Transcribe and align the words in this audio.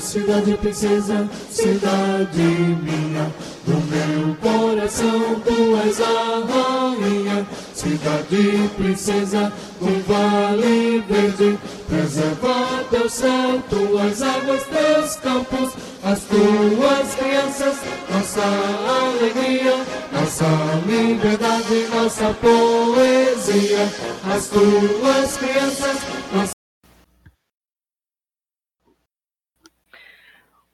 Cidade 0.00 0.56
princesa, 0.56 1.28
cidade 1.50 2.40
minha, 2.40 3.30
do 3.66 3.76
meu 3.90 4.34
coração 4.36 5.40
tu 5.44 5.76
és 5.86 6.00
a 6.00 6.42
rainha. 6.48 7.46
Cidade 7.74 8.70
princesa, 8.76 9.52
um 9.80 10.00
vale 10.06 11.04
verde, 11.08 11.58
preserva 11.86 12.84
teu 12.90 13.08
céu, 13.08 13.62
tuas 13.68 14.22
águas, 14.22 14.62
teus 14.64 15.16
campos, 15.16 15.72
as 16.02 16.20
tuas 16.24 17.14
crianças, 17.14 17.76
nossa 18.10 18.42
alegria, 18.42 19.76
nossa 20.12 20.46
liberdade, 20.86 21.88
nossa 21.94 22.34
poesia, 22.40 23.88
as 24.34 24.46
tuas 24.48 25.36
crianças, 25.36 25.96
nossa 26.34 26.61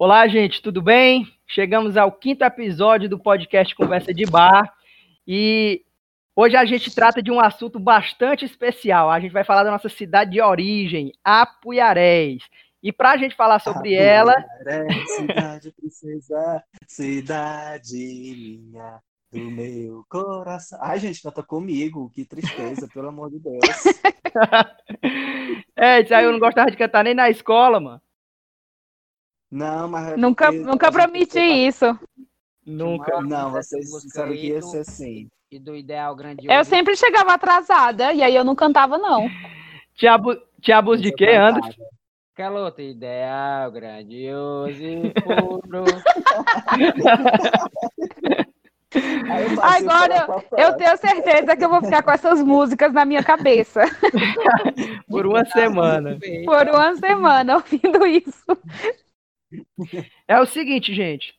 Olá, 0.01 0.29
gente, 0.29 0.63
tudo 0.63 0.81
bem? 0.81 1.27
Chegamos 1.45 1.97
ao 1.97 2.13
quinto 2.13 2.45
episódio 2.45 3.09
do 3.09 3.19
podcast 3.19 3.75
Conversa 3.75 4.15
de 4.15 4.25
Bar 4.27 4.73
e 5.27 5.85
hoje 6.37 6.55
a 6.55 6.65
gente 6.65 6.95
trata 6.95 7.21
de 7.21 7.33
um 7.33 7.41
assunto 7.41 7.81
bastante 7.81 8.45
especial. 8.45 9.11
A 9.11 9.19
gente 9.19 9.33
vai 9.33 9.43
falar 9.43 9.65
da 9.65 9.73
nossa 9.73 9.89
cidade 9.89 10.31
de 10.31 10.41
origem, 10.41 11.13
Apuiarés. 11.25 12.45
E 12.81 12.93
para 12.93 13.11
a 13.11 13.17
gente 13.17 13.35
falar 13.35 13.59
sobre 13.59 13.93
ela. 13.93 14.37
Cidade 15.17 15.73
princesa, 15.73 16.63
cidade 16.87 17.97
minha, 17.97 19.01
do 19.33 19.51
meu 19.51 20.05
coração. 20.09 20.79
Ai, 20.81 21.01
gente, 21.01 21.21
canta 21.21 21.43
comigo, 21.43 22.09
que 22.15 22.25
tristeza, 22.25 22.87
pelo 22.87 23.09
amor 23.09 23.33
de 23.33 23.41
Deus. 23.41 23.85
é, 25.75 26.03
isso 26.03 26.15
aí 26.15 26.25
eu 26.25 26.31
não 26.31 26.39
gostava 26.39 26.71
de 26.71 26.77
cantar 26.77 27.03
nem 27.03 27.15
na 27.15 27.29
escola, 27.29 27.81
mano. 27.81 28.01
Não, 29.51 29.89
mas. 29.89 30.09
é 30.09 30.17
Nunca, 30.17 30.53
nunca 30.53 30.93
prometi 30.93 31.41
isso. 31.41 31.99
Nunca. 32.65 33.21
Não, 33.23 33.51
vocês 33.51 33.87
disseram 34.03 34.33
que 34.33 34.47
ia 34.49 34.63
ser 34.63 34.81
assim. 34.81 35.29
E 35.51 35.59
do 35.59 35.75
ideal 35.75 36.15
grandioso. 36.15 36.53
Eu 36.53 36.65
sempre 36.65 36.95
chegava 36.95 37.33
atrasada 37.33 38.13
e 38.13 38.23
aí 38.23 38.35
eu 38.35 38.45
não 38.45 38.55
cantava, 38.55 38.99
não. 38.99 39.27
Tinha, 39.95 40.15
abu... 40.15 40.37
Abuso 40.71 41.03
de 41.03 41.13
quê, 41.13 41.31
Anderson? 41.31 41.83
Aquela 42.35 42.61
outra 42.61 42.83
ideal 42.83 43.73
grandioso 43.73 44.83
e 44.83 45.13
puro. 45.23 45.85
Agora. 49.63 50.27
Eu 50.57 50.75
tenho 50.77 50.97
certeza 50.99 51.57
que 51.57 51.65
eu 51.65 51.69
vou 51.69 51.83
ficar 51.83 52.03
com 52.03 52.11
essas 52.11 52.43
músicas 52.43 52.93
na 52.93 53.05
minha 53.05 53.23
cabeça 53.23 53.83
Por 55.09 55.27
uma 55.27 55.45
semana. 55.47 56.19
por 56.45 56.69
uma 56.69 56.95
semana 56.97 57.57
ouvindo 57.57 58.07
isso. 58.07 58.45
É 60.27 60.41
o 60.41 60.47
seguinte, 60.47 60.95
gente. 60.95 61.35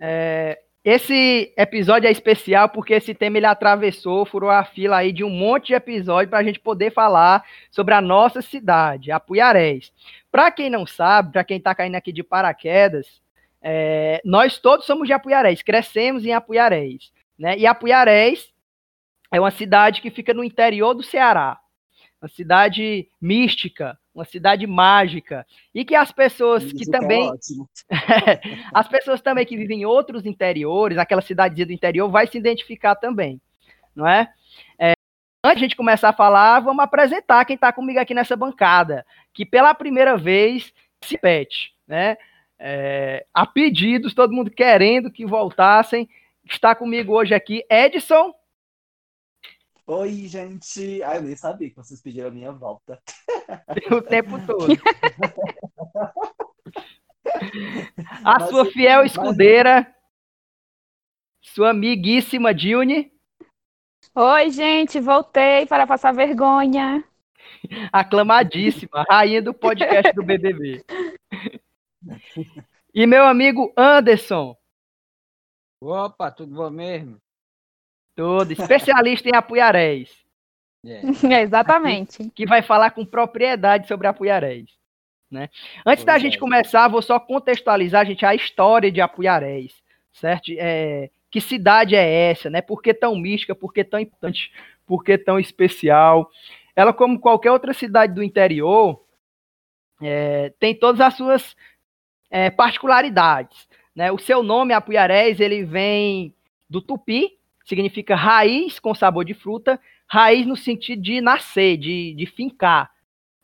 é, 0.00 0.58
Esse 0.84 1.52
episódio 1.56 2.08
é 2.08 2.10
especial 2.10 2.68
porque 2.68 2.94
esse 2.94 3.14
tema 3.14 3.36
ele 3.36 3.46
atravessou, 3.46 4.26
furou 4.26 4.50
a 4.50 4.64
fila 4.64 4.96
aí 4.96 5.12
de 5.12 5.22
um 5.22 5.30
monte 5.30 5.68
de 5.68 5.74
episódio 5.74 6.28
para 6.28 6.40
a 6.40 6.42
gente 6.42 6.58
poder 6.58 6.92
falar 6.92 7.44
sobre 7.70 7.94
a 7.94 8.00
nossa 8.00 8.42
cidade, 8.42 9.12
Apuiarés. 9.12 9.92
Para 10.30 10.50
quem 10.50 10.68
não 10.68 10.84
sabe, 10.84 11.32
para 11.32 11.44
quem 11.44 11.58
está 11.58 11.74
caindo 11.74 11.94
aqui 11.94 12.12
de 12.12 12.24
paraquedas, 12.24 13.22
é, 13.62 14.20
nós 14.24 14.58
todos 14.58 14.84
somos 14.84 15.06
de 15.06 15.12
Apuiarés, 15.12 15.62
crescemos 15.62 16.24
em 16.26 16.32
Apuiarés. 16.32 17.12
Né? 17.38 17.56
E 17.58 17.66
Apuiarés 17.66 18.52
é 19.30 19.38
uma 19.38 19.52
cidade 19.52 20.00
que 20.00 20.10
fica 20.10 20.34
no 20.34 20.42
interior 20.42 20.94
do 20.94 21.02
Ceará. 21.02 21.61
Uma 22.22 22.28
cidade 22.28 23.08
mística, 23.20 23.98
uma 24.14 24.24
cidade 24.24 24.64
mágica. 24.64 25.44
E 25.74 25.84
que 25.84 25.96
as 25.96 26.12
pessoas 26.12 26.72
que 26.72 26.82
Isso 26.82 26.94
é 26.94 27.00
também 27.00 27.28
ótimo. 27.28 27.68
as 28.72 28.86
pessoas 28.86 29.20
também 29.20 29.44
que 29.44 29.56
vivem 29.56 29.80
em 29.80 29.84
outros 29.84 30.24
interiores, 30.24 30.98
aquela 30.98 31.20
cidadezinha 31.20 31.66
do 31.66 31.72
interior, 31.72 32.08
vai 32.08 32.28
se 32.28 32.38
identificar 32.38 32.94
também, 32.94 33.40
não 33.94 34.06
é? 34.06 34.32
É, 34.78 34.92
antes 35.44 35.58
de 35.58 35.64
a 35.64 35.68
gente 35.68 35.76
começar 35.76 36.10
a 36.10 36.14
falar, 36.14 36.60
vamos 36.60 36.84
apresentar 36.84 37.44
quem 37.44 37.54
está 37.54 37.72
comigo 37.72 37.98
aqui 37.98 38.14
nessa 38.14 38.36
bancada, 38.36 39.04
que 39.34 39.44
pela 39.44 39.74
primeira 39.74 40.16
vez 40.16 40.72
se 41.02 41.14
repete, 41.14 41.74
né? 41.88 42.16
É, 42.56 43.26
a 43.34 43.44
pedidos, 43.44 44.14
todo 44.14 44.32
mundo 44.32 44.48
querendo 44.48 45.10
que 45.10 45.26
voltassem. 45.26 46.08
Está 46.44 46.74
comigo 46.76 47.12
hoje 47.12 47.34
aqui 47.34 47.64
Edson. 47.68 48.32
Oi, 49.86 50.28
gente. 50.28 51.02
Ai, 51.02 51.18
eu 51.18 51.22
nem 51.22 51.36
sabia 51.36 51.68
que 51.70 51.76
vocês 51.76 52.00
pediram 52.00 52.28
a 52.28 52.32
minha 52.32 52.52
volta. 52.52 53.00
o 53.90 54.00
tempo 54.02 54.36
todo. 54.46 54.72
A 58.24 58.38
Mas- 58.38 58.48
sua 58.50 58.64
fiel 58.66 59.00
mas- 59.02 59.12
escudeira, 59.12 59.94
sua 61.40 61.70
amiguíssima 61.70 62.56
Juni, 62.56 63.12
Oi, 64.14 64.50
gente, 64.50 65.00
voltei 65.00 65.64
para 65.66 65.86
passar 65.86 66.12
vergonha. 66.12 67.02
aclamadíssima, 67.92 69.04
rainha 69.08 69.40
do 69.40 69.54
podcast 69.54 70.12
do 70.12 70.22
BBB. 70.22 70.84
E 72.94 73.06
meu 73.06 73.24
amigo 73.24 73.72
Anderson, 73.76 74.54
Opa, 75.80 76.30
tudo 76.30 76.54
bom 76.54 76.68
mesmo? 76.68 77.18
Todo 78.14 78.52
especialista 78.52 79.28
em 79.28 79.34
Apuiarés, 79.34 80.10
É. 80.84 81.00
Exatamente. 81.42 82.30
que 82.34 82.46
vai 82.46 82.62
falar 82.62 82.90
com 82.90 83.04
propriedade 83.04 83.86
sobre 83.86 84.06
Apuiarés. 84.06 84.70
Né? 85.30 85.48
Antes 85.86 86.04
da 86.04 86.12
Pois 86.12 86.22
gente 86.22 86.36
é. 86.36 86.40
começar, 86.40 86.88
vou 86.88 87.00
só 87.00 87.18
contextualizar, 87.18 88.04
gente, 88.04 88.26
a 88.26 88.34
história 88.34 88.92
de 88.92 89.00
Apuiarés, 89.00 89.72
certo? 90.12 90.52
É, 90.58 91.08
que 91.30 91.40
cidade 91.40 91.96
é 91.96 92.30
essa, 92.30 92.50
né? 92.50 92.60
Por 92.60 92.82
que 92.82 92.92
tão 92.92 93.16
mística, 93.16 93.54
por 93.54 93.72
que 93.72 93.82
tão 93.82 93.98
importante, 93.98 94.52
por 94.86 95.02
que 95.02 95.16
tão 95.16 95.38
especial? 95.40 96.30
Ela, 96.76 96.92
como 96.92 97.18
qualquer 97.18 97.50
outra 97.50 97.72
cidade 97.72 98.14
do 98.14 98.22
interior, 98.22 99.02
é, 100.02 100.52
tem 100.58 100.74
todas 100.74 101.00
as 101.00 101.14
suas 101.14 101.56
é, 102.30 102.50
particularidades. 102.50 103.66
Né? 103.94 104.12
O 104.12 104.18
seu 104.18 104.42
nome, 104.42 104.74
Apuiarés, 104.74 105.40
ele 105.40 105.64
vem 105.64 106.34
do 106.68 106.82
tupi, 106.82 107.38
significa 107.64 108.14
raiz 108.14 108.78
com 108.78 108.94
sabor 108.94 109.24
de 109.24 109.34
fruta, 109.34 109.80
raiz 110.06 110.46
no 110.46 110.56
sentido 110.56 111.00
de 111.02 111.20
nascer, 111.20 111.76
de, 111.76 112.14
de 112.14 112.26
fincar. 112.26 112.90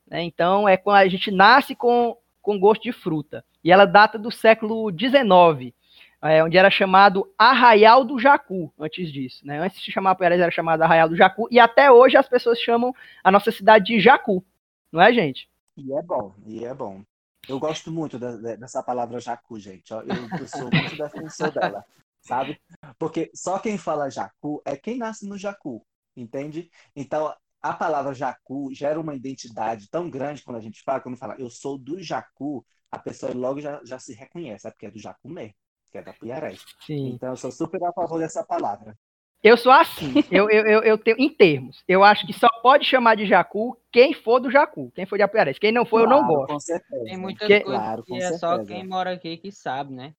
né? 0.06 0.22
Então, 0.22 0.68
é 0.68 0.76
quando 0.76 0.96
a 0.96 1.08
gente 1.08 1.30
nasce 1.30 1.74
com, 1.74 2.16
com 2.42 2.58
gosto 2.58 2.82
de 2.82 2.92
fruta. 2.92 3.44
E 3.62 3.70
ela 3.72 3.84
data 3.84 4.18
do 4.18 4.30
século 4.30 4.90
XIX, 4.90 5.74
é, 6.22 6.42
onde 6.42 6.56
era 6.56 6.70
chamado 6.70 7.30
Arraial 7.38 8.04
do 8.04 8.18
Jacu, 8.18 8.72
antes 8.78 9.12
disso. 9.12 9.46
Né? 9.46 9.58
Antes 9.60 9.78
de 9.78 9.84
se 9.84 9.92
chamar 9.92 10.12
Apuiarés, 10.12 10.40
era 10.40 10.50
chamado 10.50 10.82
Arraial 10.82 11.08
do 11.08 11.16
Jacu, 11.16 11.48
e 11.50 11.58
até 11.60 11.90
hoje 11.90 12.16
as 12.16 12.28
pessoas 12.28 12.58
chamam 12.60 12.94
a 13.22 13.30
nossa 13.30 13.50
cidade 13.50 13.86
de 13.86 14.00
Jacu. 14.00 14.44
Não 14.90 15.00
é, 15.00 15.12
gente? 15.12 15.48
E 15.76 15.92
é 15.92 16.02
bom, 16.02 16.34
e 16.46 16.64
é 16.64 16.74
bom. 16.74 17.02
Eu 17.48 17.58
gosto 17.58 17.90
muito 17.90 18.18
da- 18.18 18.36
da- 18.36 18.56
dessa 18.56 18.82
palavra 18.82 19.20
jacu, 19.20 19.58
gente. 19.58 19.90
Eu, 19.90 20.00
eu 20.02 20.46
sou 20.48 20.68
muito 20.70 20.96
defensor 20.98 21.50
dela, 21.50 21.84
sabe? 22.28 22.60
Porque 22.98 23.30
só 23.34 23.58
quem 23.58 23.78
fala 23.78 24.10
jacu 24.10 24.62
é 24.64 24.76
quem 24.76 24.98
nasce 24.98 25.26
no 25.26 25.38
jacu, 25.38 25.84
entende? 26.16 26.70
Então, 26.94 27.34
a 27.60 27.72
palavra 27.72 28.14
jacu 28.14 28.72
gera 28.72 29.00
uma 29.00 29.14
identidade 29.14 29.88
tão 29.90 30.08
grande 30.08 30.42
quando 30.42 30.56
a 30.58 30.60
gente 30.60 30.82
fala, 30.82 31.00
quando 31.00 31.16
fala 31.16 31.34
eu 31.38 31.50
sou 31.50 31.76
do 31.78 32.00
jacu, 32.02 32.64
a 32.90 32.98
pessoa 32.98 33.32
logo 33.34 33.60
já, 33.60 33.80
já 33.84 33.98
se 33.98 34.14
reconhece, 34.14 34.66
é 34.66 34.70
porque 34.70 34.86
é 34.86 34.90
do 34.90 34.98
jacu 34.98 35.28
mesmo, 35.28 35.54
que 35.90 35.98
é 35.98 36.02
da 36.02 36.12
Piarés. 36.12 36.62
Sim. 36.86 37.08
Então, 37.08 37.30
eu 37.30 37.36
sou 37.36 37.50
super 37.50 37.82
a 37.82 37.92
favor 37.92 38.18
dessa 38.18 38.44
palavra. 38.44 38.96
Eu 39.42 39.56
sou 39.56 39.70
assim, 39.70 40.14
eu, 40.32 40.50
eu, 40.50 40.66
eu, 40.66 40.82
eu 40.82 40.98
tenho, 40.98 41.16
em 41.18 41.30
termos, 41.30 41.84
eu 41.86 42.02
acho 42.02 42.26
que 42.26 42.32
só 42.32 42.48
pode 42.60 42.84
chamar 42.84 43.14
de 43.14 43.24
Jacu 43.24 43.78
quem 43.92 44.12
for 44.12 44.40
do 44.40 44.50
Jacu, 44.50 44.90
quem 44.90 45.06
for 45.06 45.16
de 45.16 45.22
Apuiarés. 45.22 45.60
Quem 45.60 45.70
não 45.70 45.86
for, 45.86 46.00
eu 46.00 46.08
não 46.08 46.18
Claro, 46.18 46.34
gosto. 46.34 46.52
Com 46.54 46.60
certeza. 46.60 47.04
Tem 47.04 47.16
muitas 47.16 47.46
Que- 47.46 47.60
coisas 47.60 47.80
Claro, 47.82 48.02
que 48.02 48.14
é 48.14 48.32
só 48.32 48.64
quem 48.64 48.86
mora 48.86 49.12
aqui 49.12 49.36
que 49.36 49.52
sabe, 49.52 49.94
né? 49.94 50.12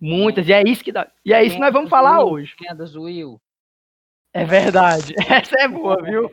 Muitas, 0.00 0.46
e 0.48 0.52
é 0.52 0.62
isso 0.62 0.84
que 0.84 0.92
dá. 0.92 1.10
E 1.24 1.32
é 1.32 1.42
isso 1.42 1.54
que 1.54 1.60
nós 1.60 1.72
vamos 1.72 1.90
falar 1.90 2.22
hoje. 2.22 2.54
Quem 2.56 2.68
é 2.68 2.74
do 2.74 2.86
Zuil? 2.86 3.40
É 4.32 4.44
verdade. 4.44 5.14
Essa 5.28 5.56
é 5.60 5.68
boa, 5.68 6.02
viu? 6.02 6.30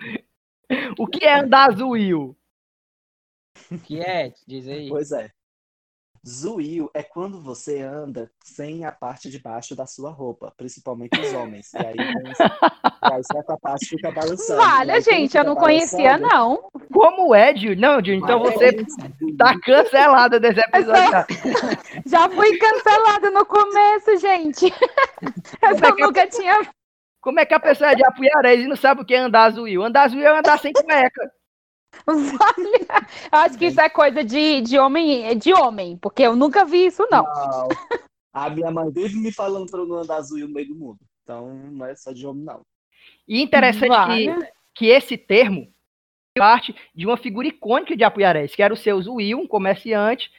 O 0.97 1.07
que 1.07 1.25
é 1.25 1.39
andar 1.39 1.69
azul? 1.69 2.35
O 3.71 3.79
que 3.79 4.01
é? 4.01 4.33
Diz 4.45 4.67
aí. 4.67 4.89
Pois 4.89 5.11
é. 5.11 5.31
Zuil 6.25 6.89
é 6.93 7.03
quando 7.03 7.41
você 7.41 7.81
anda 7.81 8.31
sem 8.41 8.85
a 8.85 8.91
parte 8.93 9.29
de 9.29 9.39
baixo 9.39 9.75
da 9.75 9.85
sua 9.85 10.09
roupa, 10.09 10.53
principalmente 10.55 11.19
os 11.19 11.33
homens. 11.33 11.73
E 11.73 11.77
aí, 11.77 11.95
aí 13.01 13.21
certa 13.29 13.57
parte 13.57 13.87
fica 13.87 14.09
balançando. 14.09 14.61
E 14.61 14.65
Olha, 14.65 15.01
gente, 15.01 15.37
eu 15.37 15.43
não 15.43 15.55
conhecia, 15.55 16.17
não. 16.17 16.69
Como 16.93 17.35
é, 17.35 17.53
Gil? 17.53 17.75
Não, 17.75 18.01
Gil, 18.03 18.15
então 18.15 18.39
mas 18.39 18.53
você 18.53 18.65
é 18.67 19.35
tá 19.37 19.59
cancelada 19.59 20.39
desse 20.39 20.61
episódio. 20.61 21.11
já. 21.11 21.27
Já 22.05 22.29
fui 22.29 22.57
cancelada 22.57 23.29
no 23.31 23.45
começo, 23.45 24.17
gente. 24.17 24.65
Eu 25.61 25.69
é 25.71 25.91
que- 25.93 26.01
nunca 26.01 26.27
tinha. 26.27 26.61
Como 27.21 27.39
é 27.39 27.45
que 27.45 27.53
a 27.53 27.59
pessoa 27.59 27.91
é 27.91 27.95
de 27.95 28.05
Apuiarés 28.05 28.61
e 28.61 28.67
não 28.67 28.75
sabe 28.75 29.01
o 29.01 29.05
que 29.05 29.13
é 29.13 29.19
andar 29.19 29.43
azul? 29.45 29.67
Andar 29.83 30.03
azul 30.03 30.19
é 30.21 30.37
andar 30.37 30.59
sem 30.59 30.73
cueca. 30.73 31.31
Olha, 32.07 33.07
acho 33.31 33.57
que 33.57 33.67
isso 33.67 33.79
é 33.79 33.89
coisa 33.89 34.23
de, 34.23 34.61
de 34.61 34.77
homem, 34.77 35.37
de 35.37 35.53
homem, 35.53 35.97
porque 35.97 36.23
eu 36.23 36.35
nunca 36.35 36.65
vi 36.65 36.87
isso, 36.87 37.07
não. 37.09 37.23
Não. 37.23 37.67
A 38.33 38.49
minha 38.49 38.71
mãe 38.71 38.89
vive 38.91 39.15
me 39.17 39.31
falando 39.31 39.67
eu 39.71 39.85
não 39.85 39.97
andar 39.97 40.17
azul 40.17 40.39
no 40.39 40.49
meio 40.49 40.67
do 40.67 40.75
mundo. 40.75 40.99
Então 41.23 41.53
não 41.71 41.85
é 41.85 41.95
só 41.95 42.11
de 42.11 42.25
homem, 42.25 42.43
não. 42.43 42.61
E 43.27 43.41
interessante 43.41 43.83
que, 43.83 43.87
Vale. 43.87 44.47
que 44.73 44.87
esse 44.87 45.17
termo 45.17 45.71
parte 46.35 46.75
de 46.95 47.05
uma 47.05 47.15
figura 47.15 47.47
icônica 47.47 47.95
de 47.95 48.03
Apuiarés, 48.03 48.55
que 48.55 48.63
era 48.63 48.73
o 48.73 48.77
seu 48.77 48.97
Will, 48.97 49.39
um 49.39 49.47
comerciante, 49.47 50.31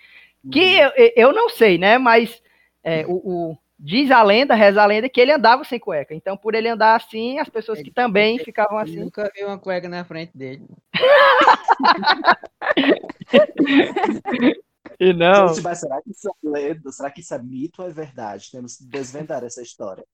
que 0.51 0.77
eu, 0.77 0.91
eu 1.17 1.33
não 1.33 1.49
sei, 1.49 1.79
né? 1.79 1.97
Mas 1.99 2.43
é, 2.83 3.07
o, 3.07 3.13
o- 3.13 3.59
diz 3.85 4.11
a 4.11 4.23
lenda, 4.23 4.55
reza 4.55 4.83
a 4.83 4.87
lenda, 4.87 5.11
que 5.11 5.21
ele 5.21 5.31
andava 5.31 5.63
sem 5.63 5.79
cueca. 5.79 6.15
Então, 6.15 6.39
por 6.39 6.55
ele 6.55 6.69
andar 6.69 6.97
assim, 6.97 7.39
as 7.39 7.51
pessoas 7.51 7.83
que 7.83 7.91
também 7.91 8.39
ficavam 8.39 8.79
assim. 8.79 8.97
nunca 8.97 9.31
vi 9.35 9.45
uma 9.45 9.59
cueca 9.59 9.89
na 9.89 10.05
frente 10.05 10.37
dele. 10.37 10.67
E 15.01 15.13
não. 15.13 15.49
Gente, 15.49 15.63
mas 15.63 15.81
será 15.81 16.01
que 16.01 16.13
isso 16.13 16.29
é 16.29 16.49
lenda? 16.49 16.93
Será 16.93 17.11
que 17.11 17.21
isso 17.21 17.35
é 17.35 17.43
mito 17.43 17.83
ou 17.83 17.89
é 17.89 17.91
verdade? 17.91 18.49
Temos 18.53 18.77
que 18.77 18.85
desvendar 18.85 19.43
essa 19.43 19.61
história. 19.61 20.05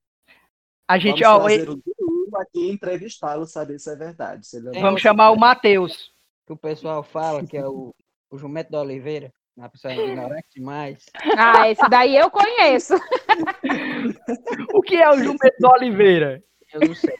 A 0.87 0.97
gente, 0.97 1.21
Vamos 1.21 1.43
ó, 1.43 1.45
trazer 1.45 1.69
o 1.69 1.75
Dudu 1.75 2.37
aqui 2.37 2.67
e 2.67 2.71
entrevistá-lo, 2.71 3.45
saber 3.45 3.79
se 3.79 3.91
é 3.91 3.95
verdade. 3.95 4.47
Se 4.47 4.57
ele 4.57 4.75
é 4.75 4.81
vamos 4.81 4.99
chamar 4.99 5.29
o 5.31 5.39
Matheus. 5.39 6.11
Que 6.47 6.53
o 6.53 6.57
pessoal 6.57 7.03
fala 7.03 7.45
que 7.45 7.55
é 7.55 7.67
o, 7.67 7.93
o 8.31 8.37
jumento 8.39 8.71
da 8.71 8.81
Oliveira. 8.81 9.31
Uma 9.55 9.69
pessoa 9.69 9.93
ignorante 9.93 10.47
demais. 10.55 11.05
Ah, 11.37 11.69
esse 11.69 11.87
daí 11.89 12.15
eu 12.15 12.29
conheço. 12.29 12.93
O 14.73 14.81
que 14.81 14.95
é 14.95 15.09
o 15.09 15.17
Jumento 15.17 15.67
Oliveira? 15.75 16.41
Eu 16.73 16.87
não 16.87 16.95
sei. 16.95 17.13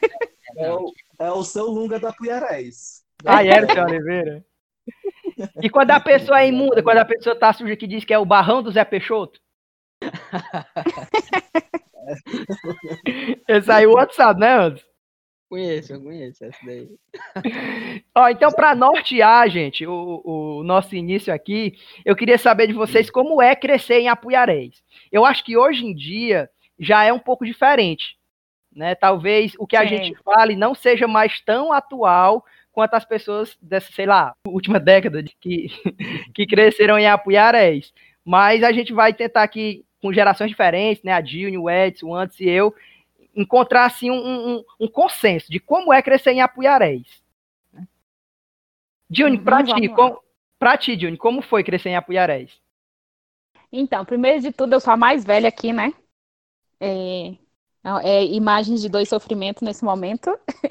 É 0.56 0.72
o, 0.72 0.92
é 1.18 1.30
o 1.30 1.44
seu 1.44 1.66
Lunga 1.66 2.00
da 2.00 2.12
Puiarés. 2.12 3.04
Ah, 3.24 3.44
era 3.44 3.66
o 3.66 3.72
seu 3.72 3.84
Oliveira? 3.84 4.44
E 5.62 5.70
quando 5.70 5.92
a 5.92 6.00
pessoa 6.00 6.40
é 6.40 6.48
imunda, 6.48 6.82
quando 6.82 6.98
a 6.98 7.04
pessoa 7.04 7.38
tá 7.38 7.52
suja 7.52 7.76
que 7.76 7.86
diz 7.86 8.04
que 8.04 8.12
é 8.12 8.18
o 8.18 8.24
barrão 8.24 8.60
do 8.62 8.72
Zé 8.72 8.84
Peixoto? 8.84 9.38
Esse 13.48 13.70
aí 13.70 13.86
o 13.86 13.96
outro 13.96 14.16
sabe, 14.16 14.40
né, 14.40 14.54
Anderson? 14.54 14.91
Conheço, 15.52 15.92
eu 15.92 16.00
conheço 16.00 16.42
essa 16.46 16.58
daí. 16.64 16.88
Ó, 18.16 18.26
então, 18.30 18.50
para 18.50 18.74
nortear, 18.74 19.50
gente, 19.50 19.86
o, 19.86 20.22
o 20.24 20.62
nosso 20.62 20.96
início 20.96 21.30
aqui, 21.30 21.74
eu 22.06 22.16
queria 22.16 22.38
saber 22.38 22.68
de 22.68 22.72
vocês 22.72 23.10
como 23.10 23.42
é 23.42 23.54
crescer 23.54 24.00
em 24.00 24.08
Apuiarés. 24.08 24.82
Eu 25.12 25.26
acho 25.26 25.44
que 25.44 25.54
hoje 25.54 25.84
em 25.84 25.94
dia 25.94 26.48
já 26.80 27.04
é 27.04 27.12
um 27.12 27.18
pouco 27.18 27.44
diferente. 27.44 28.16
Né? 28.74 28.94
Talvez 28.94 29.52
o 29.58 29.66
que 29.66 29.76
a 29.76 29.82
Sim. 29.82 29.88
gente 29.88 30.16
fale 30.24 30.56
não 30.56 30.74
seja 30.74 31.06
mais 31.06 31.38
tão 31.42 31.70
atual 31.70 32.42
quanto 32.72 32.94
as 32.94 33.04
pessoas 33.04 33.54
dessa, 33.60 33.92
sei 33.92 34.06
lá, 34.06 34.32
última 34.46 34.80
década 34.80 35.22
de 35.22 35.36
que, 35.38 35.66
que 36.34 36.46
cresceram 36.46 36.98
em 36.98 37.06
Apuiarés. 37.06 37.92
Mas 38.24 38.62
a 38.62 38.72
gente 38.72 38.94
vai 38.94 39.12
tentar 39.12 39.42
aqui, 39.42 39.84
com 40.00 40.14
gerações 40.14 40.48
diferentes, 40.48 41.02
né? 41.02 41.12
A 41.12 41.20
Dilne, 41.20 41.58
o 41.58 41.68
Edson, 41.68 42.06
o 42.06 42.14
Antes 42.14 42.40
e 42.40 42.48
eu, 42.48 42.74
encontrar 43.34 43.86
assim 43.86 44.10
um, 44.10 44.58
um, 44.58 44.64
um 44.80 44.88
consenso 44.88 45.50
de 45.50 45.60
como 45.60 45.92
é 45.92 46.02
crescer 46.02 46.32
em 46.32 46.40
Apuiarés. 46.42 47.22
Dilne, 49.08 49.38
Uhum, 49.38 49.44
pra 49.44 49.62
vamos 49.66 49.70
ti, 49.70 49.88
lá. 49.88 49.98
com, 49.98 50.18
pra 50.58 50.76
ti, 50.76 50.96
Dilne, 50.96 51.16
como 51.16 51.40
foi 51.40 51.62
crescer 51.62 51.90
em 51.90 51.96
Apuiarés? 51.96 52.50
Então, 53.72 54.04
primeiro 54.04 54.40
de 54.40 54.52
tudo, 54.52 54.74
eu 54.74 54.80
sou 54.80 54.92
a 54.92 54.96
mais 54.96 55.24
velha 55.24 55.48
aqui, 55.48 55.72
né? 55.72 55.92
É, 56.80 57.36
é 58.04 58.24
imagens 58.26 58.80
de 58.82 58.88
dois 58.88 59.08
sofrimentos 59.08 59.62
nesse 59.62 59.84
momento. 59.84 60.38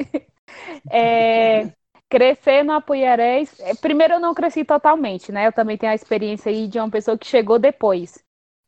É, 0.89 1.71
crescer 2.09 2.63
no 2.63 2.73
Apuiarés. 2.73 3.55
é, 3.59 3.73
Primeiro, 3.75 4.15
eu 4.15 4.19
não 4.19 4.33
cresci 4.33 4.63
totalmente, 4.65 5.31
né? 5.31 5.47
Eu 5.47 5.53
também 5.53 5.77
tenho 5.77 5.91
a 5.91 5.95
experiência 5.95 6.51
aí 6.51 6.67
de 6.67 6.79
uma 6.79 6.89
pessoa 6.89 7.17
que 7.17 7.25
chegou 7.27 7.57
depois. 7.59 8.23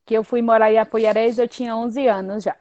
Que 0.06 0.16
eu 0.16 0.24
fui 0.24 0.42
morar 0.42 0.72
em 0.72 0.80
Apuiarés, 0.80 1.40
eu 1.40 1.48
tinha 1.48 1.76
11 1.76 2.08
anos 2.08 2.44
já. 2.44 2.56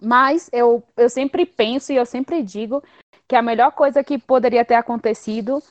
Mas 0.00 0.48
eu, 0.52 0.82
eu 0.96 1.10
sempre 1.10 1.44
penso 1.44 1.92
e 1.92 1.96
eu 1.96 2.06
sempre 2.06 2.42
digo 2.42 2.82
que 3.26 3.36
a 3.36 3.42
melhor 3.42 3.72
coisa 3.72 4.04
que 4.04 4.18
poderia 4.18 4.64
ter 4.64 4.74
acontecido 4.74 5.62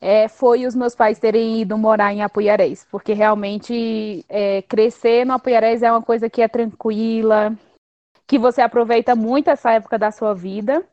é, 0.00 0.28
foi 0.28 0.66
os 0.66 0.74
meus 0.74 0.94
pais 0.94 1.18
terem 1.18 1.60
ido 1.60 1.76
morar 1.78 2.12
em 2.12 2.22
Apuiarés, 2.22 2.86
porque 2.90 3.12
realmente 3.12 4.24
é, 4.28 4.62
crescer 4.62 5.24
no 5.24 5.34
Apuiarés 5.34 5.82
é 5.82 5.90
uma 5.90 6.02
coisa 6.02 6.28
que 6.28 6.42
é 6.42 6.48
tranquila, 6.48 7.56
que 8.26 8.38
você 8.38 8.60
aproveita 8.60 9.14
muito 9.14 9.48
essa 9.48 9.72
época 9.72 9.98
da 9.98 10.10
sua 10.10 10.34
vida, 10.34 10.86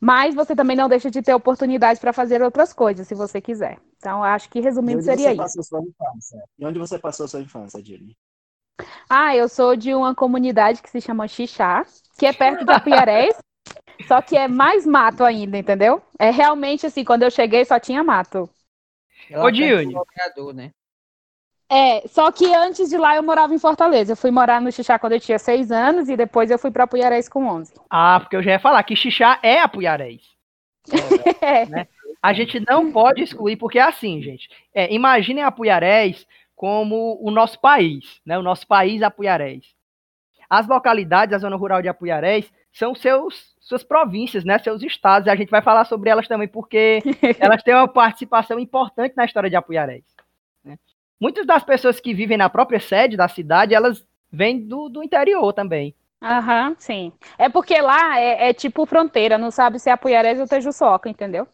mas 0.00 0.34
você 0.34 0.54
também 0.54 0.76
não 0.76 0.88
deixa 0.88 1.10
de 1.10 1.22
ter 1.22 1.34
oportunidade 1.34 2.00
para 2.00 2.12
fazer 2.12 2.42
outras 2.42 2.72
coisas, 2.72 3.06
se 3.06 3.14
você 3.14 3.40
quiser. 3.40 3.78
Então, 3.98 4.22
acho 4.24 4.48
que 4.48 4.60
resumindo 4.60 5.02
seria 5.02 5.32
isso. 5.32 5.62
sua 5.62 5.80
infância? 5.80 6.42
E 6.58 6.64
onde 6.64 6.78
você 6.78 6.98
passou 6.98 7.28
sua 7.28 7.40
infância, 7.40 7.82
Dilly? 7.82 8.16
Ah, 9.08 9.34
eu 9.36 9.48
sou 9.48 9.76
de 9.76 9.94
uma 9.94 10.14
comunidade 10.14 10.82
que 10.82 10.90
se 10.90 11.00
chama 11.00 11.28
Xixá, 11.28 11.84
que 12.18 12.26
é 12.26 12.32
perto 12.32 12.64
de 12.64 12.72
Apuiarés, 12.72 13.36
só 14.06 14.20
que 14.20 14.36
é 14.36 14.48
mais 14.48 14.86
mato 14.86 15.24
ainda, 15.24 15.58
entendeu? 15.58 16.02
É 16.18 16.30
realmente 16.30 16.86
assim, 16.86 17.04
quando 17.04 17.22
eu 17.22 17.30
cheguei 17.30 17.64
só 17.64 17.78
tinha 17.78 18.02
mato. 18.02 18.48
Ela 19.30 19.44
Ô, 19.44 19.50
Dione. 19.50 19.94
né? 20.54 20.70
É, 21.72 22.06
só 22.08 22.32
que 22.32 22.52
antes 22.52 22.90
de 22.90 22.98
lá 22.98 23.14
eu 23.14 23.22
morava 23.22 23.54
em 23.54 23.58
Fortaleza. 23.58 24.12
Eu 24.12 24.16
fui 24.16 24.32
morar 24.32 24.60
no 24.60 24.72
Xixá 24.72 24.98
quando 24.98 25.12
eu 25.12 25.20
tinha 25.20 25.38
seis 25.38 25.70
anos 25.70 26.08
e 26.08 26.16
depois 26.16 26.50
eu 26.50 26.58
fui 26.58 26.72
para 26.72 26.82
Apuiarés 26.82 27.28
com 27.28 27.46
11. 27.46 27.72
Ah, 27.88 28.18
porque 28.18 28.34
eu 28.34 28.42
já 28.42 28.52
ia 28.52 28.58
falar 28.58 28.82
que 28.82 28.96
Xixá 28.96 29.38
é 29.42 29.60
Apuiarés. 29.60 30.22
É. 31.42 31.86
A 32.22 32.34
gente 32.34 32.60
não 32.68 32.92
pode 32.92 33.22
excluir, 33.22 33.56
porque 33.56 33.78
é 33.78 33.82
assim, 33.82 34.20
gente. 34.22 34.48
É, 34.74 34.92
imaginem 34.92 35.42
Apuiarés 35.42 36.26
como 36.60 37.18
o 37.22 37.30
nosso 37.30 37.58
país, 37.58 38.20
né? 38.22 38.38
O 38.38 38.42
nosso 38.42 38.66
país 38.66 39.02
Apuiarés. 39.02 39.64
As 40.46 40.68
localidades 40.68 41.30
da 41.30 41.38
zona 41.38 41.56
rural 41.56 41.80
de 41.80 41.88
Apuiarés 41.88 42.52
são 42.70 42.94
seus, 42.94 43.54
suas 43.62 43.82
províncias, 43.82 44.44
né? 44.44 44.58
Seus 44.58 44.82
estados. 44.82 45.26
E 45.26 45.30
a 45.30 45.36
gente 45.36 45.48
vai 45.48 45.62
falar 45.62 45.86
sobre 45.86 46.10
elas 46.10 46.28
também, 46.28 46.46
porque 46.46 46.98
elas 47.40 47.62
têm 47.62 47.74
uma 47.74 47.88
participação 47.88 48.60
importante 48.60 49.16
na 49.16 49.24
história 49.24 49.48
de 49.48 49.56
Apuiarés. 49.56 50.04
né? 50.62 50.78
Muitas 51.18 51.46
das 51.46 51.64
pessoas 51.64 51.98
que 51.98 52.12
vivem 52.12 52.36
na 52.36 52.50
própria 52.50 52.78
sede 52.78 53.16
da 53.16 53.26
cidade, 53.26 53.74
elas 53.74 54.06
vêm 54.30 54.60
do, 54.60 54.90
do 54.90 55.02
interior 55.02 55.54
também. 55.54 55.94
Aham, 56.22 56.76
sim. 56.78 57.10
É 57.38 57.48
porque 57.48 57.80
lá 57.80 58.20
é, 58.20 58.50
é 58.50 58.52
tipo 58.52 58.84
fronteira, 58.84 59.38
não 59.38 59.50
sabe 59.50 59.78
se 59.78 59.88
é 59.88 59.94
Apuiarés 59.94 60.38
ou 60.38 60.46
Tejuçoca, 60.46 61.08
entendeu? 61.08 61.48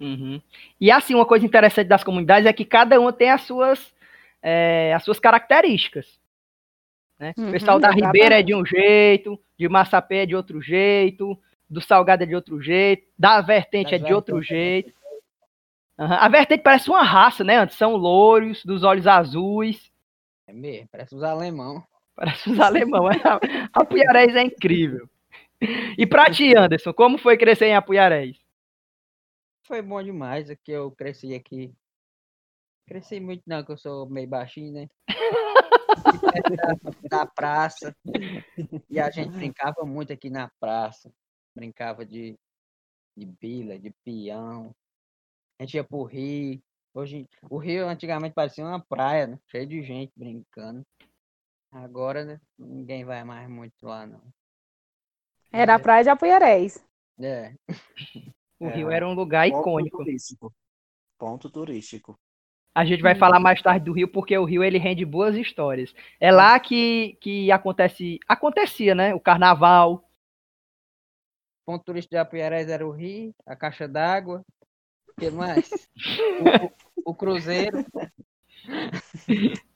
Uhum. 0.00 0.42
E 0.80 0.90
assim, 0.90 1.14
uma 1.14 1.26
coisa 1.26 1.46
interessante 1.46 1.86
das 1.86 2.02
comunidades 2.02 2.44
é 2.44 2.52
que 2.52 2.64
cada 2.64 2.98
uma 2.98 3.12
tem 3.12 3.30
as 3.30 3.42
suas, 3.42 3.96
é, 4.42 4.92
as 4.94 5.02
suas 5.04 5.18
características. 5.20 6.20
né? 7.18 7.34
Uhum, 7.36 7.48
o 7.48 7.52
pessoal 7.52 7.78
da 7.80 7.88
exatamente. 7.88 8.06
Ribeira 8.06 8.38
é 8.40 8.42
de 8.42 8.54
um 8.54 8.64
jeito, 8.64 9.40
de 9.58 9.68
Massapé 9.68 10.22
é 10.22 10.26
de 10.26 10.36
outro 10.36 10.60
jeito, 10.62 11.38
do 11.68 11.80
Salgado 11.80 12.22
é 12.22 12.26
de 12.26 12.34
outro 12.34 12.60
jeito, 12.60 13.06
da 13.18 13.40
Vertente 13.40 13.94
é 13.94 13.98
Das 13.98 14.06
de 14.06 14.14
outro 14.14 14.36
Vertentes. 14.36 14.56
jeito. 14.56 14.98
Aham. 15.98 16.14
A 16.20 16.28
Vertente 16.28 16.62
parece 16.62 16.88
uma 16.88 17.02
raça, 17.02 17.42
né? 17.42 17.56
Antes 17.58 17.76
são 17.76 17.96
louros, 17.96 18.64
dos 18.64 18.84
olhos 18.84 19.06
azuis, 19.06 19.90
É 20.46 20.52
mesmo, 20.52 20.88
parece 20.92 21.14
os 21.14 21.22
alemão. 21.22 21.82
parece 22.14 22.50
os 22.50 22.58
alemão. 22.60 23.08
A 23.08 23.40
Apuiarés 23.80 24.34
é 24.36 24.42
incrível. 24.42 25.08
E 25.98 26.06
pra 26.06 26.30
ti, 26.30 26.56
Anderson, 26.56 26.92
como 26.92 27.18
foi 27.18 27.36
crescer 27.36 27.66
em 27.66 27.74
Apuiarés? 27.74 28.36
Foi 29.66 29.82
bom 29.82 30.00
demais, 30.02 30.48
é 30.48 30.56
que 30.56 30.70
eu 30.70 30.90
cresci 30.92 31.34
aqui. 31.34 31.74
Cresci 32.88 33.20
muito 33.20 33.42
não, 33.46 33.64
que 33.64 33.72
eu 33.72 33.78
sou 33.78 34.08
meio 34.08 34.28
baixinho, 34.28 34.72
né? 34.72 34.88
da, 37.10 37.18
da 37.18 37.26
praça. 37.26 37.94
E 38.88 38.98
a 38.98 39.10
gente 39.10 39.30
brincava 39.30 39.84
muito 39.84 40.12
aqui 40.12 40.30
na 40.30 40.50
praça. 40.58 41.10
Brincava 41.54 42.06
de, 42.06 42.38
de 43.16 43.26
bila, 43.26 43.78
de 43.78 43.92
peão. 44.04 44.72
A 45.58 45.64
gente 45.64 45.74
ia 45.74 45.84
pro 45.84 46.04
rio. 46.04 46.60
Hoje, 46.94 47.26
o 47.50 47.58
rio 47.58 47.88
antigamente 47.88 48.34
parecia 48.34 48.64
uma 48.64 48.84
praia, 48.84 49.26
né? 49.26 49.38
Cheio 49.50 49.66
de 49.66 49.82
gente 49.82 50.12
brincando. 50.16 50.82
Agora, 51.70 52.24
né? 52.24 52.40
Ninguém 52.58 53.04
vai 53.04 53.22
mais 53.24 53.48
muito 53.48 53.74
lá, 53.82 54.06
não. 54.06 54.22
Era 55.52 55.74
a 55.74 55.78
praia 55.78 56.04
de 56.04 56.10
Apuiarés. 56.10 56.82
É, 57.20 57.54
O 58.60 58.66
É, 58.66 58.74
Rio 58.74 58.90
era 58.90 59.06
um 59.06 59.14
lugar 59.14 59.48
Ponto 59.48 59.60
icônico. 59.60 59.98
turístico. 59.98 60.52
Ponto 61.18 61.50
turístico. 61.50 62.18
A 62.74 62.84
gente 62.84 63.02
vai 63.02 63.14
falar 63.14 63.40
mais 63.40 63.60
tarde 63.60 63.84
do 63.84 63.92
Rio, 63.92 64.06
porque 64.08 64.36
o 64.38 64.44
Rio 64.44 64.62
ele 64.62 64.78
rende 64.78 65.04
boas 65.04 65.34
histórias. 65.36 65.92
É 66.20 66.30
lá 66.30 66.58
que, 66.60 67.16
que 67.20 67.50
acontece, 67.50 68.20
acontecia, 68.28 68.94
né? 68.94 69.14
O 69.14 69.20
carnaval. 69.20 70.08
ponto 71.66 71.84
turístico 71.84 72.14
de 72.14 72.18
Apuiarés 72.18 72.68
era 72.68 72.86
o 72.86 72.90
rio, 72.92 73.34
a 73.46 73.56
caixa 73.56 73.88
d'água. 73.88 74.44
O 75.08 75.20
que 75.20 75.30
mais? 75.30 75.68
O, 76.40 76.66
o- 76.66 76.72
o 77.12 77.14
cruzeiro. 77.14 77.84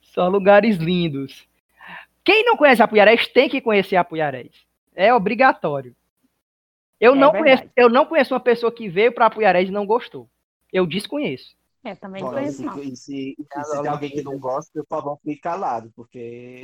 Só 0.00 0.28
lugares 0.28 0.76
lindos. 0.76 1.46
Quem 2.24 2.44
não 2.44 2.56
conhece 2.56 2.82
Apuiarés 2.82 3.26
tem 3.28 3.48
que 3.48 3.60
conhecer 3.60 3.96
Apuiarés. 3.96 4.50
É 4.94 5.12
obrigatório. 5.12 5.94
Eu, 6.98 7.12
É 7.12 7.16
não 7.16 7.32
verdade. 7.32 7.56
conheço, 7.58 7.72
eu 7.76 7.88
não 7.90 8.06
conheço 8.06 8.32
uma 8.32 8.40
pessoa 8.40 8.72
que 8.72 8.88
veio 8.88 9.12
para 9.12 9.26
Apuiarés 9.26 9.68
e 9.68 9.72
não 9.72 9.84
gostou. 9.84 10.28
eu 10.72 10.86
desconheço. 10.86 11.54
É, 11.84 11.94
também 11.94 12.22
Bom, 12.22 12.30
conheço, 12.30 12.62
e 12.62 12.64
não. 12.66 12.72
se, 12.74 12.80
e 12.80 12.96
se, 12.96 13.36
e 13.38 13.64
se 13.64 13.82
tem 13.82 13.90
alguém 13.90 14.10
que 14.10 14.22
não 14.22 14.38
gosta, 14.38 14.70
por 14.72 14.86
favor, 14.88 15.18
fique 15.22 15.40
calado, 15.40 15.92
porque. 15.94 16.60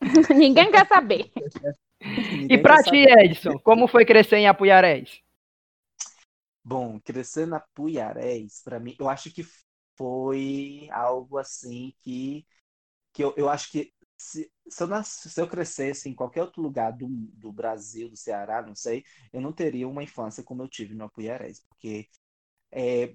Ninguém 0.34 0.70
quer 0.70 0.86
saber. 0.86 1.30
E 2.06 2.36
ninguém 2.36 2.62
pra 2.62 2.76
quer 2.76 2.82
ti, 2.82 3.04
saber. 3.08 3.24
Edson, 3.24 3.58
como 3.60 3.88
foi 3.88 4.04
crescer 4.04 4.36
em 4.36 4.46
Apuiarés? 4.46 5.22
Bom, 6.62 6.98
crescer 7.00 7.46
na 7.46 7.60
Puiarés, 7.60 8.62
para 8.62 8.80
mim, 8.80 8.94
eu 8.98 9.08
acho 9.08 9.30
que 9.30 9.44
foi 9.96 10.88
algo 10.90 11.38
assim 11.38 11.94
que, 12.00 12.46
que 13.12 13.24
eu, 13.24 13.34
eu 13.36 13.48
acho 13.50 13.70
que 13.70 13.92
se, 14.16 14.50
se, 14.68 14.82
eu 14.82 14.86
nas, 14.88 15.08
se 15.08 15.40
eu 15.40 15.48
crescesse 15.48 16.08
em 16.08 16.14
qualquer 16.14 16.42
outro 16.42 16.62
lugar 16.62 16.92
do, 16.92 17.08
do 17.08 17.52
Brasil, 17.52 18.08
do 18.10 18.16
Ceará, 18.16 18.62
não 18.62 18.74
sei, 18.74 19.04
eu 19.32 19.40
não 19.40 19.52
teria 19.52 19.88
uma 19.88 20.02
infância 20.02 20.42
como 20.44 20.62
eu 20.62 20.68
tive 20.68 20.94
no 20.94 21.04
Apuiarés, 21.04 21.60
porque 21.68 22.08
é, 22.72 23.14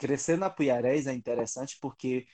crescer 0.00 0.38
na 0.38 0.46
Apuiarés 0.46 1.06
é 1.06 1.12
interessante 1.12 1.78
porque, 1.80 2.26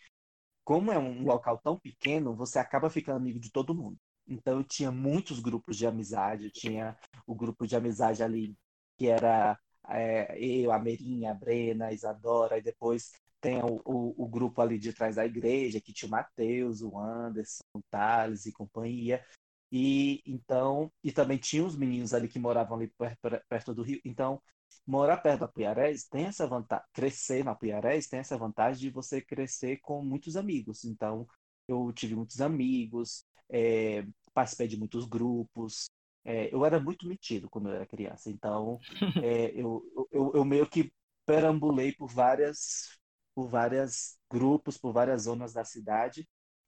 como 0.64 0.92
é 0.92 0.98
um 0.98 1.24
local 1.24 1.58
tão 1.58 1.78
pequeno, 1.78 2.36
você 2.36 2.58
acaba 2.58 2.88
ficando 2.88 3.16
amigo 3.16 3.40
de 3.40 3.50
todo 3.50 3.74
mundo. 3.74 3.98
Então, 4.28 4.58
eu 4.58 4.64
tinha 4.64 4.92
muitos 4.92 5.40
grupos 5.40 5.76
de 5.76 5.86
amizade, 5.86 6.44
eu 6.44 6.52
tinha 6.52 6.96
o 7.26 7.34
grupo 7.34 7.66
de 7.66 7.76
amizade 7.76 8.22
ali 8.22 8.56
que 8.98 9.08
era 9.08 9.58
é, 9.88 10.38
eu, 10.38 10.72
a 10.72 10.78
Merinha, 10.78 11.32
a 11.32 11.34
Brena, 11.34 11.86
a 11.86 11.92
Isadora, 11.92 12.58
e 12.58 12.62
depois 12.62 13.12
tem 13.40 13.62
o, 13.62 13.80
o, 13.84 14.24
o 14.24 14.28
grupo 14.28 14.60
ali 14.60 14.78
de 14.78 14.92
trás 14.92 15.16
da 15.16 15.26
igreja, 15.26 15.80
que 15.80 15.92
tinha 15.92 16.08
o 16.08 16.10
Matheus, 16.10 16.82
o 16.82 16.98
Anderson, 16.98 17.62
o 17.74 17.80
Thales 17.90 18.46
e 18.46 18.52
companhia. 18.52 19.24
E 19.70 20.22
então, 20.26 20.92
e 21.02 21.12
também 21.12 21.38
tinha 21.38 21.64
os 21.64 21.76
meninos 21.76 22.14
ali 22.14 22.28
que 22.28 22.38
moravam 22.38 22.76
ali 22.78 22.88
per- 22.98 23.16
per- 23.20 23.44
perto 23.48 23.74
do 23.74 23.82
rio. 23.82 24.00
Então, 24.04 24.40
morar 24.86 25.16
perto 25.18 25.40
da 25.40 25.48
Puiarés 25.48 26.04
tem 26.04 26.26
essa 26.26 26.46
vantagem, 26.46 26.86
crescer 26.92 27.44
na 27.44 27.54
Puiarés 27.54 28.06
tem 28.08 28.20
essa 28.20 28.38
vantagem 28.38 28.80
de 28.82 28.90
você 28.90 29.20
crescer 29.20 29.78
com 29.78 30.02
muitos 30.04 30.36
amigos. 30.36 30.84
Então, 30.84 31.26
eu 31.68 31.92
tive 31.92 32.14
muitos 32.14 32.40
amigos, 32.40 33.24
é, 33.50 34.04
participei 34.32 34.68
de 34.68 34.76
muitos 34.78 35.04
grupos. 35.06 35.88
É, 36.24 36.52
eu 36.54 36.64
era 36.64 36.80
muito 36.80 37.06
metido 37.06 37.48
quando 37.48 37.68
eu 37.68 37.74
era 37.76 37.86
criança, 37.86 38.30
então 38.30 38.80
é, 39.20 39.50
eu, 39.60 39.82
eu, 40.10 40.32
eu 40.34 40.44
meio 40.44 40.68
que 40.68 40.92
perambulei 41.24 41.92
por 41.94 42.08
várias 42.10 42.96
por 43.34 43.48
várias 43.48 44.18
grupos, 44.30 44.78
por 44.78 44.92
várias 44.94 45.22
zonas 45.24 45.52
da 45.52 45.62
cidade, 45.64 46.26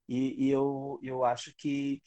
e, 0.09 0.47
e 0.47 0.51
eu, 0.51 0.99
eu 1.03 1.25
acho 1.25 1.55
que 1.57 2.03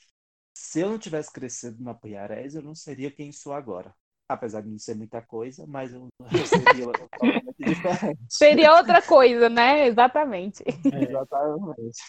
se 0.53 0.81
eu 0.81 0.89
não 0.89 0.97
tivesse 0.97 1.31
crescido 1.31 1.83
na 1.83 1.93
Puiarés, 1.93 2.55
eu 2.55 2.61
não 2.61 2.75
seria 2.75 3.11
quem 3.11 3.31
sou 3.31 3.53
agora. 3.53 3.93
Apesar 4.27 4.61
de 4.61 4.69
não 4.69 4.77
ser 4.77 4.95
muita 4.95 5.21
coisa, 5.21 5.65
mas 5.67 5.93
eu, 5.93 6.07
eu 6.31 6.45
seria 6.45 6.85
totalmente 6.91 7.55
diferente. 7.57 8.19
Seria 8.29 8.75
outra 8.75 9.01
coisa, 9.01 9.49
né? 9.49 9.87
Exatamente. 9.87 10.63
Exatamente. 10.93 11.99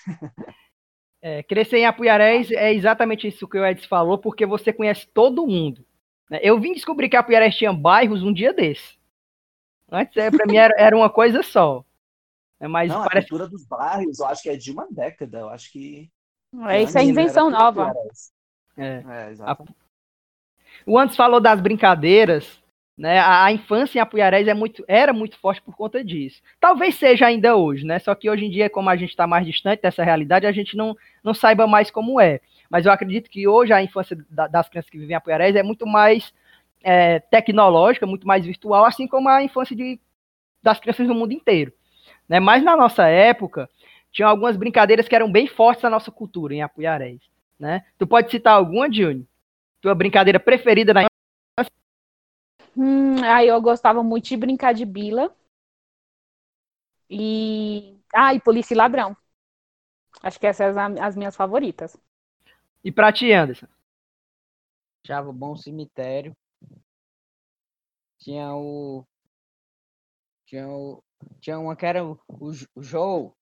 É, 1.21 1.43
crescer 1.43 1.79
em 1.79 1.87
Apuiarés 1.87 2.51
é 2.51 2.73
exatamente 2.75 3.29
isso 3.29 3.47
que 3.47 3.57
o 3.57 3.65
Edson 3.65 3.87
falou, 3.87 4.19
porque 4.19 4.45
você 4.45 4.73
conhece 4.73 5.07
todo 5.07 5.47
mundo. 5.47 5.87
né? 6.29 6.41
Eu 6.43 6.61
vim 6.61 6.73
descobrir 6.73 7.09
que 7.09 7.17
Apuiarés 7.17 7.57
tinha 7.57 7.73
bairros 7.73 8.25
um 8.25 8.33
dia 8.33 8.53
desse. 8.53 8.99
Antes, 9.91 10.17
é, 10.17 10.31
pra 10.31 10.47
mim, 10.47 10.57
era, 10.57 10.75
era 10.79 10.97
uma 10.97 11.11
coisa 11.11 11.43
só. 11.43 11.85
É, 12.59 12.67
Mas 12.67 12.91
Não, 12.91 13.03
a 13.03 13.09
parece 13.09 13.29
cultura 13.29 13.49
dos 13.49 13.65
bairros, 13.67 14.19
eu 14.19 14.27
acho 14.27 14.43
que 14.43 14.49
é 14.49 14.57
de 14.57 14.71
uma 14.71 14.87
década. 14.91 15.41
Eu 15.41 15.49
acho 15.51 15.71
que. 15.71 16.11
É, 16.69 16.83
isso 16.83 16.99
é 16.99 17.05
invenção 17.05 17.51
nova. 17.51 17.93
É. 18.77 19.03
É, 19.09 19.31
exatamente. 19.31 19.77
O 20.87 20.99
Antes 20.99 21.17
falou 21.17 21.41
das 21.41 21.61
brincadeiras, 21.61 22.61
né? 22.97 23.19
A, 23.19 23.45
a 23.45 23.53
infância 23.53 23.99
em 23.99 24.03
Apuiarés 24.03 24.47
é 24.49 24.55
muito, 24.55 24.85
era 24.89 25.13
muito 25.13 25.39
forte 25.39 25.63
por 25.63 25.75
conta 25.77 26.05
disso. 26.05 26.43
Talvez 26.61 26.95
seja 26.97 27.27
ainda 27.27 27.57
hoje, 27.57 27.85
né? 27.87 27.99
Só 27.99 28.15
que 28.15 28.29
hoje 28.29 28.45
em 28.45 28.51
dia, 28.51 28.69
como 28.69 28.91
a 28.91 28.97
gente 28.97 29.11
está 29.11 29.27
mais 29.27 29.47
distante 29.47 29.83
dessa 29.83 30.03
realidade, 30.03 30.47
a 30.47 30.53
gente 30.53 30.77
não, 30.77 30.97
não 31.23 31.33
saiba 31.35 31.67
mais 31.67 31.91
como 31.91 32.21
é. 32.21 32.41
Mas 32.69 32.87
eu 32.87 32.93
acredito 32.93 33.31
que 33.31 33.47
hoje 33.47 33.73
a 33.73 33.83
infância 33.83 34.17
da- 34.31 34.47
das 34.47 34.69
crianças 34.69 34.91
que 34.91 34.99
vivem 34.99 35.13
em 35.13 35.17
Apuiarés 35.17 35.55
é 35.57 35.63
muito 35.63 35.87
mais 35.87 36.33
é, 36.85 37.21
tecnológica, 37.21 38.07
muito 38.07 38.27
mais 38.27 38.45
virtual, 38.45 38.85
assim 38.85 39.07
como 39.07 39.29
a 39.29 39.43
infância 39.43 39.77
de, 39.77 40.01
das 40.63 40.81
crianças 40.81 41.07
do 41.07 41.15
mundo 41.15 41.33
inteiro. 41.33 41.73
Né? 42.29 42.41
Mas 42.41 42.63
na 42.65 42.77
nossa 42.77 43.07
época, 43.09 43.69
tinha 44.13 44.29
algumas 44.29 44.57
brincadeiras 44.57 45.09
que 45.09 45.15
eram 45.15 45.31
bem 45.31 45.47
fortes 45.47 45.83
na 45.83 45.91
nossa 45.91 46.11
cultura 46.11 46.55
em 46.55 46.63
Apuiarés. 46.63 47.21
Né? 47.59 47.85
Tu 47.99 48.07
pode 48.07 48.31
citar 48.31 48.55
alguma, 48.55 48.93
Juni? 48.93 49.27
Tua 49.81 49.95
brincadeira 49.95 50.41
preferida 50.41 50.95
na 50.95 51.07
Hum, 52.77 53.17
aí 53.25 53.49
eu 53.49 53.61
gostava 53.63 54.03
muito 54.03 54.29
de 54.29 54.37
brincar 54.37 54.73
de 54.75 54.85
bila. 54.85 55.35
E. 57.11 57.99
Ah, 58.15 58.35
e 58.35 58.41
polícia 58.41 58.75
e 58.75 58.77
ladrão. 58.77 59.17
Acho 60.23 60.41
que 60.41 60.47
essas 60.49 60.75
são 60.75 60.83
as- 60.85 61.01
as 61.01 61.17
minhas 61.17 61.37
favoritas. 61.37 61.97
E 62.85 62.91
pra 62.93 63.13
ti, 63.13 63.33
Anderson? 63.33 63.67
Achava 65.05 65.33
bom 65.33 65.55
cemitério. 65.57 66.37
Tinha 68.19 68.55
o. 68.57 69.05
Tinha 70.47 70.69
o. 70.69 71.03
Tinha 71.41 71.59
uma 71.59 71.75
que 71.77 71.85
era 71.87 72.05
o, 72.05 72.17
o, 72.29 72.51
o 72.77 72.83
Joe. 72.83 73.33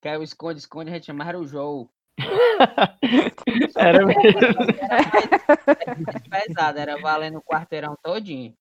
Que 0.00 0.08
era 0.08 0.20
o 0.20 0.22
esconde-esconde, 0.22 0.90
a 0.90 0.94
gente 0.94 1.06
chamava 1.06 1.30
era 1.30 1.38
o 1.40 1.46
Joe. 1.46 1.88
Era 3.76 4.04
mesmo. 4.04 4.38
Era 4.80 5.96
mais 5.96 6.22
pesado, 6.28 6.78
era 6.78 7.00
valendo 7.00 7.38
o 7.38 7.42
quarteirão 7.42 7.96
todinho. 8.02 8.54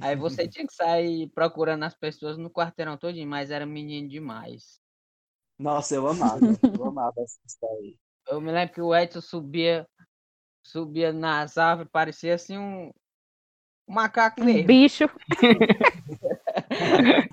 Aí 0.00 0.14
você 0.14 0.46
tinha 0.48 0.66
que 0.66 0.72
sair 0.74 1.28
procurando 1.30 1.82
as 1.84 1.94
pessoas 1.94 2.38
no 2.38 2.50
quarteirão 2.50 2.96
todinho, 2.96 3.28
mas 3.28 3.50
era 3.50 3.66
menino 3.66 4.08
demais. 4.08 4.80
Nossa, 5.58 5.94
eu 5.94 6.06
amava. 6.06 6.38
Eu 6.62 6.84
amava 6.84 7.14
essa 7.18 7.38
história. 7.46 7.94
Eu 8.28 8.40
me 8.40 8.52
lembro 8.52 8.74
que 8.74 8.80
o 8.80 8.94
Edson 8.94 9.20
subia, 9.20 9.86
subia 10.62 11.12
nas 11.12 11.56
árvores, 11.58 11.90
parecia 11.90 12.34
assim 12.34 12.58
um, 12.58 12.90
um 13.88 13.94
macaco 13.94 14.40
Um 14.40 14.44
mesmo. 14.44 14.66
bicho. 14.66 15.04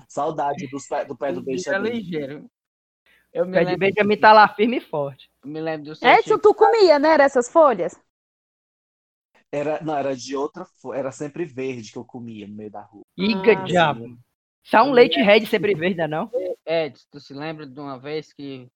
Saudade 0.08 0.66
dos 0.68 0.86
pé- 0.88 1.04
do 1.04 1.16
pé 1.16 1.32
do 1.32 1.42
bicho 1.42 1.70
é 1.70 1.78
ligeiro. 1.78 2.50
Eu 3.34 3.44
me 3.44 3.52
Pé 3.52 3.60
de 3.60 3.66
lembro, 3.66 3.78
Benjamin 3.80 4.16
tá 4.16 4.32
lá 4.32 4.48
firme 4.48 4.76
e 4.76 4.80
forte. 4.80 5.28
eu 5.42 5.50
me 5.50 5.60
lembro 5.60 5.92
do 5.92 6.06
Edson, 6.06 6.38
tu 6.38 6.54
comia, 6.54 6.98
né? 7.00 7.18
Dessas 7.18 7.50
folhas? 7.50 8.00
Era, 9.50 9.82
não, 9.82 9.96
era 9.96 10.16
de 10.16 10.36
outra, 10.36 10.64
fo- 10.64 10.94
era 10.94 11.10
sempre 11.12 11.44
verde 11.44 11.92
que 11.92 11.98
eu 11.98 12.04
comia 12.04 12.46
no 12.46 12.54
meio 12.54 12.70
da 12.70 12.82
rua. 12.82 13.02
Iga 13.16 13.52
Ah, 13.52 13.64
diabo. 13.64 14.18
Só 14.64 14.82
um 14.82 14.92
leite 14.92 15.20
red 15.20 15.44
sempre 15.46 15.74
verde, 15.74 16.06
não? 16.06 16.30
Edson, 16.66 17.06
tu 17.10 17.20
se 17.20 17.34
lembra 17.34 17.66
de 17.66 17.78
uma 17.78 17.98
vez 17.98 18.32
que 18.32 18.68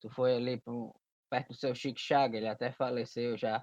tu 0.00 0.10
foi 0.10 0.34
ali 0.34 0.60
pro, 0.60 0.94
perto 1.30 1.48
do 1.48 1.54
seu 1.54 1.74
Chico 1.74 1.98
Chaga, 2.00 2.36
ele 2.36 2.48
até 2.48 2.72
faleceu 2.72 3.36
já. 3.38 3.62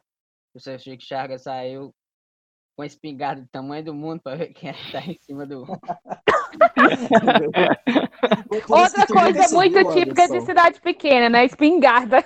O 0.53 0.59
seu 0.59 0.77
Chico 0.79 1.03
Chaga 1.03 1.37
saiu 1.37 1.93
com 2.75 2.81
a 2.83 2.85
espingarda 2.85 3.41
do 3.41 3.47
tamanho 3.49 3.85
do 3.85 3.93
mundo 3.93 4.21
pra 4.21 4.35
ver 4.35 4.53
quem 4.53 4.69
é 4.69 4.73
que 4.73 4.91
tá 4.91 4.99
em 5.01 5.17
cima 5.21 5.45
do. 5.45 5.65
Outra 8.69 9.07
coisa 9.07 9.55
muito 9.55 9.93
típica 9.93 10.27
de 10.27 10.41
cidade 10.41 10.79
pequena, 10.81 11.29
né? 11.29 11.45
Espingarda. 11.45 12.23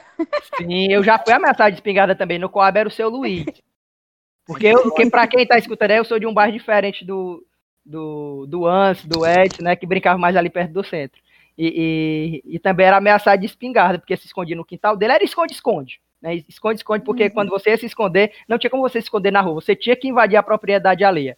Sim, 0.58 0.92
eu 0.92 1.04
já 1.04 1.18
fui 1.20 1.34
ameaçado 1.34 1.72
de 1.72 1.78
espingarda 1.78 2.16
também. 2.16 2.40
No 2.40 2.50
Coab 2.50 2.78
era 2.78 2.88
o 2.88 2.92
seu 2.92 3.10
Luiz. 3.10 3.46
Porque 4.46 4.68
eu, 4.68 4.92
que, 4.94 5.10
pra 5.10 5.28
quem 5.28 5.46
tá 5.46 5.58
escutando 5.58 5.92
aí, 5.92 5.98
eu 5.98 6.06
sou 6.06 6.18
de 6.18 6.26
um 6.26 6.34
bairro 6.34 6.54
diferente 6.54 7.04
do, 7.04 7.46
do, 7.86 8.46
do 8.48 8.66
Anse, 8.66 9.06
do 9.06 9.26
Edson, 9.26 9.64
né? 9.64 9.76
Que 9.76 9.86
brincava 9.86 10.18
mais 10.18 10.38
ali 10.38 10.50
perto 10.50 10.72
do 10.72 10.86
centro. 10.86 11.22
E, 11.58 12.44
e, 12.46 12.56
e 12.56 12.60
também 12.60 12.86
era 12.86 12.98
ameaçado 12.98 13.40
de 13.40 13.46
espingarda, 13.46 14.00
porque 14.00 14.16
se 14.16 14.26
escondia 14.26 14.56
no 14.56 14.64
quintal 14.64 14.96
dele. 14.96 15.14
Era 15.14 15.24
esconde-esconde. 15.24 16.00
Né? 16.22 16.44
Esconde-esconde, 16.48 17.04
porque 17.04 17.30
quando 17.30 17.50
você 17.50 17.72
ia 17.72 17.78
se 17.78 17.86
esconder, 17.86 18.32
não 18.48 18.58
tinha 18.58 18.70
como 18.70 18.84
você 18.84 19.02
se 19.02 19.06
esconder 19.06 19.32
na 19.32 19.42
rua. 19.42 19.56
Você 19.56 19.76
tinha 19.76 19.96
que 19.96 20.08
invadir 20.08 20.38
a 20.38 20.44
propriedade 20.44 21.04
alheia. 21.04 21.38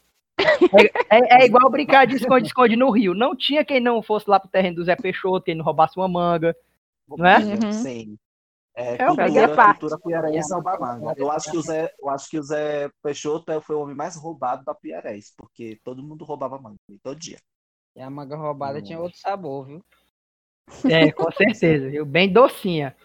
É, 1.09 1.17
é- 1.17 1.41
é 1.41 1.45
igual 1.45 1.69
brincar 1.69 2.05
de 2.05 2.15
esconde-esconde 2.15 2.75
no 2.75 2.89
Rio. 2.91 3.13
Não 3.13 3.35
tinha 3.35 3.63
quem 3.65 3.79
não 3.79 4.01
fosse 4.01 4.29
lá 4.29 4.39
pro 4.39 4.49
terreno 4.49 4.77
do 4.77 4.83
Zé 4.83 4.95
Peixoto, 4.95 5.45
quem 5.45 5.55
não 5.55 5.63
roubasse 5.65 5.97
uma 5.97 6.07
manga. 6.07 6.55
Não 7.07 7.25
é? 7.25 7.37
Uhum. 7.39 7.71
Sim. 7.71 8.17
É, 8.75 8.93
É, 8.93 8.97
cultura, 9.05 9.55
parte. 9.55 9.79
cultura 9.79 9.99
piarense 9.99 10.53
é 10.53 10.55
uma 10.55 10.79
manga. 10.79 11.13
Eu 11.17 11.29
acho 11.31 11.51
que 11.51 11.57
o 11.57 11.61
Zé, 11.61 11.91
eu 11.99 12.09
acho 12.09 12.29
que 12.29 12.39
o 12.39 12.43
Zé 12.43 12.89
Peixoto 13.03 13.51
é- 13.51 13.59
foi 13.61 13.75
o 13.75 13.81
homem 13.81 13.95
mais 13.95 14.15
roubado 14.15 14.63
da 14.63 14.73
Piarés, 14.73 15.33
porque 15.35 15.79
todo 15.83 16.03
mundo 16.03 16.23
roubava 16.23 16.57
manga, 16.59 16.77
todo 17.03 17.19
dia. 17.19 17.37
E 17.95 18.01
a 18.01 18.09
manga 18.09 18.37
roubada 18.37 18.81
tinha 18.81 18.99
outro 18.99 19.19
sabor, 19.19 19.65
viu? 19.65 19.83
É, 20.89 21.11
com 21.11 21.29
certeza, 21.31 21.89
viu? 21.89 22.05
Bem 22.05 22.31
docinha. 22.31 22.95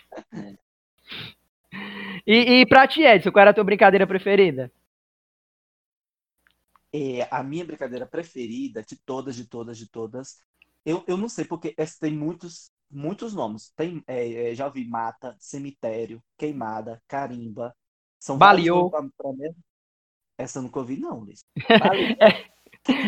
E, 2.26 2.60
e 2.60 2.66
pra 2.66 2.86
ti, 2.86 3.02
Edson, 3.02 3.32
qual 3.32 3.40
era 3.42 3.50
a 3.50 3.54
tua 3.54 3.64
brincadeira 3.64 4.06
preferida? 4.06 4.70
É, 6.96 7.26
a 7.28 7.42
minha 7.42 7.64
brincadeira 7.64 8.06
preferida, 8.06 8.80
de 8.82 8.96
todas, 9.04 9.34
de 9.34 9.48
todas, 9.48 9.76
de 9.76 9.90
todas, 9.90 10.38
eu, 10.86 11.02
eu 11.08 11.16
não 11.16 11.28
sei, 11.28 11.44
porque 11.44 11.74
essa 11.76 11.96
tem 12.00 12.12
muitos, 12.12 12.70
muitos 12.88 13.34
nomes. 13.34 13.72
Tem, 13.74 14.00
é, 14.06 14.50
é, 14.50 14.54
já 14.54 14.66
ouvi 14.66 14.86
mata, 14.86 15.34
cemitério, 15.40 16.22
queimada, 16.38 17.02
carimba. 17.08 17.74
São 18.20 18.38
Baleou. 18.38 18.92
Essa 20.38 20.58
eu 20.58 20.62
nunca 20.62 20.78
ouvi, 20.78 20.96
não, 20.96 21.20
Luiz. 21.20 21.44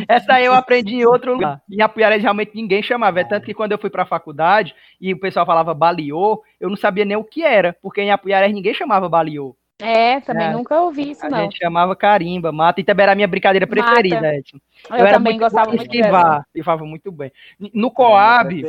Essa 0.08 0.34
aí 0.34 0.46
eu 0.46 0.54
aprendi 0.54 0.94
em 0.94 1.04
outro 1.04 1.34
lugar. 1.34 1.62
Em 1.70 1.82
Apuiarés 1.82 2.22
realmente 2.22 2.54
ninguém 2.54 2.82
chamava. 2.82 3.20
É 3.20 3.24
tanto 3.24 3.44
que 3.44 3.54
quando 3.54 3.72
eu 3.72 3.78
fui 3.78 3.90
para 3.90 4.04
a 4.04 4.06
faculdade 4.06 4.74
e 5.00 5.12
o 5.12 5.20
pessoal 5.20 5.44
falava 5.44 5.74
baliô, 5.74 6.42
eu 6.58 6.70
não 6.70 6.76
sabia 6.76 7.04
nem 7.04 7.16
o 7.16 7.24
que 7.24 7.42
era, 7.42 7.74
porque 7.82 8.00
em 8.00 8.10
Apuiarés 8.10 8.54
ninguém 8.54 8.72
chamava 8.72 9.08
baliô. 9.08 9.56
É, 9.78 10.20
também 10.20 10.46
é. 10.46 10.52
nunca 10.52 10.80
ouvi 10.80 11.10
isso, 11.10 11.26
a 11.26 11.28
não. 11.28 11.38
A 11.38 11.42
gente 11.42 11.58
chamava 11.58 11.94
carimba, 11.94 12.50
mata, 12.50 12.80
e 12.80 12.84
também 12.84 13.02
era 13.02 13.12
a 13.12 13.14
minha 13.14 13.28
brincadeira 13.28 13.66
preferida, 13.66 14.16
mata. 14.16 14.36
Edson. 14.36 14.58
Eu, 14.90 14.96
eu 14.96 15.12
também 15.12 15.38
gostava 15.38 15.68
muito 15.68 15.88
de 15.88 15.98
esquivar, 15.98 16.44
esquivava 16.46 16.84
muito 16.84 17.12
bem. 17.12 17.30
No 17.74 17.90
Coab... 17.90 18.64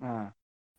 Ah. 0.00 0.32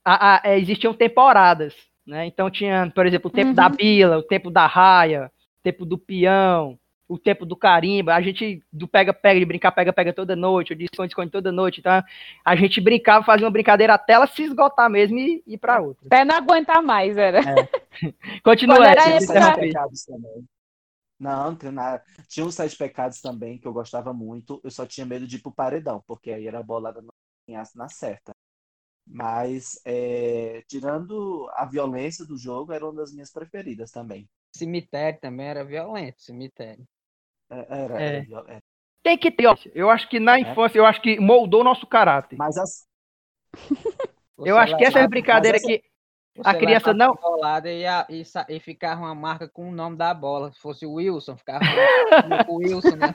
A, 0.06 0.36
a, 0.36 0.42
é, 0.44 0.60
existiam 0.60 0.94
temporadas, 0.94 1.74
né? 2.06 2.26
Então 2.26 2.52
tinha, 2.52 2.92
por 2.94 3.06
exemplo, 3.06 3.32
o 3.32 3.34
tempo 3.34 3.50
uhum. 3.50 3.56
da 3.56 3.70
bila, 3.70 4.18
o 4.18 4.24
tempo 4.24 4.52
da 4.52 4.68
raia, 4.68 5.32
o 5.60 5.64
tempo 5.64 5.86
do 5.86 5.98
peão, 5.98 6.78
o 7.08 7.18
tempo 7.18 7.46
do 7.46 7.56
carimba, 7.56 8.16
a 8.16 8.22
gente 8.22 8.64
do 8.72 8.88
pega-pega, 8.88 9.40
de 9.40 9.46
brincar 9.46 9.72
pega-pega 9.72 10.14
toda 10.14 10.36
noite, 10.36 10.74
o 10.74 10.76
de 10.76 10.86
esconde-esconde 10.86 11.32
toda 11.32 11.52
noite, 11.52 11.80
então 11.80 12.02
a 12.44 12.56
gente 12.56 12.80
brincava, 12.80 13.26
fazia 13.26 13.46
uma 13.46 13.52
brincadeira 13.52 13.94
até 13.94 14.14
ela 14.14 14.28
se 14.28 14.44
esgotar 14.44 14.90
mesmo 14.90 15.18
e 15.20 15.44
ir 15.46 15.58
pra 15.58 15.82
outra. 15.82 16.08
Até 16.08 16.24
não 16.24 16.36
aguentar 16.36 16.82
mais, 16.82 17.18
era. 17.18 17.40
É. 17.40 17.70
Continua. 18.44 18.88
Era 18.88 19.18
Não, 21.20 21.52
não 21.52 21.56
tem 21.56 21.72
nada. 21.72 22.04
Tinha 22.28 22.46
uns 22.46 22.56
sete 22.56 22.76
pecados 22.76 23.22
também 23.22 23.58
que 23.58 23.68
eu 23.68 23.74
gostava 23.74 24.14
muito, 24.14 24.60
eu 24.64 24.72
só 24.72 24.86
tinha 24.86 25.06
medo 25.06 25.28
de 25.28 25.36
ir 25.36 25.42
pro 25.42 25.52
paredão, 25.52 26.04
porque 26.08 26.32
aí 26.32 26.48
era 26.48 26.64
bolada 26.64 27.02
na 27.76 27.90
certa. 27.90 28.34
Mas, 29.06 29.80
é, 29.86 30.64
tirando 30.68 31.50
a 31.54 31.66
violência 31.66 32.26
do 32.26 32.38
jogo, 32.38 32.72
era 32.72 32.86
uma 32.86 32.94
das 32.94 33.14
minhas 33.14 33.32
preferidas 33.32 33.92
também. 33.92 34.28
Cemitério 34.56 35.20
também 35.20 35.48
era 35.48 35.64
violento, 35.64 36.22
cemitério. 36.22 36.86
É, 37.50 37.66
era, 37.70 38.02
é. 38.02 38.26
era, 38.30 38.44
era. 38.48 38.64
Tem 39.02 39.18
que 39.18 39.32
ter, 39.32 39.48
ó. 39.48 39.56
Eu 39.74 39.90
acho 39.90 40.08
que 40.08 40.20
na 40.20 40.38
é. 40.38 40.42
infância, 40.42 40.78
eu 40.78 40.86
acho 40.86 41.02
que 41.02 41.20
moldou 41.20 41.64
nosso 41.64 41.86
caráter. 41.86 42.38
Mas 42.38 42.58
as... 42.58 42.88
eu 44.38 44.58
acho 44.58 44.78
que 44.78 44.86
essa 44.86 45.00
é 45.00 45.04
a 45.04 45.08
brincadeira 45.08 45.58
essa... 45.58 45.68
que 45.68 45.84
a 46.44 46.54
criança 46.54 46.94
não. 46.94 47.14
E, 47.66 47.86
a, 47.86 48.08
e, 48.10 48.24
e 48.50 48.60
ficava 48.60 49.02
uma 49.02 49.14
marca 49.14 49.48
com 49.48 49.70
o 49.70 49.72
nome 49.72 49.98
da 49.98 50.14
bola. 50.14 50.52
Se 50.52 50.60
fosse 50.60 50.86
o 50.86 50.94
Wilson, 50.94 51.36
ficava 51.36 51.60
o 52.48 52.56
Wilson. 52.56 52.96
Né? 52.96 53.14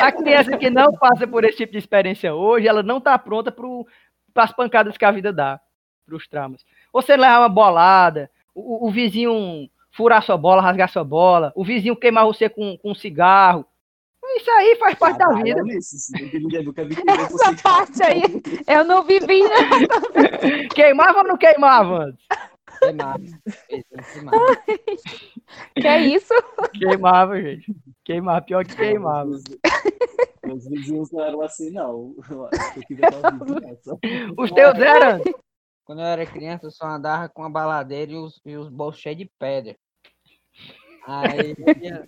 a 0.00 0.12
criança 0.12 0.58
que 0.58 0.68
não 0.68 0.92
passa 0.92 1.26
por 1.26 1.44
esse 1.44 1.58
tipo 1.58 1.72
de 1.72 1.78
experiência 1.78 2.34
hoje, 2.34 2.66
ela 2.66 2.82
não 2.82 2.98
está 2.98 3.16
pronta 3.18 3.52
para 3.52 4.44
as 4.44 4.52
pancadas 4.52 4.98
que 4.98 5.04
a 5.04 5.12
vida 5.12 5.32
dá, 5.32 5.60
para 6.04 6.16
os 6.16 6.26
traumas. 6.26 6.64
Você 6.92 7.16
levar 7.16 7.38
uma 7.38 7.48
bolada, 7.48 8.30
o, 8.54 8.88
o 8.88 8.90
vizinho 8.90 9.70
furar 9.92 10.22
sua 10.22 10.36
bola, 10.36 10.62
rasgar 10.62 10.88
sua 10.88 11.04
bola, 11.04 11.52
o 11.54 11.64
vizinho 11.64 11.96
queimar 11.96 12.24
você 12.24 12.48
com, 12.48 12.76
com 12.78 12.90
um 12.90 12.94
cigarro. 12.94 13.66
Isso 14.36 14.50
aí 14.50 14.76
faz 14.76 14.94
parte 14.94 15.18
da 15.18 15.28
vida. 15.34 15.60
Essa 15.68 17.62
parte 17.62 18.02
aí, 18.02 18.22
eu 18.66 18.84
não 18.84 19.02
vivi, 19.02 19.42
né? 19.42 20.68
Queimava 20.74 21.18
ou 21.18 21.24
não 21.24 21.36
queimava 21.36 22.04
antes? 22.04 22.24
Queimava. 22.78 23.22
Que 25.74 25.86
é 25.86 26.00
isso? 26.00 26.32
Queimava, 26.72 27.38
gente. 27.40 27.74
Queimava, 28.04 28.42
pior 28.42 28.64
que 28.64 28.74
queimava. 28.74 29.30
Meus 30.44 30.66
vizinhos 30.66 31.12
não 31.12 31.24
eram 31.24 31.42
assim, 31.42 31.70
não. 31.70 32.14
Os 34.36 34.50
teus 34.50 34.78
eram? 34.78 35.22
Quando 35.84 36.00
eu 36.00 36.06
era 36.06 36.26
criança, 36.26 36.66
eu 36.66 36.70
só 36.70 36.86
andava 36.86 37.28
com 37.28 37.44
a 37.44 37.50
baladeira 37.50 38.12
e 38.12 38.16
os, 38.16 38.40
e 38.44 38.56
os 38.56 38.68
bolsos 38.68 39.00
cheios 39.00 39.18
de 39.18 39.30
pedra. 39.38 39.76
Aí 41.06 41.54
ia 41.82 42.06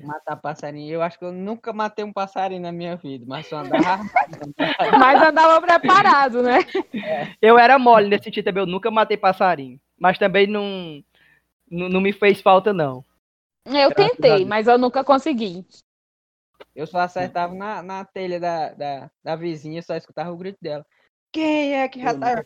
matar 0.00 0.36
passarinho. 0.36 0.92
Eu 0.92 1.02
acho 1.02 1.18
que 1.18 1.24
eu 1.24 1.32
nunca 1.32 1.72
matei 1.72 2.04
um 2.04 2.12
passarinho 2.12 2.62
na 2.62 2.72
minha 2.72 2.96
vida, 2.96 3.24
mas 3.26 3.46
só 3.46 3.58
andava. 3.58 4.04
mas 4.98 5.22
andava 5.22 5.60
preparado, 5.60 6.42
né? 6.42 6.58
É. 6.94 7.34
Eu 7.40 7.58
era 7.58 7.78
mole 7.78 8.08
nesse 8.08 8.24
sentido 8.24 8.44
também, 8.44 8.62
eu 8.62 8.66
nunca 8.66 8.90
matei 8.90 9.16
passarinho. 9.16 9.80
Mas 9.98 10.18
também 10.18 10.46
não, 10.46 11.02
não, 11.70 11.88
não 11.88 12.00
me 12.00 12.12
fez 12.12 12.40
falta, 12.40 12.72
não. 12.72 13.04
Eu 13.64 13.94
tentei, 13.94 14.44
mas 14.44 14.66
eu 14.66 14.78
nunca 14.78 15.04
consegui. 15.04 15.66
Eu 16.74 16.86
só 16.86 17.00
acertava 17.00 17.54
na, 17.54 17.82
na 17.82 18.04
telha 18.04 18.40
da, 18.40 18.72
da, 18.72 19.10
da 19.22 19.36
vizinha, 19.36 19.82
só 19.82 19.94
escutava 19.94 20.32
o 20.32 20.36
grito 20.36 20.58
dela. 20.62 20.86
Quem 21.32 21.74
é 21.74 21.88
que 21.88 22.00
já 22.00 22.18
tá. 22.18 22.44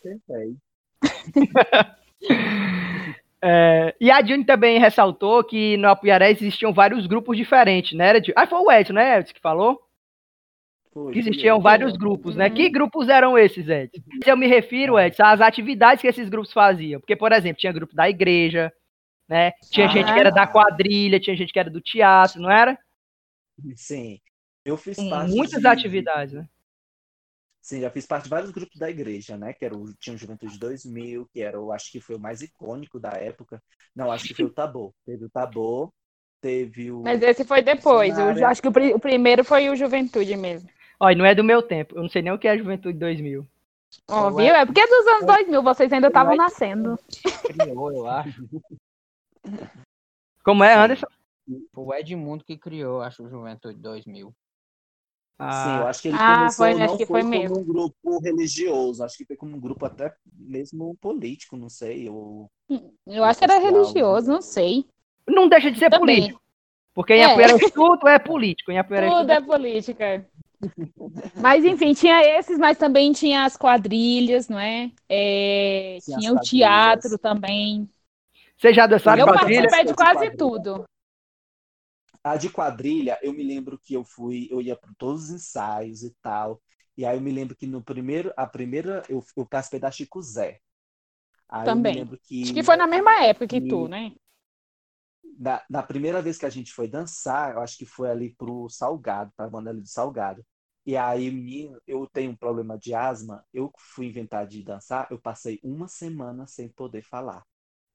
É, 3.45 3.95
e 4.01 4.09
a 4.09 4.25
Juni 4.25 4.45
também 4.45 4.79
ressaltou 4.79 5.43
que 5.43 5.77
no 5.77 5.89
Apuiaré 5.89 6.31
existiam 6.31 6.73
vários 6.73 7.09
grupos 7.09 7.37
diferentes, 7.37 7.93
né? 7.99 8.13
Ah, 8.37 8.47
foi 8.47 8.61
o 8.61 8.71
Edson, 8.71 8.93
né, 8.93 9.19
Edson, 9.19 9.35
que 9.35 9.41
falou? 9.41 9.81
Foi, 10.93 11.13
que 11.13 11.19
existiam 11.19 11.61
vários 11.61 11.97
grupos, 11.97 12.37
né? 12.37 12.49
Que 12.49 12.69
grupos 12.69 13.09
eram 13.09 13.37
esses, 13.37 13.69
Edson? 13.69 14.01
Eu 14.25 14.37
me 14.37 14.47
refiro, 14.47 14.97
Edson, 14.97 15.25
às 15.25 15.41
atividades 15.41 16.01
que 16.01 16.07
esses 16.07 16.29
grupos 16.29 16.53
faziam. 16.53 17.01
Porque, 17.01 17.17
por 17.17 17.33
exemplo, 17.33 17.59
tinha 17.59 17.73
grupo 17.73 17.97
da 17.97 18.09
igreja, 18.09 18.73
né? 19.29 19.53
Tinha 19.73 19.87
ah, 19.87 19.91
gente 19.91 20.13
que 20.13 20.21
era 20.21 20.31
da 20.31 20.47
quadrilha, 20.47 21.19
tinha 21.19 21.35
gente 21.35 21.53
que 21.53 21.59
era 21.59 21.71
do 21.71 21.81
teatro, 21.81 22.41
não 22.41 22.51
era? 22.51 22.79
Sim. 23.75 24.21
Eu 24.65 24.77
fiz 24.77 24.97
parte 25.09 25.35
Muitas 25.35 25.63
de... 25.63 25.67
atividades, 25.67 26.35
né? 26.35 26.47
Sim, 27.63 27.81
já 27.81 27.91
fiz 27.91 28.05
parte 28.05 28.25
de 28.25 28.31
vários 28.31 28.51
grupos 28.51 28.77
da 28.77 28.91
igreja, 28.91 29.37
né? 29.37 29.53
Que 29.53 29.65
era 29.65 29.77
o, 29.77 29.95
tinha 29.95 30.17
o 30.17 30.19
Juventude 30.19 30.59
2000, 30.59 31.29
que 31.33 31.41
era, 31.41 31.57
eu 31.57 31.71
acho 31.71 31.93
que 31.93 32.01
foi 32.01 32.17
o 32.17 32.21
mais 32.21 32.43
icônico 32.43 32.99
da 32.99 33.11
época. 33.11 33.63
Não, 33.95 34.11
acho 34.11 34.27
que 34.27 34.35
foi 34.35 34.47
o 34.47 34.51
Tabor. 34.53 34.93
Teve 35.07 35.25
o 35.27 35.31
Tabor, 35.31 35.93
teve 36.41 36.91
o. 36.91 37.03
Mas 37.03 37.23
esse 37.23 37.45
foi 37.45 37.63
depois. 37.63 38.19
Eu 38.19 38.47
acho 38.49 38.61
que 38.61 38.67
o, 38.67 38.97
o, 38.97 38.99
primeiro 38.99 39.45
foi 39.45 39.71
o 39.71 39.77
Juventude 39.77 40.37
mesmo. 40.37 40.69
Olha, 40.99 41.17
não 41.17 41.25
é 41.25 41.37
do 41.37 41.45
meu 41.45 41.63
tempo. 41.63 41.97
Eu 41.97 42.03
não 42.03 42.09
sei 42.09 42.21
nem 42.21 42.33
o 42.33 42.39
que 42.39 42.49
é 42.49 42.59
Juventude 42.59 42.99
2000. 42.99 43.47
Ó, 44.09 44.27
oh, 44.27 44.31
viu? 44.33 44.55
É 44.55 44.67
porque 44.67 44.81
é 44.81 44.87
dos 44.87 45.07
anos 45.07 45.27
2000, 45.27 45.63
vocês 45.63 45.93
ainda 45.93 46.09
estavam 46.09 46.35
nascendo. 46.35 46.99
Criou, 47.45 47.93
eu 47.93 48.07
acho. 48.09 48.45
Como 50.43 50.65
é, 50.65 50.75
Anderson? 50.75 51.07
Foi 51.73 51.85
o 51.85 51.95
Edmundo 51.95 52.45
que 52.45 52.57
criou, 52.57 53.03
acho, 53.03 53.23
o 53.23 53.29
Juventude 53.29 53.79
2000. 53.79 54.35
Ah, 55.39 55.65
Sim, 55.65 55.81
eu 55.81 55.87
acho 55.89 56.03
que 56.03 56.09
ele 56.09 56.17
ah, 56.21 56.37
começou, 56.37 56.67
foi, 56.67 56.75
não 56.75 56.89
foi, 56.89 57.07
foi 57.07 57.21
como 57.23 57.31
mesmo. 57.31 57.59
um 57.59 57.65
grupo 57.65 58.19
religioso, 58.21 59.03
acho 59.03 59.17
que 59.17 59.25
foi 59.25 59.37
como 59.37 59.57
um 59.57 59.61
grupo 59.61 59.85
até 59.85 60.15
mesmo 60.33 60.97
político, 61.01 61.57
não 61.57 61.69
sei. 61.69 62.09
Ou, 62.09 62.49
eu 63.07 63.25
acho 63.25 63.39
que 63.39 63.45
era 63.45 63.59
religioso, 63.59 64.31
não 64.31 64.43
sei. 64.43 64.87
Não 65.27 65.49
deixa 65.49 65.71
de 65.71 65.79
ser 65.79 65.91
Também. 65.91 66.17
político. 66.17 66.43
Porque 66.95 67.15
em 67.15 67.21
é. 67.21 67.25
Apuiarés 67.25 67.71
tudo 67.73 68.09
é 68.09 68.19
político. 68.19 68.71
Em 68.71 68.79
Apuiarés 68.79 69.13
tudo, 69.13 69.21
tudo 69.21 69.31
é, 69.31 69.37
é 69.37 69.41
política. 69.41 70.27
Mas 71.41 71.65
enfim, 71.65 71.93
tinha 71.93 72.21
esses, 72.39 72.59
mas 72.59 72.79
também 72.79 73.13
tinha 73.13 73.45
as 73.45 73.57
quadrilhas, 73.57 74.49
não 74.49 74.59
é? 74.59 74.91
é 75.09 75.99
tinha, 76.05 76.19
tinha 76.19 76.33
o 76.33 76.41
teatro 76.41 77.19
também. 77.19 77.89
Você 78.57 78.73
já 78.73 78.87
dançaram 78.87 79.27
Eu 79.27 79.27
participei 79.27 79.85
de 79.85 79.95
quase 79.95 80.31
tudo. 80.37 80.85
A 82.25 82.37
de 82.37 82.49
quadrilha, 82.49 83.19
eu 83.23 83.33
me 83.33 83.43
lembro 83.43 83.79
que 83.79 83.95
eu 83.95 84.05
fui, 84.05 84.49
eu 84.51 84.61
ia 84.61 84.77
para 84.77 84.93
todos 84.97 85.25
os 85.25 85.31
ensaios 85.31 86.03
e 86.03 86.15
tal. 86.23 86.63
E 86.97 87.05
aí 87.05 87.17
eu 87.17 87.21
me 87.21 87.33
lembro 87.33 87.57
que 87.57 87.67
no 87.67 87.83
primeiro, 87.83 88.33
a 88.37 88.47
primeira, 88.47 89.03
eu, 89.09 89.25
eu 89.37 89.47
participei 89.47 89.81
da 89.81 89.91
Chico 89.91 90.23
Zé. 90.23 90.61
Aí 91.49 91.65
Também. 91.65 92.07
Que, 92.25 92.43
acho 92.43 92.55
que 92.55 92.63
foi 92.63 92.77
na 92.77 92.87
mesma 92.87 93.25
época 93.25 93.47
que, 93.47 93.61
que 93.61 93.69
tu, 93.69 93.89
né? 93.89 94.13
Na, 95.69 95.83
primeira 95.83 96.23
vez 96.23 96.39
que 96.39 96.47
a 96.47 96.51
gente 96.51 96.73
foi 96.73 96.87
dançar, 96.87 97.55
eu 97.55 97.61
acho 97.61 97.77
que 97.77 97.85
foi 97.87 98.11
ali 98.11 98.35
pro 98.35 98.69
Salgado, 98.69 99.33
para 99.37 99.47
a 99.47 99.51
banda 99.51 99.71
ali 99.71 99.81
do 99.81 99.89
Salgado. 99.89 100.45
E 100.85 100.97
aí 100.97 101.71
eu 101.87 102.09
tenho 102.13 102.33
um 102.33 102.37
problema 102.37 102.79
de 102.79 102.95
asma, 102.95 103.45
eu 103.53 103.73
fui 103.79 104.07
inventar 104.07 104.47
de 104.47 104.63
dançar, 104.63 105.07
eu 105.11 105.21
passei 105.21 105.61
uma 105.63 105.89
semana 105.89 106.47
sem 106.47 106.69
poder 106.69 107.03
falar. 107.03 107.43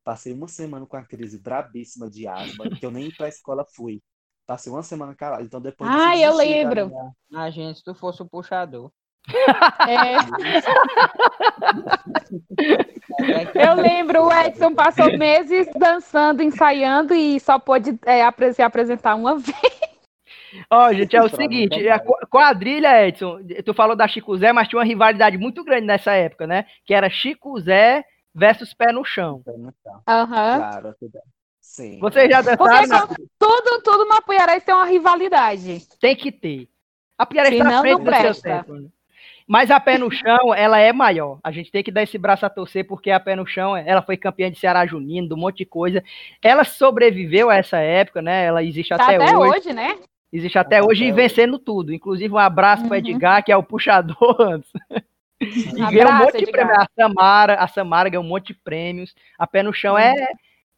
Passei 0.03 0.33
uma 0.33 0.47
semana 0.47 0.85
com 0.85 0.95
a 0.97 1.05
crise 1.05 1.37
brabíssima 1.37 2.09
de 2.09 2.27
asma, 2.27 2.69
que 2.69 2.85
eu 2.85 2.91
nem 2.91 3.11
para 3.11 3.25
a 3.25 3.29
escola 3.29 3.65
fui. 3.75 4.01
Passei 4.47 4.71
uma 4.71 4.81
semana 4.81 5.13
calado. 5.13 5.43
Então 5.43 5.59
depois. 5.59 5.91
Ah, 5.93 6.17
eu 6.17 6.33
lembro. 6.33 6.87
Minha... 6.87 7.11
Ah, 7.35 7.49
gente, 7.49 7.79
se 7.79 7.83
tu 7.83 7.93
fosse 7.93 8.21
o 8.21 8.25
puxador. 8.25 8.89
É. 13.29 13.69
eu 13.69 13.75
lembro, 13.75 14.23
o 14.23 14.31
Edson 14.31 14.73
passou 14.73 15.17
meses 15.17 15.67
dançando, 15.77 16.41
ensaiando 16.41 17.13
e 17.13 17.39
só 17.39 17.59
pôde 17.59 17.97
é, 18.05 18.53
se 18.53 18.61
apresentar 18.61 19.15
uma 19.15 19.35
vez. 19.39 19.57
Ó, 20.69 20.87
oh, 20.87 20.93
gente, 20.93 21.15
é 21.15 21.21
o 21.21 21.29
seguinte, 21.29 21.87
a 21.89 21.99
quadrilha, 22.29 23.07
Edson, 23.07 23.39
tu 23.65 23.73
falou 23.73 23.95
da 23.95 24.07
Chico 24.07 24.37
Zé, 24.37 24.53
mas 24.53 24.67
tinha 24.67 24.79
uma 24.79 24.85
rivalidade 24.85 25.37
muito 25.37 25.63
grande 25.63 25.87
nessa 25.87 26.13
época, 26.13 26.47
né? 26.47 26.65
Que 26.85 26.93
era 26.93 27.09
Chico 27.09 27.59
Zé 27.59 28.05
versus 28.33 28.73
Pé 28.73 28.91
no 28.93 29.03
Chão. 29.03 29.43
Aham. 30.07 30.53
Uhum. 30.53 30.57
Claro, 30.57 30.95
Sim. 31.77 31.99
Vocês 31.99 32.27
já 32.27 32.41
dançaram? 32.41 32.87
Na... 32.87 33.07
Tudo, 33.37 33.81
tudo 33.83 34.05
no 34.05 34.13
Apuiarés 34.13 34.63
tem 34.63 34.73
uma 34.73 34.85
rivalidade. 34.85 35.83
Tem 36.01 36.15
que 36.15 36.31
ter. 36.31 36.67
A 37.15 37.21
Apuiarés 37.21 37.53
está 37.53 37.63
na 37.63 37.81
frente 37.81 38.01
do 38.01 38.11
seu 38.33 38.41
tempo. 38.41 38.73
Né? 38.73 38.87
Mas 39.45 39.69
a 39.69 39.79
pé 39.79 39.99
no 39.99 40.09
chão, 40.09 40.55
ela 40.55 40.79
é 40.79 40.91
maior. 40.91 41.37
A 41.43 41.51
gente 41.51 41.71
tem 41.71 41.83
que 41.83 41.91
dar 41.91 42.01
esse 42.01 42.17
braço 42.17 42.47
a 42.47 42.49
torcer, 42.49 42.87
porque 42.87 43.11
a 43.11 43.19
pé 43.19 43.35
no 43.35 43.45
chão, 43.45 43.77
ela 43.77 44.01
foi 44.01 44.17
campeã 44.17 44.51
de 44.51 44.57
Ceará 44.57 44.87
Junino, 44.87 45.27
de 45.27 45.35
um 45.35 45.37
monte 45.37 45.57
de 45.59 45.65
coisa. 45.65 46.03
Ela 46.41 46.63
sobreviveu 46.63 47.51
a 47.51 47.55
essa 47.57 47.77
época, 47.77 48.23
né? 48.23 48.45
Ela 48.45 48.63
existe 48.63 48.89
tá 48.89 48.95
até, 49.03 49.15
até 49.17 49.37
hoje. 49.37 49.59
hoje, 49.59 49.73
né? 49.73 49.99
Existe 50.33 50.57
até 50.57 50.81
hoje 50.83 51.05
e 51.05 51.11
vencendo 51.11 51.59
tudo. 51.59 51.93
Inclusive, 51.93 52.33
um 52.33 52.39
abraço 52.39 52.81
Uhum. 52.81 52.89
para 52.89 52.97
Edgar, 52.97 53.43
que 53.43 53.51
é 53.51 53.55
o 53.55 53.61
puxador 53.63 54.17
antes. 54.41 54.71
E 55.39 55.73
ganhou 55.91 56.09
um 56.11 56.17
monte 56.17 56.37
de 56.39 56.43
Edgar. 56.43 56.65
prêmios. 56.65 56.77
A 56.79 56.87
Samara, 56.99 57.53
a 57.53 57.67
Samara 57.67 58.09
ganhou 58.09 58.25
um 58.25 58.27
monte 58.27 58.47
de 58.47 58.55
prêmios. 58.55 59.13
A 59.37 59.45
Pé 59.45 59.61
no 59.61 59.71
Chão 59.71 59.95
é, 59.95 60.13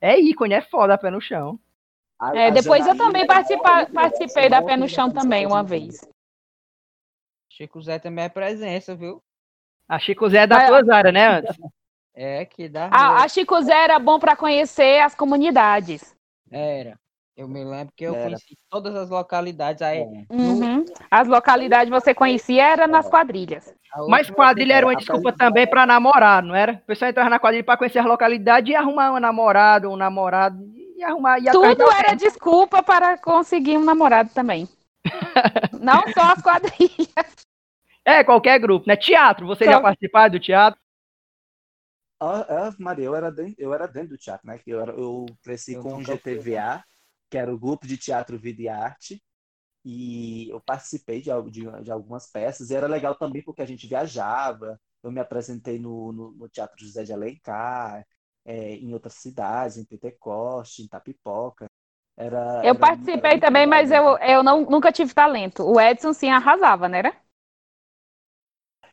é 0.02 0.20
ícone, 0.20 0.54
é 0.54 0.62
foda 0.62 0.94
a 0.94 0.98
Pé 0.98 1.10
no 1.10 1.22
Chão. 1.22 1.60
A- 2.20 2.36
É, 2.36 2.48
a 2.48 2.50
depois 2.52 2.86
eu 2.86 2.98
também 2.98 3.26
participa- 3.26 3.64
maravilhosa, 3.64 3.94
participei 3.94 4.50
da 4.50 4.62
Pé 4.62 4.76
no 4.78 4.88
Chão 4.90 5.12
também, 5.12 5.46
uma 5.46 5.64
vez. 5.64 6.08
Chico 7.52 7.82
Zé 7.82 8.00
também 8.00 8.26
é 8.26 8.30
presença, 8.30 8.96
viu? 8.96 9.22
A 9.88 10.00
Chico 10.00 10.30
Zé 10.30 10.40
é 10.40 10.48
da 10.48 10.68
tuas 10.68 10.88
áreas, 10.90 11.14
né, 11.14 11.28
antes? 11.28 11.58
É, 12.14 12.46
que 12.46 12.70
dá. 12.70 12.88
A, 12.92 13.24
a 13.24 13.28
Chico 13.28 13.60
Zé 13.62 13.74
era 13.84 13.98
bom 14.00 14.20
para 14.20 14.36
conhecer 14.36 15.00
as 15.02 15.16
comunidades. 15.16 16.16
Era. 16.52 16.98
Eu 17.40 17.48
me 17.48 17.64
lembro 17.64 17.94
que 17.96 18.04
eu 18.04 18.14
Era. 18.14 18.24
conheci 18.26 18.58
todas 18.70 18.94
as 18.94 19.10
localidades. 19.10 19.82
Aí, 19.82 20.00
É. 20.00 20.06
Uhum. 20.30 20.84
As 21.10 21.26
localidades 21.26 21.90
você 21.90 22.14
conhecia 22.14 22.62
era 22.68 22.86
nas 22.86 23.08
quadrilhas. 23.08 23.74
a 23.94 24.06
Mas 24.10 24.30
quadrilha 24.30 24.74
era 24.74 24.86
uma 24.86 24.94
desculpa 24.96 25.32
também 25.32 25.66
pra 25.66 25.86
namorar, 25.86 26.44
não 26.44 26.54
era? 26.54 26.74
O 26.74 26.86
pessoal 26.86 27.10
entrava 27.10 27.30
na 27.30 27.40
quadrilha 27.40 27.64
pra 27.64 27.78
conhecer 27.78 28.00
as 28.00 28.06
localidades 28.06 28.70
e 28.70 28.76
arrumar 28.76 29.12
uma 29.12 29.22
namorada, 29.22 29.90
um 29.90 29.96
namorado, 29.96 30.62
e 30.98 31.02
arrumar. 31.02 31.40
E 31.40 31.46
Tudo 31.50 31.90
era 31.94 32.14
desculpa 32.14 32.84
para 32.84 33.18
conseguir 33.18 33.78
um 33.78 33.86
namorado 33.86 34.32
também. 34.34 34.68
Não 35.80 36.02
só 36.14 36.34
as 36.34 36.42
quadrilhas. 36.42 37.48
É, 38.04 38.22
qualquer 38.22 38.60
grupo, 38.60 38.86
né? 38.86 38.98
Teatro, 38.98 39.48
você 39.48 39.64
já 39.64 39.74
Só- 39.76 39.82
participaram 39.82 40.32
do 40.34 40.40
teatro? 40.42 40.78
Ah, 42.22 42.46
ah, 42.50 42.74
Maria, 42.78 43.06
eu 43.06 43.16
era, 43.16 43.32
dentro, 43.32 43.56
eu 43.58 43.74
era 43.74 43.88
dentro 43.88 44.10
do 44.10 44.18
teatro, 44.18 44.46
né? 44.46 44.58
Que 44.58 44.72
Eu, 44.72 44.82
era, 44.82 44.92
eu 44.92 45.26
cresci 45.42 45.76
Eu 45.76 45.84
com 45.84 45.90
o 45.90 45.92
nunca 46.00 46.18
fui, 46.18 46.36
GTVA, 46.36 46.84
que 47.30 47.38
era 47.38 47.54
o 47.54 47.60
grupo 47.60 47.88
de 47.88 47.98
teatro, 47.98 48.38
vida 48.40 48.62
e 48.62 48.68
arte, 48.70 49.24
e 49.86 50.50
eu 50.50 50.60
participei 50.62 51.22
de, 51.22 51.30
de, 51.52 51.84
de 51.84 51.92
algumas 51.92 52.28
peças, 52.32 52.70
e 52.70 52.76
era 52.76 52.88
legal 52.88 53.16
também 53.16 53.44
porque 53.44 53.62
a 53.62 53.66
gente 53.66 53.88
viajava, 53.88 54.80
eu 55.04 55.12
me 55.12 55.20
apresentei 55.22 55.80
no, 55.80 56.12
no, 56.12 56.32
no 56.34 56.50
Teatro 56.50 56.78
José 56.80 57.04
de 57.04 57.14
Alencar, 57.14 58.06
é, 58.46 58.76
em 58.76 58.94
outras 58.94 59.16
cidades, 59.16 59.78
em 59.78 59.86
Pentecoste, 59.86 60.84
em 60.84 60.88
Tapipoca. 60.88 61.68
Era, 62.18 62.40
Eu 62.62 62.76
era- 62.76 62.78
participei 62.78 63.38
era 63.38 63.40
também, 63.40 63.66
mas 63.66 63.92
eu, 63.92 64.18
eu 64.20 64.44
não, 64.44 64.62
nunca 64.66 64.92
tive 64.92 65.14
talento. 65.14 65.64
O 65.64 65.80
Edson 65.80 66.14
sim 66.14 66.30
arrasava, 66.30 66.88
né? 66.90 67.04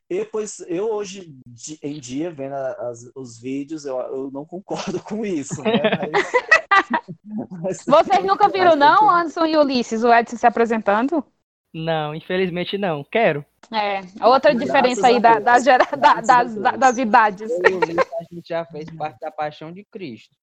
E, 0.08 0.24
pois, 0.24 0.60
eu 0.68 0.90
hoje 0.92 1.36
em 1.82 1.98
dia, 2.00 2.30
vendo 2.30 2.54
as- 2.54 3.10
os 3.14 3.38
vídeos, 3.40 3.84
eu, 3.84 3.98
eu 3.98 4.30
não 4.30 4.44
concordo 4.46 5.02
com 5.02 5.24
isso, 5.24 5.64
né? 5.64 5.84
Mas- 5.86 6.36
Vocês 7.86 8.24
nunca 8.24 8.48
viram, 8.48 8.76
não. 8.76 9.10
Anderson 9.10 9.46
e 9.46 9.56
Ulisses, 9.56 10.02
o 10.04 10.12
Edson 10.12 10.36
se 10.36 10.46
apresentando? 10.46 11.24
Não, 11.72 12.14
infelizmente 12.14 12.78
não. 12.78 13.04
Quero. 13.04 13.44
É, 13.72 14.00
outra 14.24 14.54
Graças 14.54 14.60
diferença 14.60 15.06
aí 15.08 15.20
da, 15.20 15.38
das, 15.38 15.64
gera- 15.64 15.84
da- 15.96 16.20
das, 16.20 16.54
das 16.54 16.98
idades. 16.98 17.50
Eu 17.50 17.58
e 17.70 17.74
o 17.74 17.76
Ulisses, 17.78 18.12
a 18.20 18.34
gente 18.34 18.48
já 18.48 18.64
fez 18.64 18.88
parte 18.96 19.18
da 19.20 19.30
Paixão 19.30 19.72
de 19.72 19.84
Cristo. 19.84 20.34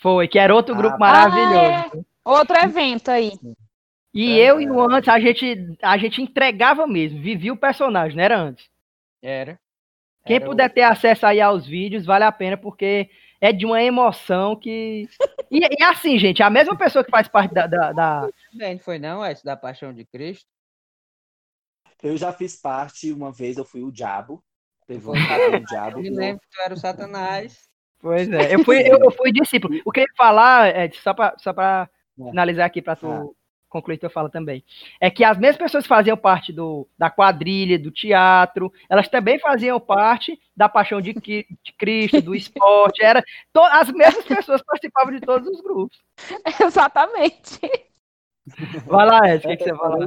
Foi, 0.00 0.26
que 0.26 0.38
era 0.38 0.54
outro 0.54 0.74
grupo 0.74 0.96
Ah, 0.96 0.98
maravilhoso. 0.98 2.04
Ah, 2.24 2.30
Outro 2.30 2.56
evento 2.56 3.10
aí. 3.10 3.32
E 4.12 4.40
É, 4.40 4.50
eu 4.50 4.60
e 4.60 4.70
o 4.70 4.90
é. 4.90 4.96
antes, 4.96 5.08
a 5.08 5.20
gente, 5.20 5.76
a 5.82 5.98
gente 5.98 6.22
entregava 6.22 6.86
mesmo, 6.86 7.20
vivia 7.20 7.52
o 7.52 7.56
personagem, 7.56 8.16
não 8.16 8.24
era 8.24 8.38
antes. 8.38 8.68
Era. 9.22 9.58
Quem 10.26 10.36
Era 10.36 10.46
puder 10.46 10.72
ter 10.72 10.82
acesso 10.82 11.26
aí 11.26 11.40
aos 11.40 11.66
vídeos, 11.66 12.06
vale 12.06 12.24
a 12.24 12.32
pena, 12.32 12.56
porque 12.56 13.10
é 13.44 13.52
de 13.52 13.66
uma 13.66 13.82
emoção 13.82 14.56
que. 14.56 15.06
E, 15.50 15.58
e 15.60 15.82
assim, 15.84 16.18
gente, 16.18 16.42
a 16.42 16.48
mesma 16.48 16.76
pessoa 16.76 17.04
que 17.04 17.10
faz 17.10 17.28
parte 17.28 17.52
da. 17.52 17.66
da- 17.66 17.92
da- 17.92 18.28
não 18.52 18.78
foi 18.78 18.98
não, 18.98 19.24
Edson, 19.24 19.42
da 19.44 19.56
Paixão 19.56 19.92
de 19.92 20.04
Cristo? 20.04 20.46
Eu 22.02 22.16
já 22.16 22.32
fiz 22.32 22.56
parte, 22.60 23.12
uma 23.12 23.32
vez 23.32 23.56
eu 23.56 23.64
fui 23.64 23.82
o 23.82 23.92
diabo. 23.92 24.42
Teve 24.86 25.00
um 25.08 25.12
Foi. 25.12 25.18
o 25.18 25.18
Eu 25.60 25.64
diabo. 25.64 26.00
me 26.00 26.10
lembro 26.10 26.40
que 26.42 26.48
tu 26.50 26.60
era 26.62 26.74
o 26.74 26.76
Satanás. 26.76 27.68
Pois 27.98 28.30
é, 28.30 28.54
eu 28.54 28.62
fui, 28.64 28.80
eu, 28.86 28.98
eu 28.98 29.10
fui 29.10 29.32
discípulo. 29.32 29.80
O 29.84 29.90
que 29.90 30.00
eu 30.00 30.04
ia 30.04 30.12
falar, 30.16 30.68
é, 30.68 30.90
só 30.92 31.14
para 31.14 31.34
só 31.38 31.52
pra 31.54 31.88
É. 32.20 32.24
finalizar 32.30 32.66
aqui, 32.66 32.82
para 32.82 32.96
tu 32.96 33.06
Ah. 33.10 33.24
Concluir 33.74 33.98
tua 33.98 34.08
fala 34.08 34.30
também, 34.30 34.64
é 35.00 35.10
que 35.10 35.24
as 35.24 35.36
mesmas 35.36 35.56
pessoas 35.58 35.82
que 35.82 35.88
faziam 35.88 36.16
parte 36.16 36.52
do, 36.52 36.86
da 36.96 37.10
quadrilha, 37.10 37.76
do 37.76 37.90
teatro, 37.90 38.72
elas 38.88 39.08
também 39.08 39.38
faziam 39.40 39.80
parte 39.80 40.40
da 40.56 40.68
paixão 40.68 41.00
de, 41.00 41.12
de 41.12 41.72
Cristo, 41.76 42.22
do 42.22 42.34
esporte, 42.36 43.04
era 43.04 43.20
to, 43.52 43.60
as 43.60 43.90
mesmas 43.90 44.24
pessoas 44.24 44.62
participavam 44.62 45.12
de 45.12 45.20
todos 45.20 45.48
os 45.48 45.60
grupos. 45.60 45.98
Exatamente. 46.64 47.58
Vai 48.86 49.06
lá, 49.06 49.20
Ed, 49.28 49.38
o 49.38 49.48
que, 49.48 49.48
É, 49.48 49.56
que 49.56 49.64
você 49.64 49.76
fala? 49.76 50.04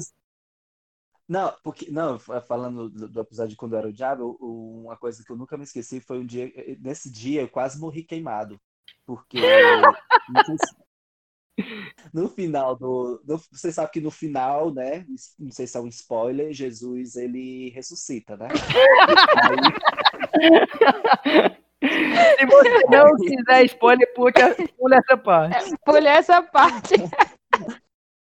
Não, 1.27 1.53
porque 1.61 1.91
não, 1.91 2.17
fa- 2.17 2.39
falando 2.39 2.89
do, 2.89 3.07
do 3.09 3.19
episódio 3.19 3.49
de 3.49 3.57
quando 3.57 3.73
eu 3.73 3.79
era 3.79 3.89
o 3.89 3.93
diabo, 3.93 4.37
eu- 4.39 4.81
uma 4.85 4.95
coisa 4.95 5.21
que 5.25 5.29
eu 5.29 5.35
nunca 5.35 5.57
me 5.57 5.63
esqueci 5.65 5.99
foi 5.99 6.19
um 6.19 6.25
dia, 6.25 6.49
nesse 6.79 7.11
dia 7.11 7.41
eu 7.41 7.49
quase 7.49 7.77
morri 7.79 8.01
queimado, 8.03 8.57
porque 9.05 9.37
não 10.29 10.45
sei 10.45 10.55
se- 10.57 10.86
no 12.13 12.29
final 12.29 12.75
do, 12.75 13.21
no- 13.25 13.41
você 13.51 13.71
sabe 13.71 13.91
que 13.91 14.01
no 14.01 14.11
final, 14.11 14.73
né, 14.73 15.05
não 15.39 15.51
sei 15.51 15.65
se 15.67 15.77
é 15.77 15.81
um 15.81 15.87
spoiler, 15.87 16.53
Jesus 16.53 17.15
ele 17.15 17.69
ressuscita, 17.71 18.37
né? 18.37 18.47
Aí, 21.81 22.37
Se 22.39 22.45
você 22.45 22.69
não 22.89 23.15
quiser 23.15 23.65
spoiler, 23.65 24.13
pule, 24.13 24.33
pule 24.77 24.95
essa 24.95 25.17
parte. 25.17 25.75
Pule 25.85 26.07
essa 26.07 26.41
parte. 26.41 26.93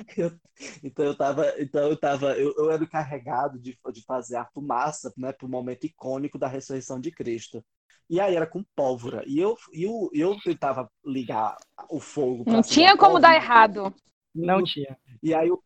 Então 0.83 1.05
eu 1.05 1.15
tava, 1.15 1.53
então 1.61 1.87
eu 1.89 1.97
tava, 1.99 2.35
eu, 2.37 2.51
eu 2.57 2.71
era 2.71 2.83
encarregado 2.83 3.59
de, 3.59 3.77
de 3.93 4.03
fazer 4.05 4.37
a 4.37 4.45
fumaça, 4.45 5.13
né, 5.15 5.31
pro 5.31 5.47
momento 5.47 5.85
icônico 5.85 6.39
da 6.39 6.47
ressurreição 6.47 6.99
de 6.99 7.11
Cristo. 7.11 7.63
E 8.09 8.19
aí 8.19 8.35
era 8.35 8.47
com 8.47 8.63
pólvora. 8.75 9.23
E 9.27 9.37
eu, 9.39 9.55
e 9.71 9.83
eu, 9.83 10.09
eu 10.13 10.37
tentava 10.41 10.89
ligar 11.05 11.55
o 11.89 11.99
fogo 11.99 12.43
pra 12.43 12.53
Não 12.53 12.61
tinha 12.63 12.97
como 12.97 13.19
dar 13.19 13.29
pólvora. 13.29 13.35
errado. 13.35 13.93
Não 14.33 14.63
tinha. 14.63 14.97
E 15.21 15.33
aí, 15.33 15.47
eu- 15.49 15.63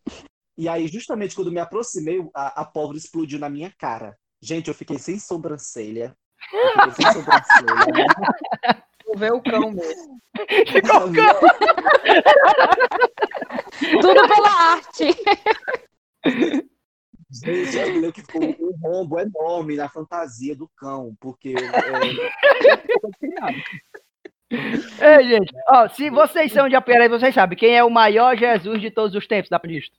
e 0.58 0.68
aí 0.68 0.88
justamente 0.88 1.36
quando 1.36 1.48
eu 1.48 1.54
me 1.54 1.60
aproximei, 1.60 2.20
a, 2.36 2.62
a 2.62 2.66
pólvora 2.66 2.98
explodiu 2.98 3.40
na 3.40 3.50
minha 3.50 3.72
cara. 3.78 4.18
Gente, 4.42 4.68
eu 4.70 4.74
fiquei 4.74 4.98
sem 5.00 5.20
sobrancelha. 5.20 6.16
Eu 6.64 6.70
fiquei 6.72 6.92
sem 6.92 7.08
sobrancelha. 7.08 7.86
Tu 9.06 9.18
vê 9.18 9.32
o 9.32 9.42
cão 9.42 9.72
mesmo. 9.72 10.22
Ficou 10.72 11.12
Tudo 14.02 14.28
pela 14.28 14.50
arte. 14.74 15.16
Gente, 17.32 17.78
eu 17.78 17.86
lembro 17.86 18.12
que 18.12 18.22
ficou 18.22 18.44
um 18.44 18.78
rombo 18.82 19.18
enorme 19.20 19.76
na 19.76 19.88
fantasia 19.88 20.56
do 20.56 20.70
cão, 20.76 21.16
porque 21.20 21.56
é, 21.56 21.62
Ei, 25.20 25.30
gente, 25.30 25.54
ó, 25.70 25.88
se 25.88 26.10
vocês 26.10 26.52
são 26.52 26.68
de 26.68 26.76
Apuiaré, 26.76 27.08
vocês 27.08 27.34
sabem 27.34 27.58
quem 27.58 27.74
é 27.74 27.82
o 27.84 27.90
maior 27.90 28.36
Jesus 28.36 28.82
de 28.82 28.92
todos 28.92 29.16
os 29.16 29.26
tempos 29.26 29.50
da 29.50 29.58
Cristo? 29.60 29.98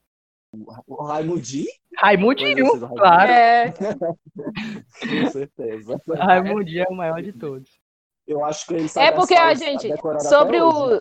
o 0.87 1.03
Raimundinho, 1.03 1.67
Raimundinho, 1.97 2.67
é, 2.67 2.89
claro. 2.89 3.31
É, 3.31 3.73
com 3.73 5.31
certeza. 5.31 5.99
Raimundinho 6.15 6.85
é 6.87 6.93
o 6.93 6.95
maior 6.95 7.23
de 7.23 7.33
todos. 7.33 7.81
Eu 8.27 8.45
acho 8.45 8.67
que 8.67 8.75
ele 8.75 8.89
sabe 8.89 9.07
é 9.07 9.13
porque, 9.13 9.35
a 9.35 9.55
gente, 9.55 9.89
sobre 10.21 10.59
até 10.59 10.65
hoje. 10.65 11.01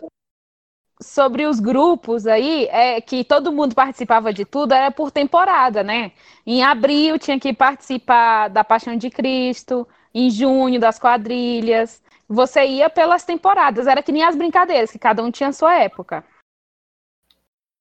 Sobre 1.02 1.46
os 1.46 1.58
grupos 1.58 2.26
aí, 2.26 2.66
é 2.70 3.00
que 3.00 3.24
todo 3.24 3.52
mundo 3.52 3.74
participava 3.74 4.32
de 4.32 4.44
tudo, 4.44 4.72
era 4.72 4.90
por 4.90 5.10
temporada, 5.10 5.82
né? 5.82 6.12
Em 6.46 6.62
abril 6.62 7.18
tinha 7.18 7.38
que 7.38 7.52
participar 7.52 8.48
da 8.48 8.62
Paixão 8.62 8.96
de 8.96 9.10
Cristo, 9.10 9.86
em 10.14 10.30
junho 10.30 10.78
das 10.78 10.98
quadrilhas. 10.98 12.02
Você 12.28 12.64
ia 12.64 12.88
pelas 12.88 13.24
temporadas, 13.24 13.86
era 13.86 14.02
que 14.02 14.12
nem 14.12 14.22
as 14.22 14.36
brincadeiras, 14.36 14.90
que 14.90 14.98
cada 14.98 15.22
um 15.22 15.30
tinha 15.30 15.48
a 15.48 15.52
sua 15.52 15.74
época. 15.74 16.24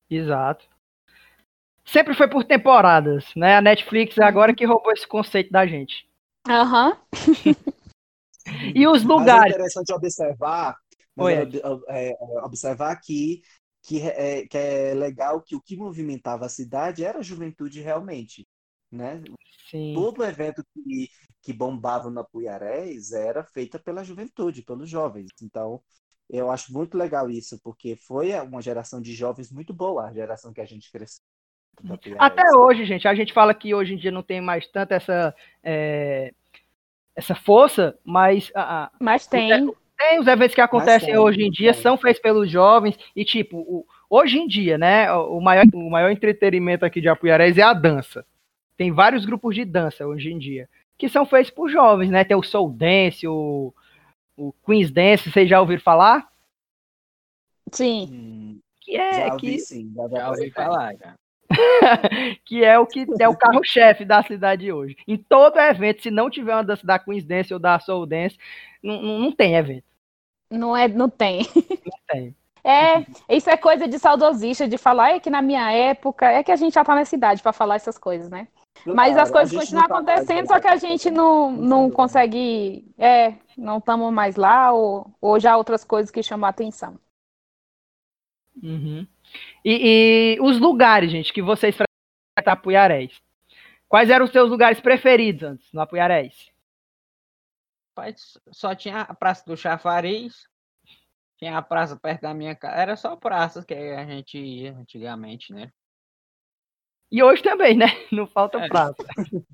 Exato. 0.10 0.66
Sempre 1.86 2.14
foi 2.14 2.28
por 2.28 2.44
temporadas, 2.44 3.26
né? 3.36 3.58
A 3.58 3.62
Netflix 3.62 4.18
é 4.18 4.24
agora 4.24 4.54
que 4.54 4.66
roubou 4.66 4.92
esse 4.92 5.08
conceito 5.08 5.52
da 5.52 5.66
gente. 5.66 6.08
Aham. 6.48 6.98
E 8.76 8.88
os 8.88 9.04
Mas 9.04 9.12
é 9.12 9.14
lugares? 9.14 9.54
interessante 9.54 9.94
observar, 9.94 10.76
mas 11.16 11.48
é, 11.90 12.10
é, 12.12 12.16
observar 12.44 12.92
aqui 12.92 13.42
que 13.84 14.02
é, 14.02 14.48
que 14.48 14.58
é 14.58 14.94
legal 14.94 15.42
que 15.42 15.56
o 15.56 15.62
que 15.62 15.76
movimentava 15.76 16.46
a 16.46 16.50
cidade 16.50 17.04
era 17.04 17.20
a 17.20 17.24
juventude 17.24 17.82
realmente, 17.82 18.48
né? 18.92 19.22
Sim. 19.70 19.94
Todo 19.94 20.24
evento 20.24 20.64
que, 20.74 21.10
que 21.42 21.54
bombava 21.54 22.10
na 22.10 22.24
Puiarés 22.24 23.12
era 23.12 23.44
feita 23.44 23.78
pela 23.80 24.04
juventude, 24.04 24.64
pelos 24.64 24.90
jovens. 24.90 25.30
Então, 25.42 25.82
eu 26.30 26.50
acho 26.52 26.72
muito 26.74 26.98
legal 26.98 27.30
isso, 27.30 27.60
porque 27.62 27.96
foi 27.98 28.32
uma 28.42 28.62
geração 28.62 29.02
de 29.02 29.14
jovens 29.14 29.52
muito 29.52 29.74
boa, 29.74 30.08
a 30.08 30.14
geração 30.14 30.54
que 30.54 30.62
a 30.62 30.66
gente 30.66 30.90
cresceu. 30.92 31.22
Até 32.18 32.44
hoje, 32.56 32.86
gente, 32.86 33.08
a 33.08 33.16
gente 33.16 33.34
fala 33.34 33.54
que 33.54 33.74
hoje 33.74 33.94
em 33.94 33.98
dia 33.98 34.12
não 34.12 34.24
tem 34.24 34.40
mais 34.42 34.68
tanta 34.68 34.96
essa, 34.96 35.36
é, 35.64 36.34
essa 37.16 37.36
força, 37.36 37.98
mas 38.06 38.52
a- 38.56 38.86
a- 38.86 38.92
Mas 39.00 39.28
tem. 39.28 39.74
Tem 40.10 40.20
os 40.20 40.28
eventos 40.28 40.56
que 40.56 40.62
acontecem 40.62 41.18
hoje 41.18 41.44
em 41.44 41.50
dia, 41.52 41.74
são 41.74 41.98
feitos 41.98 42.22
pelos 42.22 42.50
jovens, 42.50 42.98
e 43.16 43.24
tipo, 43.24 43.58
o, 43.58 43.86
Hoje 44.14 44.40
em 44.40 44.46
dia, 44.46 44.78
né, 44.78 45.10
o 45.14 45.40
maior, 45.40 45.64
o 45.74 45.90
maior 45.90 46.12
entretenimento 46.12 46.84
aqui 46.84 47.00
de 47.00 47.08
Apuiarés 47.08 47.58
é 47.58 47.62
a 47.62 47.72
dança. 47.72 48.26
Tem 48.76 48.92
vários 48.92 49.24
grupos 49.24 49.56
de 49.56 49.64
dança 49.64 50.06
hoje 50.06 50.30
em 50.34 50.38
dia, 50.38 50.68
que 50.98 51.08
são 51.08 51.26
feitos 51.26 51.50
por 51.50 51.70
jovens, 51.70 52.10
né? 52.10 52.26
Tem 52.26 52.36
o 52.36 52.44
Soul 52.44 52.72
Dance, 52.72 53.26
o, 53.26 53.74
o 54.36 54.52
Queen's 54.66 54.92
Dance, 54.92 55.32
vocês 55.32 55.48
já 55.48 55.62
ouviram 55.62 55.82
falar? 55.82 56.30
Sim. 57.72 58.10
Hum, 58.12 58.60
Que 58.82 58.98
é, 58.98 59.28
já 59.28 59.34
ouvi 59.34 59.40
que, 59.40 59.60
sim. 59.60 59.94
Já, 59.96 60.08
Já 60.10 60.30
ouvi 60.30 60.52
falar, 60.52 60.94
já. 60.98 61.16
que 62.44 62.66
é 62.66 62.78
o 62.78 62.86
que 62.86 63.06
é 63.18 63.30
o 63.30 63.38
carro-chefe 63.38 64.04
da 64.04 64.22
cidade 64.24 64.74
hoje. 64.74 64.98
Em 65.08 65.16
todo 65.16 65.58
evento, 65.58 66.02
se 66.02 66.12
não 66.12 66.30
tiver 66.30 66.54
uma 66.54 66.66
dança 66.66 66.86
da 66.86 67.00
Queen's 67.00 67.24
Dance 67.24 67.54
ou 67.54 67.60
da 67.62 67.80
Soul 67.80 68.06
Dance, 68.06 68.38
não, 68.84 69.02
não 69.02 69.20
não 69.20 69.32
tem 69.32 69.56
evento. 69.56 69.86
Não, 70.52 70.76
é, 70.76 70.88
não 70.88 71.10
tem. 71.10 71.48
Não 71.56 71.98
tem. 72.08 72.36
É, 72.64 73.06
isso 73.28 73.50
é 73.50 73.58
coisa 73.58 73.88
de 73.88 73.98
saudosista, 73.98 74.68
de 74.68 74.78
falar, 74.78 75.16
é 75.16 75.20
que 75.20 75.30
na 75.32 75.42
minha 75.42 75.72
época, 75.72 76.28
é 76.28 76.44
que 76.44 76.52
a 76.52 76.56
gente 76.56 76.74
já 76.74 76.84
tá 76.84 76.94
nessa 76.94 77.16
idade 77.16 77.42
para 77.42 77.52
falar 77.52 77.76
essas 77.76 77.98
coisas, 77.98 78.30
né? 78.30 78.48
Mas 78.86 79.14
Claro, 79.14 79.22
as 79.22 79.32
coisas 79.32 79.58
continuam 79.60 79.86
acontecendo, 79.86 80.48
só 80.48 80.60
que 80.60 80.68
a 80.68 80.76
gente 80.76 81.10
não, 81.10 81.52
não 81.52 81.80
Entendeu? 81.82 81.96
consegue, 81.96 82.86
é, 82.98 83.34
não 83.58 83.80
estamos 83.80 84.14
mais 84.14 84.36
lá, 84.36 84.72
ou, 84.72 85.12
ou 85.20 85.40
já 85.40 85.58
outras 85.58 85.84
coisas 85.84 86.12
que 86.12 86.22
chamam 86.22 86.46
a 86.46 86.50
atenção. 86.50 87.00
Uhum. 88.62 89.08
E, 89.66 90.36
e 90.36 90.42
os 90.42 90.60
lugares, 90.60 91.12
gente, 91.12 91.34
que 91.34 91.42
vocês 91.42 91.76
frequentam 91.76 92.54
Apuiarés. 92.54 93.22
Quais 93.88 94.10
eram 94.10 94.26
os 94.26 94.32
seus 94.32 94.50
lugares 94.50 94.80
preferidos 94.80 95.44
antes 95.44 95.74
no 95.74 95.82
Apuiarés? 95.82 96.51
Rapaz, 98.02 98.40
só 98.52 98.74
tinha 98.74 99.02
a 99.02 99.14
Praça 99.14 99.44
do 99.46 99.56
Chafariz, 99.56 100.48
tinha 101.38 101.56
a 101.58 101.62
praça 101.62 101.96
perto 101.96 102.22
da 102.22 102.34
minha 102.34 102.56
casa. 102.56 102.76
Era 102.76 102.96
só 102.96 103.16
praças 103.16 103.64
que 103.64 103.74
a 103.76 104.04
gente 104.06 104.38
ia 104.40 104.74
antigamente, 104.76 105.54
né? 105.54 105.72
E 107.12 107.22
hoje 107.22 107.44
também, 107.44 107.78
né? 107.78 107.86
Não 108.12 108.26
falta 108.26 108.58
É. 108.60 108.68
praça. 108.68 108.96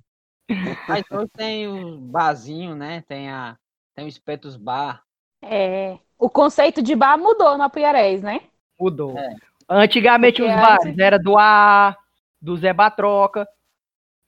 Mas 0.88 1.04
hoje 1.12 1.30
tem 1.36 1.68
o 1.68 1.98
barzinho, 2.00 2.74
né? 2.74 3.02
Tem, 3.02 3.30
a, 3.30 3.58
tem 3.94 4.06
o 4.06 4.08
Espetos 4.08 4.56
Bar. 4.56 5.04
É, 5.42 6.00
o 6.18 6.30
conceito 6.30 6.82
de 6.82 6.96
bar 6.96 7.18
mudou 7.18 7.58
no 7.58 7.64
Apuiarés, 7.64 8.22
né? 8.24 8.42
Mudou. 8.80 9.18
É. 9.18 9.36
Antigamente 9.70 10.42
Porque 10.42 10.50
os 10.50 10.58
antes- 10.58 10.84
bares 10.86 10.98
era 11.00 11.20
do 11.20 11.38
A, 11.38 11.98
do 12.42 12.56
Zé 12.56 12.72
Batroca. 12.74 13.46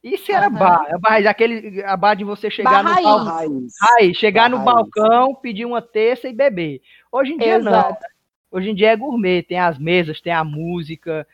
Isso 0.04 0.32
era 0.32 0.48
Aham. 0.48 0.60
bar. 0.60 0.86
É 0.88 0.98
bar, 0.98 1.28
aquele 1.28 1.84
a 1.84 1.98
bar 1.98 2.16
de 2.16 2.24
você 2.24 2.50
chegar 2.50 2.72
Bar 2.72 2.84
no 2.84 2.90
raiz. 2.90 3.06
balcão. 3.06 3.34
Raiz. 3.34 3.74
Raiz, 3.82 4.18
chegar 4.18 4.44
Bar 4.44 4.50
no 4.50 4.58
raiz. 4.58 4.66
balcão, 4.74 5.36
pedir 5.36 5.66
uma 5.66 5.82
terça 5.82 6.28
e 6.28 6.34
beber. 6.34 6.82
Hoje 7.12 7.34
em 7.34 7.38
dia 7.38 7.60
não. 7.60 7.72
Exato. 7.72 8.06
Hoje 8.52 8.70
em 8.70 8.76
dia 8.76 8.90
é 8.92 8.96
gourmet, 8.96 9.44
tem 9.44 9.60
as 9.60 9.78
mesas, 9.78 10.20
tem 10.22 10.34
a 10.34 10.44
música, 10.44 11.28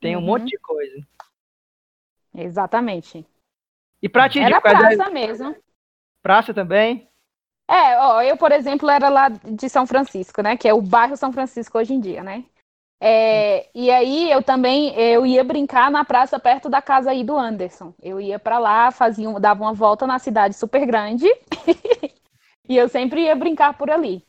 tem 0.00 0.16
um 0.16 0.20
Uhum. 0.20 0.26
monte 0.26 0.50
de 0.50 0.58
coisa. 0.58 1.06
Exatamente. 2.34 3.26
E 4.02 4.08
pra 4.08 4.28
ti, 4.28 4.40
Era 4.40 4.60
praça 4.60 5.10
mesmo. 5.10 5.56
praça 6.22 6.54
também? 6.54 7.08
É, 7.68 7.98
ó, 7.98 8.22
eu, 8.22 8.36
por 8.36 8.52
exemplo, 8.52 8.88
era 8.88 9.08
lá 9.08 9.28
de 9.28 9.68
São 9.68 9.86
Francisco, 9.86 10.40
né? 10.42 10.56
Que 10.56 10.68
é 10.68 10.74
o 10.74 10.80
bairro 10.80 11.16
São 11.16 11.32
Francisco 11.32 11.76
hoje 11.78 11.92
em 11.94 12.00
dia, 12.00 12.22
né? 12.22 12.44
É, 13.00 13.68
e 13.74 13.90
aí 13.90 14.30
eu 14.30 14.42
também 14.42 14.94
eu 14.98 15.26
ia 15.26 15.44
brincar 15.44 15.90
na 15.90 16.04
praça 16.04 16.38
perto 16.40 16.68
da 16.68 16.80
casa 16.80 17.10
aí 17.10 17.22
do 17.24 17.36
Anderson. 17.38 17.94
Eu 18.02 18.20
ia 18.20 18.38
pra 18.38 18.58
lá, 18.58 18.90
fazia, 18.90 19.28
um- 19.28 19.38
dava 19.40 19.62
uma 19.64 19.74
volta 19.74 20.06
na 20.06 20.18
cidade 20.18 20.54
super 20.56 20.86
grande 20.86 21.26
e 22.68 22.76
eu 22.76 22.88
sempre 22.88 23.22
ia 23.24 23.34
brincar 23.36 23.76
por 23.76 23.90
ali. 23.90 24.26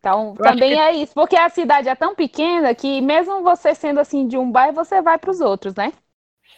Então, 0.00 0.38
Eu 0.38 0.42
também 0.42 0.78
que- 0.78 0.80
é 0.80 0.92
isso, 0.94 1.14
porque 1.14 1.36
a 1.36 1.48
cidade 1.50 1.88
é 1.88 1.94
tão 1.96 2.14
pequena 2.14 2.74
que 2.74 3.00
mesmo 3.02 3.42
você 3.42 3.74
sendo 3.74 4.00
assim 4.00 4.28
de 4.28 4.38
um 4.38 4.50
bairro, 4.50 4.74
você 4.74 5.02
vai 5.02 5.18
para 5.18 5.30
os 5.30 5.40
outros, 5.40 5.74
né? 5.74 5.92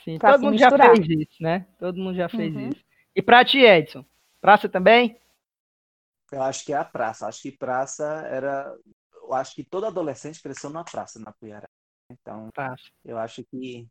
Sim, 0.04 0.18
Pra 0.18 0.34
todo 0.34 0.42
mundo 0.42 0.58
já 0.58 0.72
misturar. 0.72 0.96
fez 0.96 0.98
isso, 1.08 1.42
né? 1.42 1.66
Todo 1.78 1.98
mundo 1.98 2.16
já 2.16 2.28
fez 2.28 2.54
Uhum. 2.54 2.70
isso. 2.72 2.82
E 3.14 3.22
pra 3.22 3.44
ti, 3.44 3.58
Edson? 3.58 4.04
Praça 4.40 4.68
também? 4.68 5.16
Eu 6.32 6.42
acho 6.42 6.64
que 6.64 6.72
é 6.72 6.76
a 6.76 6.84
praça. 6.84 7.26
Acho 7.26 7.42
que 7.42 7.52
praça 7.52 8.04
era. 8.30 8.74
Eu 9.30 9.34
acho 9.34 9.54
que 9.54 9.62
todo 9.64 9.86
adolescente 9.86 10.42
cresceu 10.42 10.70
na 10.70 10.82
praça, 10.82 11.20
na 11.20 11.32
Puiará. 11.32 11.68
Então, 12.10 12.50
Praça. 12.52 12.82
eu 13.04 13.16
acho 13.16 13.44
que. 13.44 13.86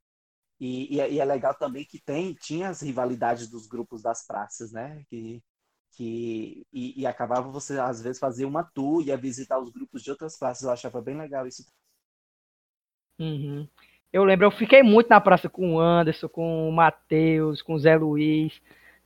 E, 0.59 0.95
e 0.95 0.99
é- 0.99 1.11
e 1.11 1.19
é 1.19 1.25
legal 1.25 1.55
também 1.55 1.85
que 1.85 2.01
tem, 2.01 2.33
tinha 2.33 2.69
as 2.69 2.81
rivalidades 2.81 3.49
dos 3.49 3.67
grupos 3.67 4.01
das 4.01 4.27
praças, 4.27 4.73
né? 4.73 5.01
Que, 5.09 5.41
que, 5.93 6.65
e, 6.73 7.01
e 7.01 7.07
acabava 7.07 7.49
você, 7.49 7.79
às 7.79 8.01
vezes, 8.01 8.19
fazer 8.19 8.43
uma 8.45 8.63
tour, 8.63 9.01
ia 9.01 9.15
visitar 9.15 9.57
os 9.59 9.71
grupos 9.71 10.03
de 10.03 10.11
outras 10.11 10.37
praças. 10.37 10.63
Eu 10.63 10.71
achava 10.71 11.01
bem 11.01 11.17
legal 11.17 11.47
isso. 11.47 11.63
Uhum. 13.17 13.65
Eu 14.11 14.25
lembro, 14.25 14.45
eu 14.45 14.51
fiquei 14.51 14.83
muito 14.83 15.07
na 15.09 15.21
praça 15.21 15.47
com 15.47 15.75
o 15.75 15.79
Anderson, 15.79 16.27
com 16.27 16.67
o 16.67 16.71
Matheus, 16.73 17.61
com 17.61 17.75
o 17.75 17.79
Zé 17.79 17.95
Luiz. 17.95 18.59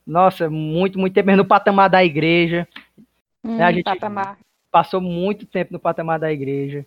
Nossa, 0.05 0.49
muito, 0.49 0.97
muito 0.97 1.13
tempo 1.13 1.27
mesmo 1.27 1.43
no 1.43 1.47
patamar 1.47 1.89
da 1.91 2.03
igreja. 2.03 2.67
Hum, 3.43 3.61
a 3.61 3.71
gente- 3.71 3.83
patamar. 3.83 4.39
Passou 4.73 4.99
muito 4.99 5.45
tempo 5.45 5.71
no 5.71 5.79
patamar 5.79 6.19
da 6.19 6.31
igreja. 6.33 6.83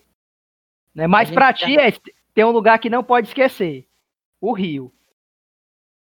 Né? 0.92 1.06
Mas 1.06 1.20
A 1.20 1.24
gente 1.26 1.34
pra 1.36 1.52
já- 1.52 1.66
ti, 1.68 1.78
é, 1.78 1.92
tem 2.34 2.44
um 2.44 2.50
lugar 2.50 2.80
que 2.80 2.90
não 2.90 3.04
pode 3.04 3.28
esquecer. 3.28 3.86
O 4.40 4.52
Rio. 4.52 4.92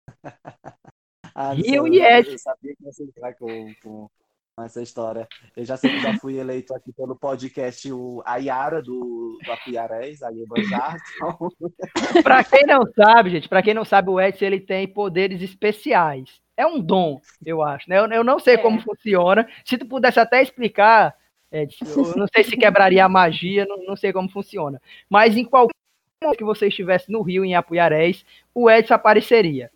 Ah, 1.35 1.55
Rio 1.55 1.89
e 1.89 1.99
Ed. 1.99 2.31
Eu 2.33 2.39
sabia 2.39 2.75
que 2.77 2.85
você 2.85 3.05
ia 3.05 3.09
entrar 3.09 3.33
com, 3.35 3.75
com 3.83 4.11
essa 4.61 4.83
história. 4.83 5.27
Eu 5.57 5.65
já 5.65 5.79
sei 5.79 5.89
que 5.93 6.01
já 6.01 6.19
fui 6.19 6.37
eleito 6.37 6.75
aqui 6.75 6.93
pelo 6.93 7.17
podcast 7.17 7.91
o 7.91 8.23
Ayara 8.27 8.83
do, 8.83 9.39
do 9.43 9.51
Apiarés, 9.53 10.23
aí. 10.23 10.45
Então, 10.45 11.49
Pra 12.23 12.45
quem 12.45 12.67
não 12.67 12.83
sabe, 12.95 13.31
gente, 13.31 13.49
pra 13.49 13.63
quem 13.63 13.73
não 13.73 13.83
sabe, 13.85 14.11
o 14.11 14.21
Edson 14.21 14.45
ele 14.45 14.61
tem 14.61 14.87
poderes 14.87 15.41
especiais. 15.41 16.39
É 16.55 16.67
um 16.67 16.79
dom, 16.79 17.19
eu 17.47 17.63
acho. 17.63 17.89
Né? 17.89 17.99
Eu, 17.99 18.07
eu 18.09 18.23
não 18.25 18.39
sei 18.39 18.57
É. 18.57 18.59
como 18.59 18.83
funciona. 18.83 19.49
Se 19.65 19.79
tu 19.79 19.87
pudesse 19.87 20.21
até 20.21 20.43
explicar, 20.43 21.17
Edson, 21.53 21.85
eu 21.85 22.17
não 22.17 22.27
sei 22.35 22.43
se 22.43 22.57
quebraria 22.57 23.05
a 23.05 23.09
magia, 23.09 23.67
não, 23.67 23.85
não 23.85 23.97
sei 23.97 24.13
como 24.13 24.29
funciona. 24.29 24.81
Mas 25.09 25.37
em 25.37 25.45
qualquer 25.45 25.75
momento 26.23 26.39
que 26.39 26.45
você 26.45 26.69
estivesse 26.69 27.13
no 27.13 27.21
Rio, 27.21 27.45
em 27.45 27.55
Apuiarés, 27.55 28.25
o 28.55 28.71
Edson 28.71 28.95
apareceria. 28.95 29.71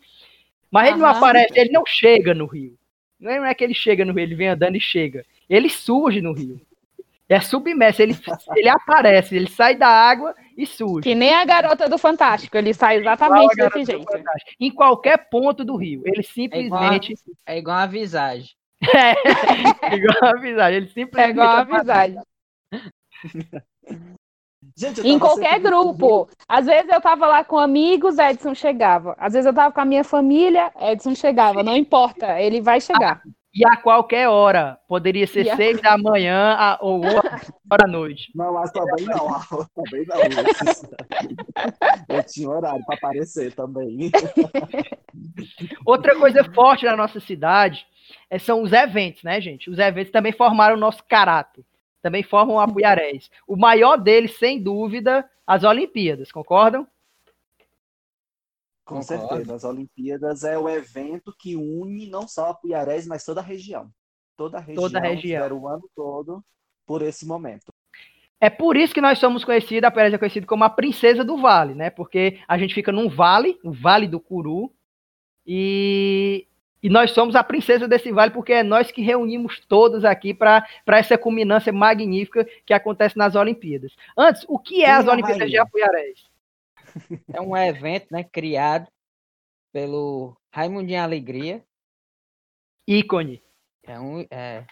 Mas 0.71 0.89
ele 0.89 0.97
não 0.97 1.07
aparece, 1.07 1.57
ele 1.57 1.71
não 1.71 1.83
chega 1.85 2.33
no 2.33 2.45
Rio. 2.45 2.77
Não 3.19 3.31
é 3.31 3.39
não 3.39 3.45
é 3.45 3.53
que 3.53 3.63
ele 3.63 3.73
chega 3.73 4.03
no 4.03 4.13
Rio, 4.13 4.23
ele 4.23 4.35
vem 4.35 4.49
andando 4.49 4.75
e 4.75 4.81
chega. 4.81 5.23
Ele 5.49 5.69
surge 5.69 6.21
no 6.21 6.33
Rio. 6.33 6.59
É 7.29 7.41
submerso, 7.41 8.01
ele, 8.01 8.17
ele 8.55 8.69
aparece, 8.69 9.35
ele 9.35 9.49
sai 9.49 9.75
da 9.75 9.87
água 9.87 10.33
e 10.57 10.65
surge. 10.65 11.03
Que 11.03 11.13
nem 11.13 11.33
a 11.33 11.43
garota 11.43 11.89
do 11.89 11.97
Fantástico, 11.97 12.57
ele 12.57 12.73
sai 12.73 12.97
exatamente 12.97 13.53
desse 13.55 13.83
jeito. 13.83 14.05
Em 14.57 14.71
qualquer 14.71 15.29
ponto 15.29 15.65
do 15.65 15.75
Rio. 15.75 16.03
Ele 16.05 16.21
É 16.51 16.61
igual, 16.61 16.81
a, 16.81 16.93
simplesmente. 16.93 17.15
é 17.45 17.57
igual 17.57 17.77
a 17.77 17.85
visagem. 17.85 18.56
É, 18.95 19.95
igual 19.95 20.35
a 20.35 20.39
visagem. 20.39 20.77
Ele 20.77 20.85
É 20.85 20.89
simplesmente. 20.89 21.31
igual 21.31 21.47
a 21.49 21.63
visagem. 21.63 22.19
gente, 24.77 25.01
Em 25.07 25.17
qualquer 25.19 25.53
sempre- 25.55 25.69
grupo. 25.69 26.29
Às 26.47 26.65
vezes 26.65 26.91
eu 26.91 27.01
tava 27.01 27.25
lá 27.27 27.43
com 27.43 27.57
amigos, 27.57 28.17
Edson 28.19 28.53
chegava. 28.53 29.15
Às 29.17 29.33
vezes 29.33 29.45
eu 29.47 29.53
tava 29.53 29.73
com 29.73 29.81
a 29.81 29.85
minha 29.85 30.03
família, 30.03 30.71
Edson 30.79 31.15
chegava. 31.15 31.63
Não 31.63 31.75
importa, 31.75 32.39
ele 32.39 32.61
vai 32.61 32.79
chegar. 32.79 33.21
E 33.53 33.65
a 33.65 33.75
qualquer 33.77 34.29
hora. 34.29 34.77
Poderia 34.87 35.25
ser 35.25 35.45
E 35.45 35.49
a- 35.49 35.55
seis 35.55 35.81
da 35.81 35.97
manhã 35.97 36.53
a- 36.59 36.77
ou 36.79 37.03
outra 37.03 37.41
hora 37.71 37.77
da 37.83 37.87
noite. 37.87 38.31
Não, 38.35 38.53
mas 38.53 38.71
também 38.71 39.05
não. 39.05 39.27
também 39.73 40.05
não. 40.05 40.17
Eu 42.17 42.23
tinha 42.23 42.47
horário 42.49 42.85
para 42.85 42.95
aparecer 42.95 43.51
também. 43.55 44.11
Outra 45.85 46.15
coisa 46.19 46.43
forte 46.53 46.85
na 46.85 46.95
nossa 46.95 47.19
cidade 47.19 47.79
é, 47.79 47.87
são 48.39 48.61
os 48.61 48.73
eventos, 48.73 49.23
né, 49.23 49.39
gente? 49.39 49.69
Os 49.69 49.79
eventos 49.79 50.11
também 50.11 50.31
formaram 50.31 50.75
o 50.75 50.79
nosso 50.79 51.03
caráter. 51.03 51.63
Também 52.01 52.23
formam 52.23 52.57
o 52.57 52.59
Apuiarés. 52.59 53.29
O 53.47 53.55
maior 53.55 53.97
deles, 53.97 54.37
sem 54.37 54.61
dúvida, 54.61 55.29
as 55.45 55.63
Olimpíadas, 55.63 56.31
concordam? 56.31 56.87
Com 58.85 59.01
Concordo. 59.01 59.27
certeza. 59.27 59.55
As 59.55 59.63
Olimpíadas 59.63 60.43
é 60.43 60.57
o 60.57 60.69
evento 60.69 61.35
que 61.37 61.55
une 61.55 62.09
não 62.09 62.27
só 62.27 62.49
a 62.49 62.53
Puiarés, 62.53 63.05
mas 63.05 63.25
toda 63.25 63.41
a 63.41 63.43
região. 63.43 63.91
Toda 64.37 64.57
a 64.57 64.61
região. 64.61 64.83
Toda 64.83 64.99
a 64.99 65.01
região. 65.01 65.41
espera 65.41 65.55
o 65.55 65.67
ano 65.67 65.89
todo 65.95 66.43
por 66.85 67.01
esse 67.01 67.25
momento. 67.25 67.73
É 68.39 68.49
por 68.49 68.77
isso 68.77 68.93
que 68.93 69.01
nós 69.01 69.17
somos 69.17 69.43
conhecidos, 69.43 69.83
a 69.83 69.91
Pérez 69.91 70.13
é 70.13 70.17
conhecida 70.17 70.45
como 70.45 70.63
a 70.63 70.69
princesa 70.69 71.23
do 71.23 71.37
vale, 71.37 71.73
né? 71.73 71.89
Porque 71.89 72.39
a 72.47 72.57
gente 72.57 72.73
fica 72.73 72.91
num 72.91 73.09
vale, 73.09 73.59
o 73.63 73.71
Vale 73.71 74.07
do 74.07 74.19
Curu, 74.19 74.71
e, 75.45 76.47
e 76.81 76.89
nós 76.89 77.11
somos 77.11 77.35
a 77.35 77.43
princesa 77.43 77.87
desse 77.87 78.11
vale 78.11 78.31
porque 78.31 78.53
é 78.53 78.63
nós 78.63 78.91
que 78.91 79.01
reunimos 79.01 79.59
todos 79.67 80.05
aqui 80.05 80.33
para 80.33 80.65
essa 80.87 81.17
culminância 81.17 81.73
magnífica 81.73 82.45
que 82.65 82.73
acontece 82.73 83.17
nas 83.17 83.35
Olimpíadas. 83.35 83.95
Antes, 84.17 84.45
o 84.47 84.59
que 84.59 84.83
é 84.83 84.85
Quem 84.85 84.93
as 84.93 85.07
Olimpíadas 85.07 85.49
de? 85.49 85.57
Apuiarés? 85.57 86.23
É 87.33 87.41
um 87.41 87.55
evento 87.55 88.07
né, 88.11 88.23
criado 88.23 88.87
pelo 89.71 90.37
Raimundinho 90.51 91.01
Alegria. 91.01 91.63
Ícone. 92.87 93.41
É, 93.83 93.99
um, 93.99 94.21
é, 94.31 94.65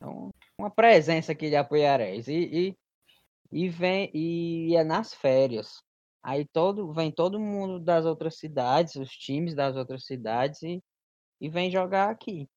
é 0.00 0.06
um- 0.06 0.30
uma 0.58 0.70
presença 0.70 1.32
aqui 1.32 1.48
de 1.48 1.56
Apoiarés. 1.56 2.26
E, 2.28 2.34
e 2.72 2.76
e 3.50 3.68
vem 3.68 4.10
e 4.12 4.76
é 4.76 4.84
nas 4.84 5.14
férias. 5.14 5.82
Aí 6.22 6.44
todo 6.52 6.92
vem 6.92 7.10
todo 7.10 7.40
mundo 7.40 7.78
das 7.80 8.04
outras 8.04 8.36
cidades, 8.38 8.96
os 8.96 9.10
times 9.10 9.54
das 9.54 9.76
outras 9.76 10.04
cidades 10.04 10.62
e, 10.62 10.82
e 11.40 11.48
vem 11.48 11.70
jogar 11.70 12.10
aqui. 12.10 12.48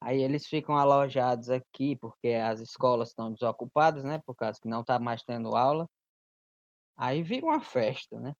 Aí 0.00 0.22
eles 0.22 0.46
ficam 0.46 0.76
alojados 0.76 1.50
aqui 1.50 1.94
porque 1.96 2.28
as 2.28 2.60
escolas 2.60 3.10
estão 3.10 3.32
desocupadas, 3.32 4.02
né? 4.02 4.20
Por 4.24 4.34
causa 4.34 4.58
que 4.60 4.68
não 4.68 4.80
está 4.80 4.98
mais 4.98 5.22
tendo 5.22 5.54
aula. 5.54 5.86
Aí 6.96 7.22
vira 7.22 7.46
uma 7.46 7.60
festa, 7.60 8.18
né? 8.18 8.34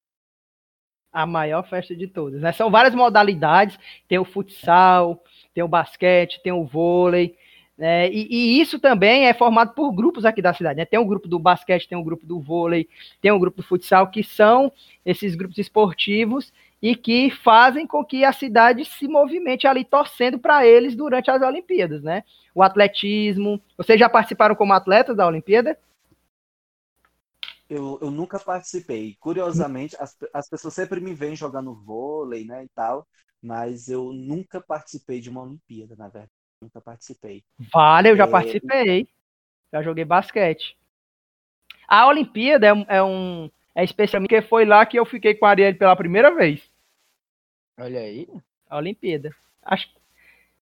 A 1.12 1.26
maior 1.26 1.68
festa 1.68 1.94
de 1.94 2.06
todas, 2.06 2.40
né? 2.40 2.52
São 2.52 2.70
várias 2.70 2.94
modalidades, 2.94 3.78
tem 4.08 4.18
o 4.18 4.24
futsal, 4.24 5.22
tem 5.52 5.62
o 5.62 5.68
basquete, 5.68 6.40
tem 6.42 6.52
o 6.52 6.64
vôlei, 6.64 7.36
né? 7.76 8.10
E, 8.10 8.28
e, 8.30 8.60
isso 8.60 8.78
também 8.78 9.26
é 9.26 9.34
formado 9.34 9.74
por 9.74 9.92
grupos 9.92 10.24
aqui 10.24 10.40
da 10.40 10.54
cidade, 10.54 10.76
né? 10.76 10.84
Tem 10.84 11.00
um 11.00 11.06
grupo 11.06 11.26
do 11.26 11.38
basquete, 11.38 11.88
tem 11.88 11.98
um 11.98 12.04
grupo 12.04 12.26
do 12.26 12.38
vôlei, 12.40 12.88
tem 13.20 13.32
um 13.32 13.38
grupo 13.38 13.56
do 13.58 13.66
futsal, 13.66 14.10
que 14.10 14.22
são 14.22 14.72
esses 15.04 15.34
grupos 15.34 15.58
esportivos 15.58 16.52
e 16.82 16.96
que 16.96 17.30
fazem 17.30 17.86
com 17.86 18.04
que 18.04 18.24
a 18.24 18.32
cidade 18.32 18.84
se 18.84 19.06
movimente 19.06 19.66
ali 19.66 19.84
torcendo 19.84 20.38
para 20.38 20.66
eles 20.66 20.94
durante 20.94 21.30
as 21.30 21.42
Olimpíadas, 21.42 22.02
né? 22.02 22.24
O 22.54 22.62
atletismo. 22.62 23.60
Vocês 23.76 23.98
já 23.98 24.08
participaram 24.08 24.54
como 24.54 24.72
atletas 24.72 25.16
da 25.16 25.26
Olimpíada? 25.26 25.78
Eu, 27.68 27.98
eu 28.02 28.10
nunca 28.10 28.38
participei. 28.38 29.16
Curiosamente, 29.20 29.96
as, 30.00 30.16
as 30.34 30.48
pessoas 30.48 30.74
sempre 30.74 31.00
me 31.00 31.14
veem 31.14 31.36
jogando 31.36 31.74
vôlei, 31.74 32.44
né, 32.44 32.64
e 32.64 32.68
tal, 32.74 33.06
mas 33.40 33.88
eu 33.88 34.12
nunca 34.12 34.60
participei 34.60 35.20
de 35.20 35.30
uma 35.30 35.42
Olimpíada, 35.42 35.94
na 35.96 36.08
verdade. 36.08 36.32
Nunca 36.60 36.80
participei. 36.80 37.42
Vale, 37.72 38.10
eu 38.10 38.16
já 38.16 38.24
é... 38.24 38.30
participei. 38.30 39.08
Já 39.72 39.82
joguei 39.82 40.04
basquete. 40.04 40.76
A 41.88 42.06
Olimpíada 42.06 42.66
é, 42.66 42.96
é 42.96 43.02
um. 43.02 43.50
É 43.74 43.84
especial 43.84 44.20
porque 44.20 44.42
foi 44.42 44.64
lá 44.64 44.84
que 44.84 44.98
eu 44.98 45.06
fiquei 45.06 45.34
com 45.34 45.46
a 45.46 45.50
Ariel 45.50 45.76
pela 45.76 45.96
primeira 45.96 46.34
vez. 46.34 46.69
Olha 47.80 48.00
aí. 48.00 48.28
A 48.68 48.76
Olimpíada. 48.76 49.34
Acho, 49.62 49.88